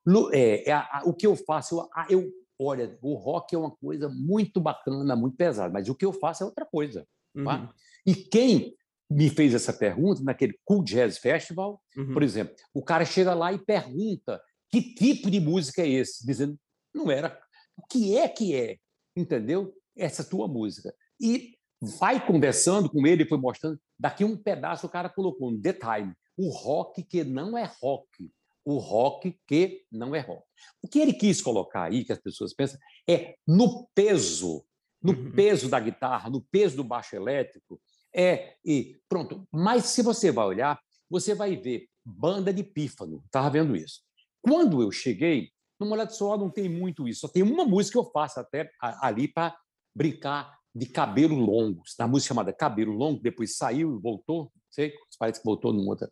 No, 0.05 0.35
é, 0.35 0.69
é 0.69 0.83
o 1.05 1.15
que 1.15 1.29
eu 1.29 1.37
faço, 1.37 1.89
eu, 2.11 2.23
eu 2.23 2.33
olha, 2.59 2.99
o 3.03 3.15
rock 3.15 3.55
é 3.55 3.59
uma 3.59 3.71
coisa 3.71 4.09
muito 4.09 4.61
bacana, 4.61 5.15
muito 5.17 5.37
pesada, 5.37 5.73
mas 5.73 5.89
o 5.89 5.95
que 5.95 6.05
eu 6.05 6.13
faço 6.13 6.43
é 6.43 6.47
outra 6.47 6.65
coisa. 6.65 7.07
Tá? 7.35 7.61
Uhum. 7.61 7.69
E 8.07 8.15
quem 8.15 8.75
me 9.11 9.31
fez 9.31 9.55
essa 9.55 9.73
pergunta 9.73 10.23
naquele 10.23 10.59
Cool 10.65 10.83
Jazz 10.83 11.19
Festival, 11.19 11.81
uhum. 11.97 12.13
por 12.13 12.23
exemplo, 12.23 12.55
o 12.75 12.83
cara 12.83 13.05
chega 13.05 13.35
lá 13.35 13.53
e 13.53 13.59
pergunta 13.59 14.41
que 14.71 14.95
tipo 14.95 15.31
de 15.31 15.39
música 15.41 15.83
é 15.83 15.89
esse, 15.89 16.27
dizendo 16.27 16.59
não 16.95 17.11
era 17.11 17.39
o 17.77 17.87
que 17.87 18.17
é 18.17 18.29
que 18.29 18.55
é, 18.55 18.79
entendeu? 19.15 19.75
Essa 19.97 20.25
tua 20.25 20.49
música. 20.49 20.95
E 21.21 21.57
vai 22.01 22.25
conversando 22.27 22.89
com 22.91 23.07
ele, 23.07 23.27
foi 23.27 23.39
mostrando. 23.39 23.79
Daqui 23.99 24.25
um 24.25 24.37
pedaço 24.37 24.87
o 24.87 24.91
cara 24.91 25.09
colocou 25.09 25.51
um 25.51 25.57
detalhe: 25.57 26.13
o 26.37 26.49
rock 26.51 27.03
que 27.03 27.23
não 27.23 27.57
é 27.57 27.71
rock 27.81 28.31
o 28.67 28.79
rock 28.79 29.39
que 29.47 29.87
não 29.93 30.13
é 30.13 30.19
rock. 30.19 30.43
O 30.83 30.89
que 30.89 30.99
ele 30.99 31.13
quis 31.13 31.41
colocar 31.41 31.85
aí, 31.85 32.05
que 32.05 32.13
as 32.13 32.19
pessoas 32.19 32.53
pensam, 32.53 32.79
é 33.09 33.37
no 33.47 33.89
peso, 33.95 34.67
no 35.01 35.13
uhum. 35.13 35.31
peso 35.31 35.69
da 35.69 35.79
guitarra, 35.79 36.29
no 36.29 36.43
peso 36.51 36.77
do 36.77 36.83
baixo 36.83 37.15
elétrico, 37.15 37.81
é 38.13 38.57
e 38.65 38.99
pronto. 39.09 39.47
Mas 39.53 39.85
se 39.85 40.03
você 40.03 40.33
vai 40.33 40.47
olhar, 40.47 40.81
você 41.09 41.33
vai 41.33 41.57
ver 41.57 41.87
banda 42.05 42.53
de 42.53 42.65
pífano. 42.65 43.23
Estava 43.25 43.49
vendo 43.51 43.77
isso. 43.77 44.01
Quando 44.43 44.83
eu 44.83 44.91
cheguei, 44.91 45.51
no 45.79 45.87
Molhado 45.87 46.13
Suor 46.13 46.37
não 46.37 46.51
tem 46.51 46.69
muito 46.69 47.07
isso. 47.07 47.21
Só 47.21 47.29
tem 47.29 47.45
uma 47.45 47.65
música 47.65 47.93
que 47.93 48.05
eu 48.05 48.11
faço 48.11 48.41
até 48.41 48.69
ali 48.81 49.29
para 49.29 49.57
brincar 49.95 50.59
de 50.75 50.87
cabelo 50.87 51.37
longo. 51.37 51.83
Na 51.99 52.09
música 52.09 52.29
chamada 52.29 52.53
Cabelo 52.53 52.93
Longo, 52.93 53.23
depois 53.23 53.57
saiu 53.57 53.97
e 53.97 54.01
voltou. 54.01 54.45
Não 54.55 54.63
sei, 54.71 54.93
parece 55.19 55.41
que 55.41 55.47
voltou 55.47 55.73
numa 55.73 55.89
outra, 55.89 56.11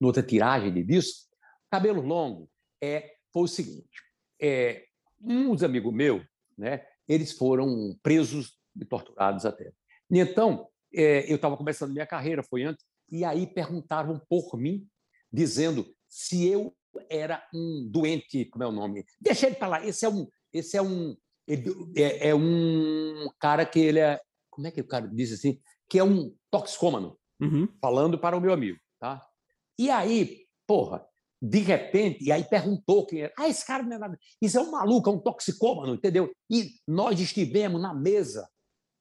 numa 0.00 0.08
outra 0.08 0.22
tiragem 0.22 0.72
de 0.72 0.82
disco. 0.82 1.31
Cabelo 1.72 2.02
longo 2.02 2.50
é, 2.82 3.14
foi 3.32 3.44
o 3.44 3.48
seguinte: 3.48 4.02
é, 4.38 4.84
uns 5.18 5.62
amigos 5.62 5.90
meus, 5.90 6.22
né, 6.56 6.84
eles 7.08 7.32
foram 7.32 7.98
presos 8.02 8.58
e 8.78 8.84
torturados 8.84 9.46
até. 9.46 9.72
E 10.10 10.18
então, 10.18 10.68
é, 10.94 11.30
eu 11.32 11.36
estava 11.36 11.56
começando 11.56 11.92
minha 11.92 12.06
carreira, 12.06 12.42
foi 12.42 12.64
antes, 12.64 12.84
e 13.10 13.24
aí 13.24 13.46
perguntavam 13.46 14.20
por 14.28 14.54
mim, 14.58 14.86
dizendo 15.32 15.86
se 16.06 16.46
eu 16.46 16.76
era 17.08 17.42
um 17.54 17.88
doente, 17.90 18.44
como 18.44 18.64
é 18.64 18.66
o 18.66 18.72
nome? 18.72 19.06
Deixa 19.18 19.46
ele 19.46 19.56
lá. 19.58 19.82
Esse 19.82 20.04
é 20.04 20.10
um, 20.10 20.28
esse 20.52 20.76
é 20.76 20.82
um, 20.82 21.16
é, 21.96 22.28
é, 22.28 22.34
um 22.34 23.30
cara 23.38 23.64
que 23.64 23.80
ele 23.80 23.98
é, 23.98 24.20
como 24.50 24.66
é 24.66 24.70
que 24.70 24.82
o 24.82 24.86
cara 24.86 25.08
diz 25.08 25.32
assim, 25.32 25.58
que 25.88 25.98
é 25.98 26.04
um 26.04 26.36
toxicômano, 26.50 27.18
uhum. 27.40 27.66
falando 27.80 28.18
para 28.18 28.36
o 28.36 28.40
meu 28.42 28.52
amigo, 28.52 28.78
tá? 29.00 29.26
E 29.78 29.88
aí, 29.88 30.46
porra, 30.66 31.06
de 31.44 31.58
repente, 31.58 32.22
e 32.22 32.30
aí 32.30 32.44
perguntou 32.44 33.04
quem 33.04 33.22
era. 33.22 33.32
Ah, 33.36 33.48
esse 33.48 33.66
cara 33.66 33.82
não 33.82 33.96
é 33.96 33.98
nada. 33.98 34.18
Isso 34.40 34.56
é 34.56 34.60
um 34.60 34.70
maluco, 34.70 35.10
é 35.10 35.12
um 35.12 35.18
toxicômano, 35.18 35.94
entendeu? 35.94 36.32
E 36.48 36.70
nós 36.86 37.18
estivemos 37.18 37.82
na 37.82 37.92
mesa 37.92 38.48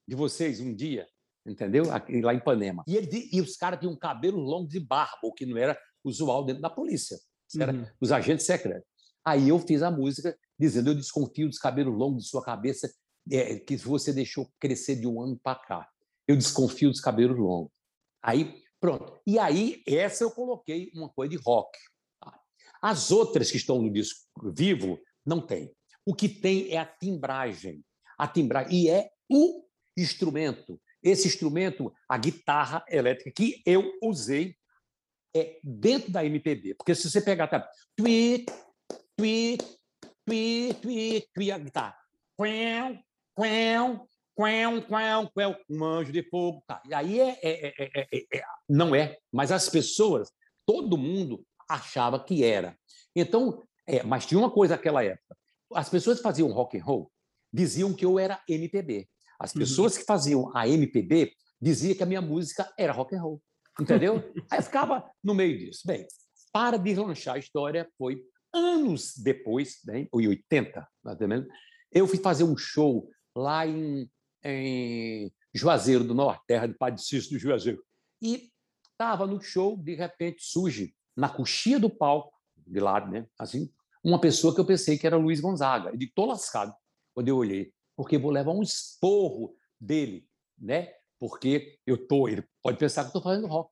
de 0.07 0.15
vocês 0.15 0.59
um 0.59 0.73
dia, 0.73 1.07
entendeu? 1.45 1.93
Aqui, 1.93 2.19
lá 2.19 2.33
em 2.33 2.37
Ipanema. 2.37 2.83
E, 2.87 2.97
ele, 2.97 3.29
e 3.31 3.39
os 3.39 3.55
caras 3.55 3.79
tinham 3.79 3.95
cabelo 3.95 4.39
longo 4.39 4.67
de 4.67 4.79
barba, 4.79 5.19
o 5.21 5.31
que 5.31 5.45
não 5.45 5.55
era 5.55 5.77
usual 6.03 6.43
dentro 6.43 6.63
da 6.63 6.69
polícia. 6.69 7.15
Era 7.59 7.73
uhum. 7.73 7.85
os 8.01 8.11
agentes 8.11 8.45
secretos. 8.47 8.89
Aí 9.23 9.49
eu 9.49 9.59
fiz 9.59 9.83
a 9.83 9.91
música 9.91 10.35
dizendo: 10.59 10.89
Eu 10.89 10.95
desconfio 10.95 11.47
dos 11.47 11.59
cabelos 11.59 11.95
longos 11.95 12.23
de 12.23 12.29
sua 12.29 12.43
cabeça 12.43 12.91
é, 13.31 13.59
que 13.59 13.77
você 13.77 14.11
deixou 14.11 14.49
crescer 14.59 14.95
de 14.95 15.05
um 15.05 15.21
ano 15.21 15.39
para 15.43 15.59
cá. 15.59 15.87
Eu 16.27 16.35
desconfio 16.35 16.89
dos 16.89 17.01
cabelos 17.01 17.37
longos. 17.37 17.71
Aí, 18.23 18.63
pronto. 18.79 19.21
E 19.27 19.37
aí, 19.37 19.83
essa 19.87 20.23
eu 20.23 20.31
coloquei 20.31 20.89
uma 20.95 21.09
coisa 21.09 21.29
de 21.29 21.37
rock. 21.37 21.77
As 22.81 23.11
outras 23.11 23.51
que 23.51 23.57
estão 23.57 23.81
no 23.81 23.91
disco 23.91 24.19
vivo 24.53 24.99
não 25.25 25.39
tem. 25.39 25.71
O 26.05 26.15
que 26.15 26.27
tem 26.27 26.71
é 26.71 26.77
a 26.77 26.85
timbragem. 26.85 27.83
A 28.17 28.27
timbragem 28.27 28.73
e 28.73 28.89
é 28.89 29.09
o 29.29 29.63
instrumento. 29.97 30.81
Esse 31.03 31.27
instrumento, 31.27 31.93
a 32.07 32.17
guitarra 32.17 32.83
elétrica 32.89 33.31
que 33.31 33.61
eu 33.65 33.91
usei 34.01 34.55
é 35.35 35.59
dentro 35.63 36.11
da 36.11 36.25
MPB, 36.25 36.75
porque 36.75 36.93
se 36.93 37.09
você 37.09 37.21
pegar 37.21 37.47
tá, 37.47 37.67
twi, 37.95 38.45
twi, 39.15 39.57
twi, 40.25 40.73
twi, 40.81 41.27
twi, 41.33 41.51
a 41.51 41.57
guitarra, 41.57 41.97
quão, 42.35 42.99
quão, 43.33 44.07
quão, 44.35 44.81
quão, 44.81 45.27
quão, 45.27 45.57
um 45.69 45.85
anjo 45.85 46.11
de 46.11 46.21
fogo, 46.29 46.61
tá. 46.67 46.81
E 46.87 46.93
aí 46.93 47.19
é, 47.19 47.39
é, 47.41 47.73
é, 47.79 48.37
é, 48.37 48.43
não 48.67 48.93
é, 48.93 49.17
mas 49.31 49.51
as 49.51 49.69
pessoas, 49.69 50.29
todo 50.65 50.97
mundo 50.97 51.45
achava 51.73 52.23
que 52.23 52.43
era. 52.43 52.77
Então, 53.15 53.63
é, 53.87 54.03
mas 54.03 54.25
tinha 54.25 54.39
uma 54.39 54.51
coisa 54.51 54.75
naquela 54.75 55.03
época. 55.03 55.37
As 55.73 55.89
pessoas 55.89 56.17
que 56.17 56.23
faziam 56.23 56.51
rock 56.51 56.77
and 56.77 56.83
roll 56.83 57.11
diziam 57.51 57.93
que 57.93 58.05
eu 58.05 58.19
era 58.19 58.41
MPB. 58.47 59.07
As 59.39 59.53
uhum. 59.53 59.59
pessoas 59.59 59.93
uhum. 59.93 59.99
que 59.99 60.05
faziam 60.05 60.51
a 60.55 60.67
MPB 60.67 61.33
diziam 61.61 61.95
que 61.95 62.03
a 62.03 62.05
minha 62.05 62.21
música 62.21 62.71
era 62.77 62.93
rock 62.93 63.15
and 63.15 63.21
roll. 63.21 63.41
Entendeu? 63.79 64.15
Aí 64.51 64.59
eu 64.59 64.63
ficava 64.63 65.09
no 65.23 65.33
meio 65.33 65.57
disso. 65.57 65.81
Bem, 65.85 66.05
para 66.51 66.77
deslanchar 66.77 67.35
a 67.35 67.39
história, 67.39 67.89
foi 67.97 68.21
anos 68.53 69.13
depois, 69.17 69.79
né, 69.85 70.07
em 70.13 70.27
80, 70.27 70.87
mais 71.03 71.21
ou 71.21 71.27
menos, 71.27 71.47
eu 71.91 72.05
fui 72.05 72.19
fazer 72.19 72.43
um 72.43 72.57
show 72.57 73.09
lá 73.35 73.65
em, 73.65 74.09
em 74.43 75.31
Juazeiro 75.53 76.03
do 76.03 76.13
Norte, 76.13 76.43
terra 76.47 76.67
de 76.67 76.73
Padre 76.73 77.01
Cício 77.01 77.31
do 77.31 77.39
Juazeiro. 77.39 77.81
E 78.21 78.51
estava 78.91 79.25
no 79.25 79.41
show, 79.41 79.77
de 79.77 79.95
repente 79.95 80.43
surge 80.43 80.93
na 81.15 81.29
coxinha 81.29 81.79
do 81.79 81.89
palco, 81.89 82.33
de 82.55 82.79
lado, 82.79 83.09
né? 83.11 83.27
Assim, 83.37 83.69
uma 84.03 84.19
pessoa 84.19 84.53
que 84.53 84.59
eu 84.59 84.65
pensei 84.65 84.97
que 84.97 85.05
era 85.05 85.17
Luiz 85.17 85.39
Gonzaga. 85.39 85.89
Eu 85.89 85.97
digo, 85.97 86.11
tô 86.15 86.25
lascado 86.25 86.73
quando 87.13 87.27
eu 87.27 87.37
olhei, 87.37 87.73
porque 87.95 88.17
vou 88.17 88.31
levar 88.31 88.51
um 88.51 88.63
esporro 88.63 89.55
dele, 89.79 90.27
né? 90.57 90.93
Porque 91.19 91.77
eu 91.85 92.07
tô, 92.07 92.27
ele 92.27 92.43
pode 92.63 92.77
pensar 92.77 93.03
que 93.03 93.09
estou 93.09 93.21
fazendo 93.21 93.47
rock. 93.47 93.69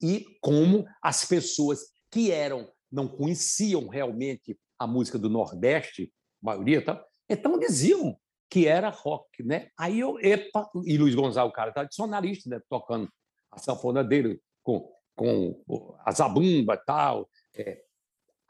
E 0.00 0.38
como 0.40 0.86
as 1.02 1.24
pessoas 1.24 1.80
que 2.10 2.30
eram 2.30 2.70
não 2.90 3.08
conheciam 3.08 3.88
realmente 3.88 4.58
a 4.78 4.86
música 4.86 5.18
do 5.18 5.28
Nordeste, 5.28 6.12
a 6.42 6.46
maioria, 6.46 6.84
tá? 6.84 7.04
então 7.28 7.58
diziam 7.58 8.16
que 8.48 8.68
era 8.68 8.90
rock, 8.90 9.42
né? 9.42 9.68
Aí 9.76 9.98
eu, 9.98 10.18
epa, 10.20 10.70
e 10.84 10.96
Luiz 10.96 11.14
Gonzaga, 11.14 11.48
o 11.48 11.52
cara 11.52 11.72
tradicionalista, 11.72 12.48
né? 12.48 12.60
tocando 12.68 13.08
a 13.50 13.58
sanfona 13.58 14.04
dele 14.04 14.40
com 14.62 14.88
com 15.14 15.62
a 16.04 16.12
zabumba 16.12 16.76
tal. 16.76 17.28
É. 17.54 17.82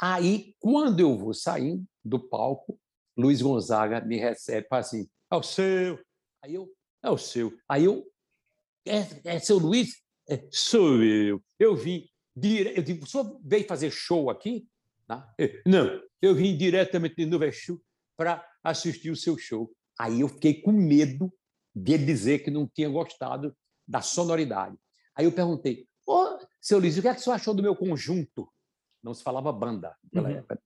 Aí, 0.00 0.54
quando 0.58 1.00
eu 1.00 1.16
vou 1.16 1.34
saindo 1.34 1.84
do 2.04 2.18
palco, 2.18 2.78
Luiz 3.16 3.40
Gonzaga 3.40 4.00
me 4.00 4.18
recebe, 4.18 4.66
fala 4.68 4.80
assim: 4.80 5.08
é 5.30 5.36
o 5.36 5.42
seu. 5.42 5.98
Aí 6.42 6.54
eu, 6.54 6.68
é 7.02 7.10
o 7.10 7.18
seu. 7.18 7.56
Aí 7.68 7.84
eu, 7.84 8.04
é, 8.86 9.36
é 9.36 9.38
seu 9.38 9.58
Luiz? 9.58 10.02
É, 10.28 10.46
sou 10.50 11.02
eu. 11.02 11.42
Eu 11.58 11.74
vim. 11.76 12.08
Dire... 12.36 12.76
Eu 12.76 12.82
digo, 12.82 13.04
o 13.04 13.06
senhor 13.06 13.40
veio 13.44 13.66
fazer 13.66 13.90
show 13.90 14.28
aqui? 14.28 14.66
Tá? 15.06 15.32
Não, 15.66 16.02
eu 16.20 16.34
vim 16.34 16.56
diretamente 16.56 17.14
de 17.16 17.26
Nova 17.26 17.46
Exu 17.46 17.80
para 18.16 18.44
assistir 18.62 19.10
o 19.10 19.16
seu 19.16 19.38
show. 19.38 19.70
Aí 19.98 20.20
eu 20.20 20.28
fiquei 20.28 20.60
com 20.60 20.72
medo 20.72 21.32
de 21.74 21.98
dizer 21.98 22.40
que 22.40 22.50
não 22.50 22.66
tinha 22.66 22.88
gostado 22.88 23.54
da 23.86 24.00
sonoridade. 24.00 24.76
Aí 25.14 25.26
eu 25.26 25.32
perguntei, 25.32 25.86
seu 26.64 26.78
Luiz, 26.78 26.96
o 26.96 27.02
que 27.02 27.08
é 27.08 27.14
que 27.14 27.20
você 27.20 27.30
achou 27.30 27.52
do 27.52 27.62
meu 27.62 27.76
conjunto? 27.76 28.48
Não 29.02 29.12
se 29.12 29.22
falava 29.22 29.52
banda 29.52 29.94
naquela 30.02 30.30
uhum. 30.30 30.36
época, 30.36 30.62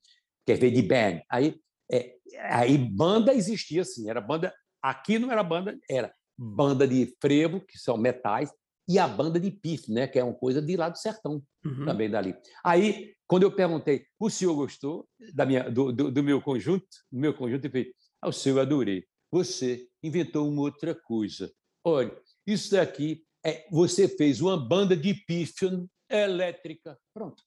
que 0.46 0.54
veio 0.54 0.72
de 0.72 0.82
band. 0.82 1.20
Aí, 1.28 1.60
é, 1.90 2.14
aí 2.50 2.78
banda 2.78 3.34
existia 3.34 3.82
assim, 3.82 4.08
era 4.08 4.20
banda. 4.20 4.54
Aqui 4.80 5.18
não 5.18 5.32
era 5.32 5.42
banda, 5.42 5.76
era 5.90 6.14
banda 6.38 6.86
de 6.86 7.16
frevo, 7.20 7.60
que 7.60 7.76
são 7.76 7.96
metais, 7.96 8.48
e 8.88 8.96
a 8.96 9.08
banda 9.08 9.40
de 9.40 9.50
pif, 9.50 9.90
né, 9.92 10.06
que 10.06 10.20
é 10.20 10.24
uma 10.24 10.34
coisa 10.34 10.62
de 10.62 10.76
lá 10.76 10.88
do 10.88 10.96
sertão, 10.96 11.42
uhum. 11.64 11.84
também 11.84 12.08
dali. 12.08 12.32
Aí, 12.64 13.12
quando 13.26 13.42
eu 13.42 13.50
perguntei, 13.50 14.06
o 14.20 14.30
senhor 14.30 14.54
gostou 14.54 15.04
da 15.34 15.44
minha, 15.44 15.68
do, 15.68 15.92
do, 15.92 16.12
do 16.12 16.22
meu 16.22 16.40
conjunto? 16.40 16.86
Do 17.10 17.18
meu 17.18 17.34
conjunto, 17.34 17.64
ele 17.64 17.72
fez, 17.72 17.86
ah, 18.22 18.28
o 18.28 18.32
senhor 18.32 18.60
adorei. 18.60 19.04
Você 19.32 19.88
inventou 20.00 20.48
uma 20.48 20.62
outra 20.62 20.94
coisa. 20.94 21.52
Olha, 21.84 22.16
isso 22.46 22.70
daqui 22.70 23.26
é, 23.48 23.66
você 23.70 24.06
fez 24.06 24.40
uma 24.40 24.56
banda 24.56 24.94
de 24.94 25.14
pífano 25.14 25.88
elétrica. 26.10 26.98
Pronto. 27.14 27.42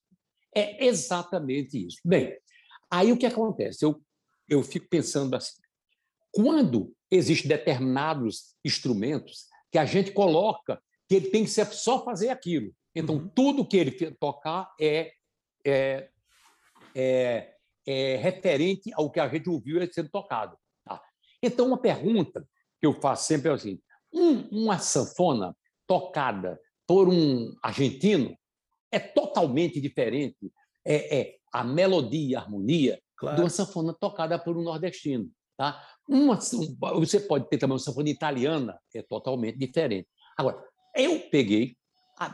É 0.56 0.86
exatamente 0.86 1.86
isso. 1.86 1.97
Bem, 2.04 2.36
aí 2.89 3.12
o 3.12 3.18
que 3.18 3.26
acontece? 3.26 3.86
Eu, 3.86 4.02
eu 4.49 4.64
fico 4.64 4.88
pensando 4.89 5.36
assim, 5.36 5.62
quando 6.32 6.93
existem 7.10 7.47
determinados 7.47 8.56
instrumentos 8.66 9.45
que 9.72 9.78
a 9.78 9.86
gente 9.86 10.12
coloca 10.12 10.82
que 11.08 11.16
ele 11.16 11.30
tem 11.30 11.43
que 11.43 11.52
ser 11.52 11.68
só 11.68 12.04
fazer 12.04 12.30
aquilo. 12.30 12.74
Então, 12.95 13.16
uhum. 13.16 13.30
tudo 13.30 13.68
que 13.68 13.78
ele 13.78 13.91
tocar 14.16 14.74
é, 14.80 15.14
é, 15.66 16.10
é, 16.95 17.54
é, 17.86 18.16
referente 18.18 18.91
ao 18.93 19.10
que 19.12 19.20
a 19.20 19.28
gente 19.28 19.49
ouviu 19.49 19.80
sendo 19.93 20.10
tocado. 20.10 20.58
Tá? 20.84 21.02
Então, 21.43 21.68
uma 21.68 21.78
pergunta 21.78 22.45
que 22.80 22.88
eu 22.88 22.93
faço 22.93 23.28
sempre 23.28 23.49
é 23.49 23.54
assim: 23.54 23.80
um, 24.12 24.64
uma 24.64 24.80
sanfona 24.80 25.56
tocada 25.92 26.58
por 26.88 27.10
um 27.10 27.54
argentino 27.62 28.34
é 28.89 28.98
totalmente 28.98 29.82
diferente. 29.82 30.50
É, 30.86 31.20
é 31.20 31.36
a 31.52 31.66
melodia, 31.66 32.39
a 32.39 32.42
harmonia 32.44 32.98
claro. 33.18 33.36
de 33.36 33.42
uma 33.42 33.50
sanfona 33.50 33.94
tocada 33.94 34.39
por 34.39 34.56
um 34.56 34.64
nordestino. 34.64 35.30
Tá? 35.58 35.86
Uma, 36.08 36.39
você 36.94 37.20
pode 37.20 37.50
ter 37.50 37.58
também 37.58 37.74
uma 37.74 37.80
sanfona 37.80 38.10
italiana, 38.10 38.80
é 38.96 39.02
totalmente 39.02 39.58
diferente. 39.58 40.08
Agora, 40.38 40.64
eu 40.96 41.20
peguei, 41.30 41.76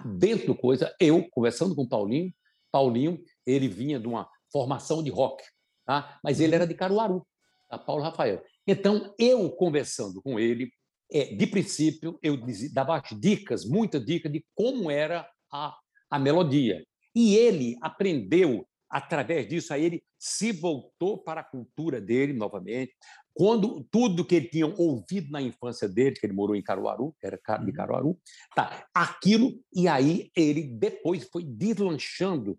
dentro 0.06 0.54
coisa, 0.54 0.96
eu, 1.00 1.28
conversando 1.32 1.76
com 1.76 1.82
o 1.82 1.90
Paulinho, 1.90 2.32
Paulinho, 2.72 3.20
ele 3.44 3.68
vinha 3.68 4.00
de 4.00 4.08
uma 4.08 4.30
formação 4.52 5.02
de 5.02 5.10
rock, 5.10 5.44
tá? 5.84 6.20
mas 6.24 6.40
ele 6.40 6.50
uhum. 6.50 6.56
era 6.58 6.68
de 6.68 6.76
Caruaru, 6.76 7.26
tá? 7.68 7.80
Paulo 7.80 8.04
Rafael. 8.04 8.40
Então, 8.68 9.16
eu 9.18 9.50
conversando 9.50 10.22
com 10.22 10.40
ele, 10.40 10.72
é, 11.12 11.36
de 11.36 11.48
princípio, 11.48 12.20
eu 12.22 12.38
dava 12.74 13.02
dicas, 13.20 13.66
muitas 13.66 14.06
dicas 14.06 14.32
de 14.32 14.46
como 14.54 14.92
era 14.92 15.28
a, 15.52 15.76
a 16.10 16.20
melodia. 16.20 16.84
E 17.16 17.36
ele 17.36 17.78
aprendeu 17.82 18.68
através 18.90 19.48
disso, 19.48 19.74
aí 19.74 19.84
ele 19.84 20.04
se 20.18 20.52
voltou 20.52 21.18
para 21.18 21.42
a 21.42 21.44
cultura 21.44 22.00
dele 22.00 22.34
novamente, 22.34 22.94
quando 23.34 23.86
tudo 23.92 24.26
que 24.26 24.36
ele 24.36 24.48
tinha 24.48 24.66
ouvido 24.66 25.30
na 25.30 25.42
infância 25.42 25.88
dele, 25.88 26.16
que 26.16 26.26
ele 26.26 26.34
morou 26.34 26.56
em 26.56 26.64
Caruaru, 26.64 27.16
era 27.22 27.38
de 27.38 27.66
uhum. 27.66 27.74
Caruaru, 27.74 28.20
tá, 28.56 28.88
aquilo, 28.94 29.54
e 29.74 29.88
aí 29.88 30.32
ele 30.36 30.64
depois 30.64 31.28
foi 31.32 31.44
deslanchando 31.44 32.58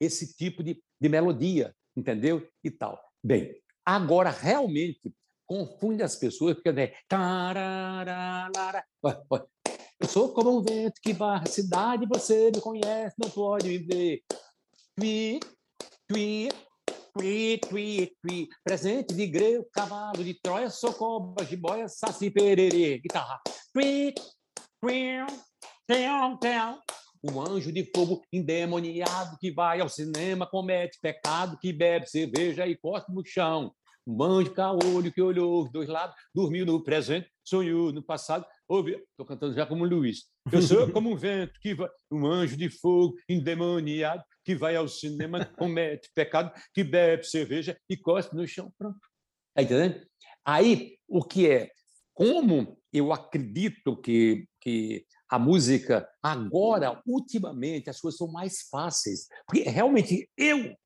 esse 0.00 0.34
tipo 0.34 0.62
de, 0.62 0.82
de 1.00 1.08
melodia, 1.08 1.74
entendeu? 1.96 2.48
E 2.62 2.70
tal. 2.70 2.98
Bem, 3.22 3.54
agora 3.84 4.30
realmente 4.30 5.12
confunde 5.46 6.02
as 6.02 6.16
pessoas, 6.16 6.54
porque 6.54 6.72
né, 6.72 6.92
eu 10.00 10.08
sou 10.08 10.32
como 10.32 10.58
um 10.58 10.62
vento 10.62 11.00
que 11.02 11.12
varre 11.12 11.44
a 11.46 11.50
cidade, 11.50 12.06
você 12.06 12.50
me 12.50 12.60
conhece, 12.60 13.14
não 13.18 13.30
pode 13.30 13.68
me 13.68 13.78
ver. 13.78 14.22
Tui, 14.96 15.40
tui, 16.08 16.48
Tui, 17.16 17.58
tui, 17.58 18.12
tui. 18.20 18.48
Presente 18.64 19.14
de 19.14 19.24
greu, 19.28 19.64
cavalo 19.72 20.24
de 20.24 20.34
Troia, 20.34 20.68
socoba, 20.68 21.44
jiboia, 21.44 21.86
saci, 21.86 22.28
pererê, 22.28 22.98
guitarra. 22.98 23.40
Tui, 23.72 24.12
tui, 24.80 25.24
teu, 25.86 26.36
teu. 26.40 26.80
Um 27.22 27.40
anjo 27.40 27.70
de 27.70 27.88
fogo 27.94 28.20
endemoniado 28.32 29.38
que 29.38 29.52
vai 29.52 29.80
ao 29.80 29.88
cinema, 29.88 30.44
comete 30.44 30.98
pecado, 31.00 31.56
que 31.60 31.72
bebe 31.72 32.06
cerveja 32.06 32.66
e 32.66 32.76
corta 32.76 33.12
no 33.12 33.24
chão. 33.24 33.72
Um 34.06 34.22
anjo 34.22 34.52
caolho 34.52 35.12
que 35.12 35.22
olhou 35.22 35.62
os 35.62 35.72
dois 35.72 35.88
lados, 35.88 36.14
dormiu 36.34 36.66
no 36.66 36.82
presente, 36.82 37.28
sonhou 37.42 37.92
no 37.92 38.02
passado, 38.02 38.44
ouve. 38.68 38.92
Estou 39.10 39.24
cantando 39.24 39.54
já 39.54 39.64
como 39.64 39.84
Luiz. 39.84 40.24
Eu 40.52 40.60
sou 40.60 40.90
como 40.92 41.10
um 41.10 41.16
vento 41.16 41.58
que 41.60 41.74
vai, 41.74 41.88
um 42.10 42.26
anjo 42.26 42.56
de 42.56 42.68
fogo 42.68 43.14
endemoniado 43.28 44.22
que 44.44 44.54
vai 44.54 44.76
ao 44.76 44.86
cinema, 44.86 45.44
comete 45.56 46.10
pecado, 46.14 46.52
que 46.74 46.84
bebe 46.84 47.24
cerveja 47.24 47.78
e 47.88 47.96
cospe 47.96 48.36
no 48.36 48.46
chão. 48.46 48.70
Pronto. 48.78 48.98
Está 49.56 49.62
entendendo? 49.62 50.06
Aí, 50.44 50.98
o 51.08 51.24
que 51.24 51.48
é? 51.48 51.70
Como 52.12 52.78
eu 52.92 53.12
acredito 53.12 53.96
que, 53.96 54.46
que 54.60 55.06
a 55.30 55.38
música, 55.38 56.08
agora, 56.22 57.02
ultimamente, 57.06 57.88
as 57.88 58.00
coisas 58.00 58.18
são 58.18 58.30
mais 58.30 58.68
fáceis. 58.70 59.26
Porque 59.46 59.62
realmente 59.62 60.28
eu 60.36 60.76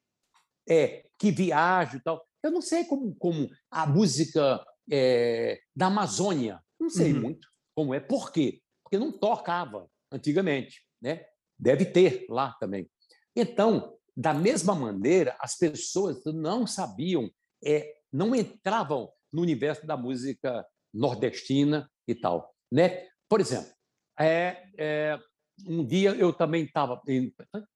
é, 0.69 1.05
que 1.19 1.31
viajo 1.31 1.97
e 1.97 2.03
tal, 2.03 2.25
eu 2.43 2.51
não 2.51 2.61
sei 2.61 2.84
como, 2.84 3.14
como 3.16 3.49
a 3.70 3.86
música 3.86 4.64
é, 4.91 5.61
da 5.74 5.86
Amazônia, 5.86 6.61
não 6.80 6.91
sei 6.91 7.12
uhum. 7.12 7.20
muito 7.20 7.49
como 7.74 7.95
é. 7.95 8.01
Por 8.01 8.32
quê? 8.32 8.61
Porque 8.82 8.99
não 8.99 9.12
tocava 9.12 9.89
antigamente. 10.11 10.84
Né? 11.01 11.24
Deve 11.57 11.84
ter 11.84 12.26
lá 12.28 12.57
também. 12.59 12.91
Então, 13.36 13.97
da 14.16 14.34
mesma 14.34 14.74
maneira, 14.74 15.36
as 15.39 15.57
pessoas 15.57 16.24
não 16.24 16.66
sabiam, 16.66 17.30
é, 17.64 17.95
não 18.12 18.34
entravam 18.34 19.12
no 19.32 19.43
universo 19.43 19.86
da 19.86 19.97
música 19.97 20.66
nordestina 20.93 21.89
e 22.09 22.16
tal. 22.16 22.53
Né? 22.72 23.07
Por 23.28 23.41
exemplo, 23.41 23.70
é, 24.18 24.70
é, 24.76 25.18
um 25.64 25.86
dia 25.86 26.11
eu 26.16 26.32
também 26.32 26.64
estava. 26.64 27.01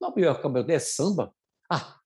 Não, 0.00 0.14
é 0.68 0.78
samba? 0.78 1.32
Ah, 1.70 1.96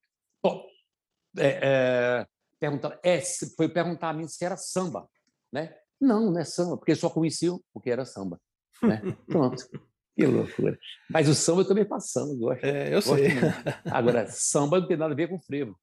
é, 1.38 1.60
é, 1.62 2.26
perguntar, 2.58 2.98
é, 3.02 3.20
foi 3.56 3.68
perguntar 3.68 4.10
a 4.10 4.12
mim 4.12 4.26
se 4.28 4.44
era 4.44 4.56
samba. 4.56 5.08
Né? 5.52 5.74
Não, 6.00 6.30
não 6.30 6.40
é 6.40 6.44
samba, 6.44 6.76
porque 6.76 6.94
só 6.94 7.08
conheciam 7.10 7.60
porque 7.72 7.90
era 7.90 8.04
samba. 8.04 8.40
Né? 8.82 9.00
Pronto. 9.26 9.68
Que 10.14 10.26
loucura. 10.26 10.78
Mas 11.10 11.28
o 11.28 11.34
samba 11.34 11.62
eu 11.62 11.68
também 11.68 11.86
faço 11.86 12.08
samba, 12.08 12.34
gosto. 12.34 12.64
É, 12.64 12.88
eu 12.88 12.94
gosto 12.94 13.16
sei. 13.16 13.28
Muito. 13.28 13.46
Agora, 13.92 14.26
samba 14.28 14.80
não 14.80 14.88
tem 14.88 14.96
nada 14.96 15.12
a 15.12 15.16
ver 15.16 15.28
com 15.28 15.38
frevo. 15.40 15.78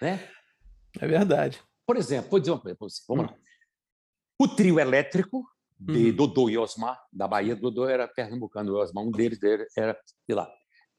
Né? 0.00 0.20
É 0.98 1.06
verdade. 1.06 1.62
Por 1.86 1.96
exemplo, 1.96 2.30
vou 2.30 2.40
dizer 2.40 2.52
uma 2.52 2.60
coisa 2.60 2.76
para 2.76 2.88
você. 2.88 3.02
Vamos 3.08 3.24
hum. 3.24 3.28
lá. 3.28 3.38
O 4.38 4.48
trio 4.48 4.78
elétrico 4.78 5.46
de 5.78 6.10
uhum. 6.10 6.16
Dodô 6.16 6.50
e 6.50 6.58
Osmar, 6.58 7.02
da 7.10 7.26
Bahia, 7.26 7.56
Dodô 7.56 7.88
era 7.88 8.06
pernambucano, 8.06 8.76
Osmar, 8.76 9.04
um 9.04 9.10
deles 9.10 9.38
era 9.76 9.98
de 10.28 10.34
lá. 10.34 10.50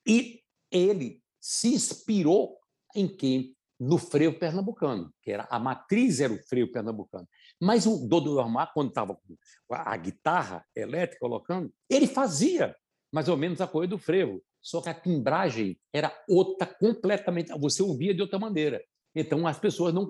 E 0.05 0.41
ele 0.71 1.21
se 1.39 1.73
inspirou 1.73 2.57
em 2.95 3.07
quem? 3.07 3.55
No 3.84 3.97
freio 3.97 4.38
pernambucano, 4.38 5.11
que 5.23 5.32
era 5.32 5.47
a 5.49 5.57
matriz 5.57 6.19
era 6.19 6.32
o 6.32 6.38
freio 6.47 6.71
pernambucano. 6.71 7.27
Mas 7.59 7.88
o 7.88 8.07
Dodô 8.07 8.39
Armar, 8.39 8.71
quando 8.75 8.89
estava 8.89 9.15
com 9.15 9.36
a 9.71 9.97
guitarra 9.97 10.63
elétrica 10.75 11.19
colocando, 11.19 11.73
ele 11.89 12.05
fazia 12.05 12.75
mais 13.11 13.27
ou 13.27 13.36
menos 13.36 13.59
a 13.59 13.67
coisa 13.67 13.89
do 13.89 13.97
frevo, 13.97 14.39
só 14.61 14.82
que 14.82 14.89
a 14.89 14.93
timbragem 14.93 15.79
era 15.91 16.15
outra 16.29 16.67
completamente, 16.67 17.51
você 17.59 17.82
ouvia 17.82 18.13
de 18.13 18.21
outra 18.21 18.38
maneira. 18.38 18.82
Então 19.15 19.47
as 19.47 19.57
pessoas 19.57 19.93
não, 19.93 20.07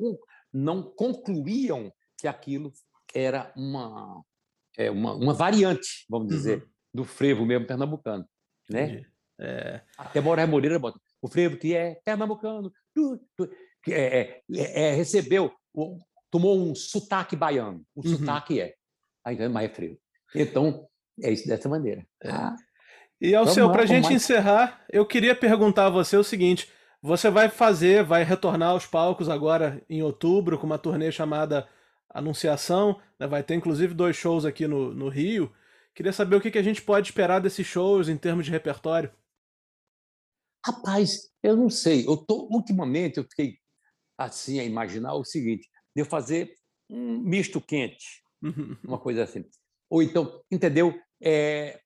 não 0.53 0.83
concluíam 0.83 1.91
que 2.17 2.27
aquilo 2.27 2.73
era 3.13 3.53
uma, 3.55 4.21
é, 4.77 4.91
uma, 4.91 5.13
uma 5.13 5.33
variante, 5.33 6.05
vamos 6.09 6.27
dizer, 6.27 6.61
uhum. 6.61 6.69
do 6.93 7.03
frevo 7.05 7.45
mesmo 7.45 7.65
pernambucano. 7.65 8.27
Né? 8.69 9.05
É... 9.39 9.81
Até 9.97 10.21
Moraes 10.21 10.49
Moreira 10.49 10.77
bota 10.77 10.99
o 11.21 11.27
frevo 11.27 11.57
que 11.57 11.75
é 11.75 11.95
pernambucano, 12.03 12.71
tu, 12.93 13.19
tu, 13.35 13.49
que 13.83 13.93
é, 13.93 14.41
é, 14.55 14.89
é 14.89 14.93
recebeu 14.93 15.51
tomou 16.31 16.57
um 16.57 16.73
sotaque 16.73 17.35
baiano. 17.35 17.85
O 17.95 18.05
uhum. 18.05 18.17
sotaque 18.17 18.61
é. 18.61 18.73
Aí 19.25 19.37
é 19.37 19.49
mais 19.49 19.71
frio. 19.75 19.99
Então, 20.33 20.87
é 21.21 21.31
isso 21.31 21.47
dessa 21.47 21.69
maneira. 21.69 22.05
É. 22.23 22.31
Ah, 22.31 22.55
e, 23.19 23.35
Alceu, 23.35 23.71
para 23.71 23.83
a 23.83 23.85
gente 23.85 24.05
mais... 24.05 24.15
encerrar, 24.15 24.83
eu 24.89 25.05
queria 25.05 25.35
perguntar 25.35 25.87
a 25.87 25.89
você 25.91 26.17
o 26.17 26.23
seguinte: 26.23 26.71
Você 27.01 27.29
vai 27.29 27.49
fazer, 27.49 28.03
vai 28.03 28.23
retornar 28.23 28.69
aos 28.69 28.87
palcos 28.87 29.29
agora 29.29 29.83
em 29.89 30.01
outubro 30.01 30.57
com 30.57 30.65
uma 30.65 30.79
turnê 30.79 31.11
chamada 31.11 31.67
Anunciação. 32.09 32.99
Né? 33.19 33.27
Vai 33.27 33.43
ter 33.43 33.55
inclusive 33.55 33.93
dois 33.93 34.15
shows 34.15 34.45
aqui 34.45 34.67
no, 34.67 34.93
no 34.93 35.09
Rio. 35.09 35.51
Queria 35.93 36.13
saber 36.13 36.37
o 36.37 36.41
que, 36.41 36.49
que 36.49 36.57
a 36.57 36.63
gente 36.63 36.81
pode 36.81 37.09
esperar 37.09 37.39
desses 37.39 37.67
shows 37.67 38.07
em 38.07 38.17
termos 38.17 38.45
de 38.45 38.51
repertório. 38.51 39.11
Rapaz, 40.65 41.30
eu 41.43 41.55
não 41.55 41.69
sei. 41.69 42.07
Eu 42.07 42.17
tô, 42.17 42.47
ultimamente 42.51 43.17
eu 43.17 43.23
fiquei 43.23 43.57
assim 44.17 44.59
a 44.59 44.63
imaginar 44.63 45.15
o 45.15 45.23
seguinte: 45.23 45.69
de 45.95 46.01
eu 46.01 46.05
fazer 46.05 46.55
um 46.89 47.19
misto 47.19 47.59
quente, 47.59 48.23
uma 48.83 48.99
coisa 48.99 49.23
assim. 49.23 49.45
Ou 49.89 50.01
então, 50.01 50.41
entendeu? 50.51 50.99
É, 51.21 51.79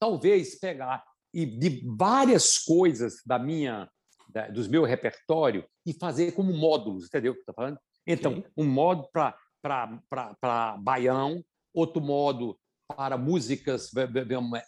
talvez 0.00 0.58
pegar 0.58 1.04
e 1.32 1.46
de 1.46 1.84
várias 1.96 2.58
coisas 2.58 3.22
da 3.24 3.38
minha, 3.38 3.88
da, 4.28 4.48
dos 4.48 4.66
meu 4.66 4.84
repertório 4.84 5.64
e 5.86 5.92
fazer 5.92 6.32
como 6.32 6.52
módulos, 6.52 7.06
entendeu? 7.06 7.36
Tá 7.44 7.52
falando? 7.52 7.78
Então, 8.06 8.36
Sim. 8.36 8.44
um 8.56 8.64
modo 8.64 9.08
para 9.12 10.76
baião, 10.78 11.44
outro 11.72 12.00
modo 12.00 12.58
para 12.88 13.16
músicas 13.16 13.90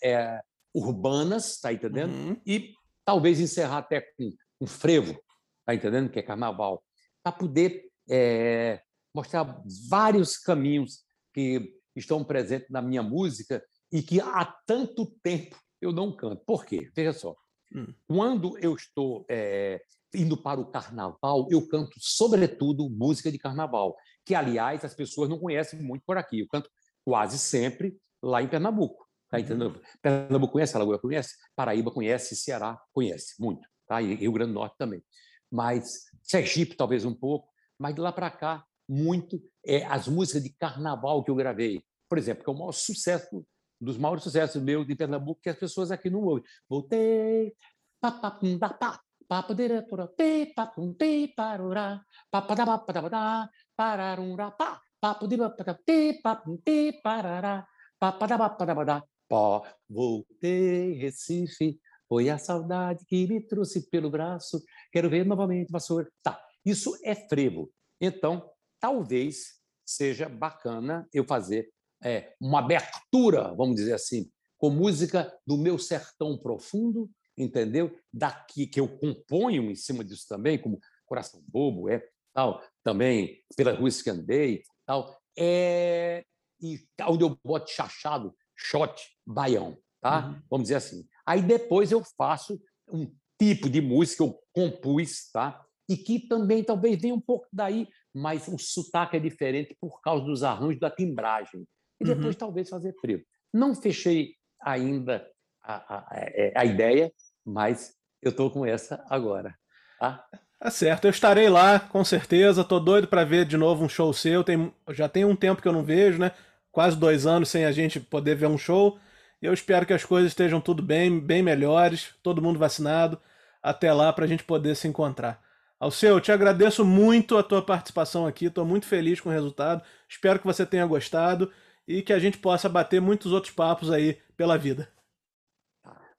é, 0.02 0.40
urbanas, 0.74 1.58
tá 1.58 1.72
entendendo? 1.72 2.12
Uhum. 2.12 2.40
E 2.46 2.74
talvez 3.04 3.40
encerrar 3.40 3.78
até 3.78 4.00
com 4.00 4.32
um 4.60 4.66
frevo, 4.66 5.20
tá 5.64 5.74
entendendo? 5.74 6.10
Que 6.10 6.18
é 6.18 6.22
carnaval, 6.22 6.82
para 7.22 7.32
poder 7.32 7.90
é, 8.10 8.82
mostrar 9.14 9.62
vários 9.88 10.38
caminhos 10.38 11.04
que 11.32 11.76
estão 11.94 12.24
presentes 12.24 12.70
na 12.70 12.82
minha 12.82 13.02
música 13.02 13.62
e 13.90 14.02
que 14.02 14.20
há 14.20 14.44
tanto 14.66 15.06
tempo 15.22 15.56
eu 15.80 15.92
não 15.92 16.14
canto. 16.14 16.42
Por 16.46 16.64
quê? 16.64 16.90
Veja 16.94 17.12
só. 17.12 17.34
Hum. 17.74 17.92
Quando 18.06 18.58
eu 18.58 18.74
estou 18.74 19.24
é, 19.28 19.82
indo 20.14 20.36
para 20.36 20.60
o 20.60 20.70
carnaval, 20.70 21.46
eu 21.50 21.66
canto, 21.68 21.92
sobretudo, 21.98 22.88
música 22.90 23.30
de 23.30 23.38
carnaval, 23.38 23.96
que, 24.24 24.34
aliás, 24.34 24.84
as 24.84 24.94
pessoas 24.94 25.28
não 25.28 25.38
conhecem 25.38 25.80
muito 25.80 26.02
por 26.06 26.16
aqui. 26.16 26.40
Eu 26.40 26.48
canto 26.48 26.70
quase 27.04 27.38
sempre 27.38 27.96
lá 28.22 28.42
em 28.42 28.48
Pernambuco. 28.48 29.06
Tá 29.32 29.40
entendendo? 29.40 29.80
Pernambuco 30.02 30.52
conhece, 30.52 30.76
Alagoas 30.76 31.00
conhece, 31.00 31.36
Paraíba 31.56 31.90
conhece, 31.90 32.36
Ceará 32.36 32.78
conhece 32.92 33.34
muito, 33.40 33.66
tá? 33.86 34.02
E 34.02 34.14
Rio 34.14 34.30
Grande 34.30 34.52
do 34.52 34.56
Norte 34.56 34.76
também. 34.76 35.02
Mas 35.50 36.04
Sergipe 36.22 36.76
talvez 36.76 37.06
um 37.06 37.14
pouco, 37.14 37.48
mas 37.78 37.94
de 37.94 38.02
lá 38.02 38.12
para 38.12 38.30
cá 38.30 38.62
muito 38.86 39.42
é 39.64 39.86
as 39.86 40.06
músicas 40.06 40.42
de 40.42 40.50
carnaval 40.50 41.24
que 41.24 41.30
eu 41.30 41.34
gravei. 41.34 41.82
Por 42.10 42.18
exemplo, 42.18 42.44
que 42.44 42.50
é 42.50 42.52
o 42.52 42.58
maior 42.58 42.72
sucesso 42.72 43.42
dos 43.80 43.96
maiores 43.96 44.22
sucessos 44.22 44.62
meus 44.62 44.86
de 44.86 44.94
Pernambuco 44.94 45.40
que 45.40 45.48
as 45.48 45.56
pessoas 45.56 45.90
aqui 45.90 46.10
não 46.10 46.20
ouvem. 46.20 46.44
Voltei, 46.68 47.54
papo 47.98 49.54
diretora, 49.54 50.10
papum 50.54 50.92
te 50.92 51.28
parurá, 51.34 52.04
papadá 52.30 52.66
papadá 52.66 53.48
pararumra 53.74 54.50
pá, 54.50 54.78
papo 55.00 55.26
diretora, 55.26 55.80
papum 56.22 56.58
te 56.58 57.00
parará, 57.02 57.66
papadá 57.98 58.36
papadá 58.36 59.02
pó. 59.32 59.66
Voltei, 59.88 60.92
Recife, 60.92 61.80
foi 62.06 62.28
a 62.28 62.36
saudade 62.36 63.06
que 63.06 63.26
me 63.26 63.40
trouxe 63.40 63.88
pelo 63.88 64.10
braço, 64.10 64.62
quero 64.92 65.08
ver 65.08 65.24
novamente 65.24 65.72
vassoura. 65.72 66.06
Tá, 66.22 66.38
isso 66.62 66.94
é 67.02 67.14
frevo. 67.14 67.72
Então, 67.98 68.46
talvez 68.78 69.54
seja 69.86 70.28
bacana 70.28 71.08
eu 71.14 71.24
fazer 71.24 71.70
é, 72.04 72.34
uma 72.38 72.58
abertura, 72.58 73.54
vamos 73.54 73.76
dizer 73.76 73.94
assim, 73.94 74.30
com 74.58 74.68
música 74.68 75.34
do 75.46 75.56
meu 75.56 75.78
sertão 75.78 76.36
profundo, 76.36 77.10
entendeu? 77.34 77.90
Daqui 78.12 78.66
que 78.66 78.80
eu 78.80 78.98
componho 78.98 79.70
em 79.70 79.74
cima 79.74 80.04
disso 80.04 80.26
também, 80.28 80.60
como 80.60 80.78
Coração 81.06 81.42
Bobo, 81.48 81.88
é 81.88 82.06
tal, 82.34 82.62
também 82.84 83.42
pela 83.56 83.72
rua 83.72 83.88
que 83.90 84.10
andei, 84.10 84.62
tal, 84.84 85.18
é 85.38 86.22
e 86.62 86.78
onde 87.08 87.24
eu 87.24 87.36
boto 87.44 87.70
chachado, 87.70 88.32
shot, 88.62 89.02
baião, 89.26 89.76
tá? 90.00 90.26
Uhum. 90.26 90.42
Vamos 90.50 90.64
dizer 90.64 90.76
assim. 90.76 91.06
Aí 91.26 91.42
depois 91.42 91.92
eu 91.92 92.02
faço 92.16 92.60
um 92.88 93.10
tipo 93.38 93.68
de 93.68 93.80
música 93.80 94.24
que 94.24 94.30
eu 94.30 94.38
compus, 94.52 95.30
tá? 95.32 95.64
E 95.88 95.96
que 95.96 96.26
também 96.28 96.62
talvez 96.62 97.00
venha 97.00 97.14
um 97.14 97.20
pouco 97.20 97.46
daí, 97.52 97.88
mas 98.14 98.46
o 98.48 98.58
sotaque 98.58 99.16
é 99.16 99.20
diferente 99.20 99.76
por 99.80 100.00
causa 100.00 100.24
dos 100.24 100.42
arranjos 100.42 100.80
da 100.80 100.90
timbragem 100.90 101.66
e 102.00 102.04
depois 102.04 102.34
uhum. 102.34 102.38
talvez 102.38 102.68
fazer 102.68 102.94
frio. 103.00 103.22
Não 103.52 103.74
fechei 103.74 104.34
ainda 104.60 105.26
a, 105.62 105.74
a, 105.74 105.98
a, 105.98 106.16
é, 106.16 106.52
a 106.56 106.64
ideia, 106.64 107.12
mas 107.44 107.94
eu 108.20 108.30
estou 108.30 108.50
com 108.50 108.64
essa 108.64 109.04
agora. 109.08 109.54
Tá? 109.98 110.24
Tá 110.58 110.70
certo, 110.70 111.06
eu 111.06 111.10
estarei 111.10 111.48
lá, 111.48 111.80
com 111.80 112.04
certeza. 112.04 112.64
Tô 112.64 112.78
doido 112.78 113.08
para 113.08 113.24
ver 113.24 113.44
de 113.44 113.56
novo 113.56 113.84
um 113.84 113.88
show 113.88 114.12
seu. 114.12 114.44
Tem, 114.44 114.72
já 114.90 115.08
tem 115.08 115.24
um 115.24 115.34
tempo 115.34 115.60
que 115.60 115.66
eu 115.66 115.72
não 115.72 115.82
vejo, 115.82 116.18
né? 116.18 116.32
Quase 116.72 116.96
dois 116.96 117.26
anos 117.26 117.50
sem 117.50 117.64
a 117.64 117.70
gente 117.70 118.00
poder 118.00 118.34
ver 118.34 118.46
um 118.46 118.58
show. 118.58 118.98
Eu 119.40 119.52
espero 119.52 119.86
que 119.86 119.92
as 119.92 120.04
coisas 120.04 120.32
estejam 120.32 120.60
tudo 120.60 120.82
bem, 120.82 121.20
bem 121.20 121.42
melhores, 121.42 122.14
todo 122.22 122.42
mundo 122.42 122.58
vacinado. 122.58 123.20
Até 123.62 123.92
lá 123.92 124.12
para 124.12 124.24
a 124.24 124.28
gente 124.28 124.42
poder 124.42 124.74
se 124.74 124.88
encontrar. 124.88 125.40
Alceu, 125.78 126.10
eu 126.10 126.20
te 126.20 126.32
agradeço 126.32 126.84
muito 126.84 127.36
a 127.36 127.42
tua 127.42 127.60
participação 127.60 128.26
aqui. 128.26 128.46
Estou 128.46 128.64
muito 128.64 128.86
feliz 128.86 129.20
com 129.20 129.28
o 129.28 129.32
resultado. 129.32 129.82
Espero 130.08 130.38
que 130.38 130.46
você 130.46 130.64
tenha 130.64 130.86
gostado 130.86 131.52
e 131.86 132.02
que 132.02 132.12
a 132.12 132.18
gente 132.18 132.38
possa 132.38 132.68
bater 132.68 133.00
muitos 133.00 133.32
outros 133.32 133.52
papos 133.52 133.90
aí 133.90 134.18
pela 134.36 134.56
vida. 134.56 134.88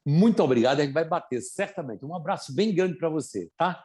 Muito 0.06 0.44
obrigado, 0.44 0.82
a 0.82 0.84
gente 0.84 0.94
vai 0.94 1.06
bater, 1.06 1.42
certamente. 1.42 2.04
Um 2.04 2.14
abraço 2.14 2.54
bem 2.54 2.76
grande 2.76 2.98
para 2.98 3.08
você, 3.08 3.50
tá? 3.58 3.82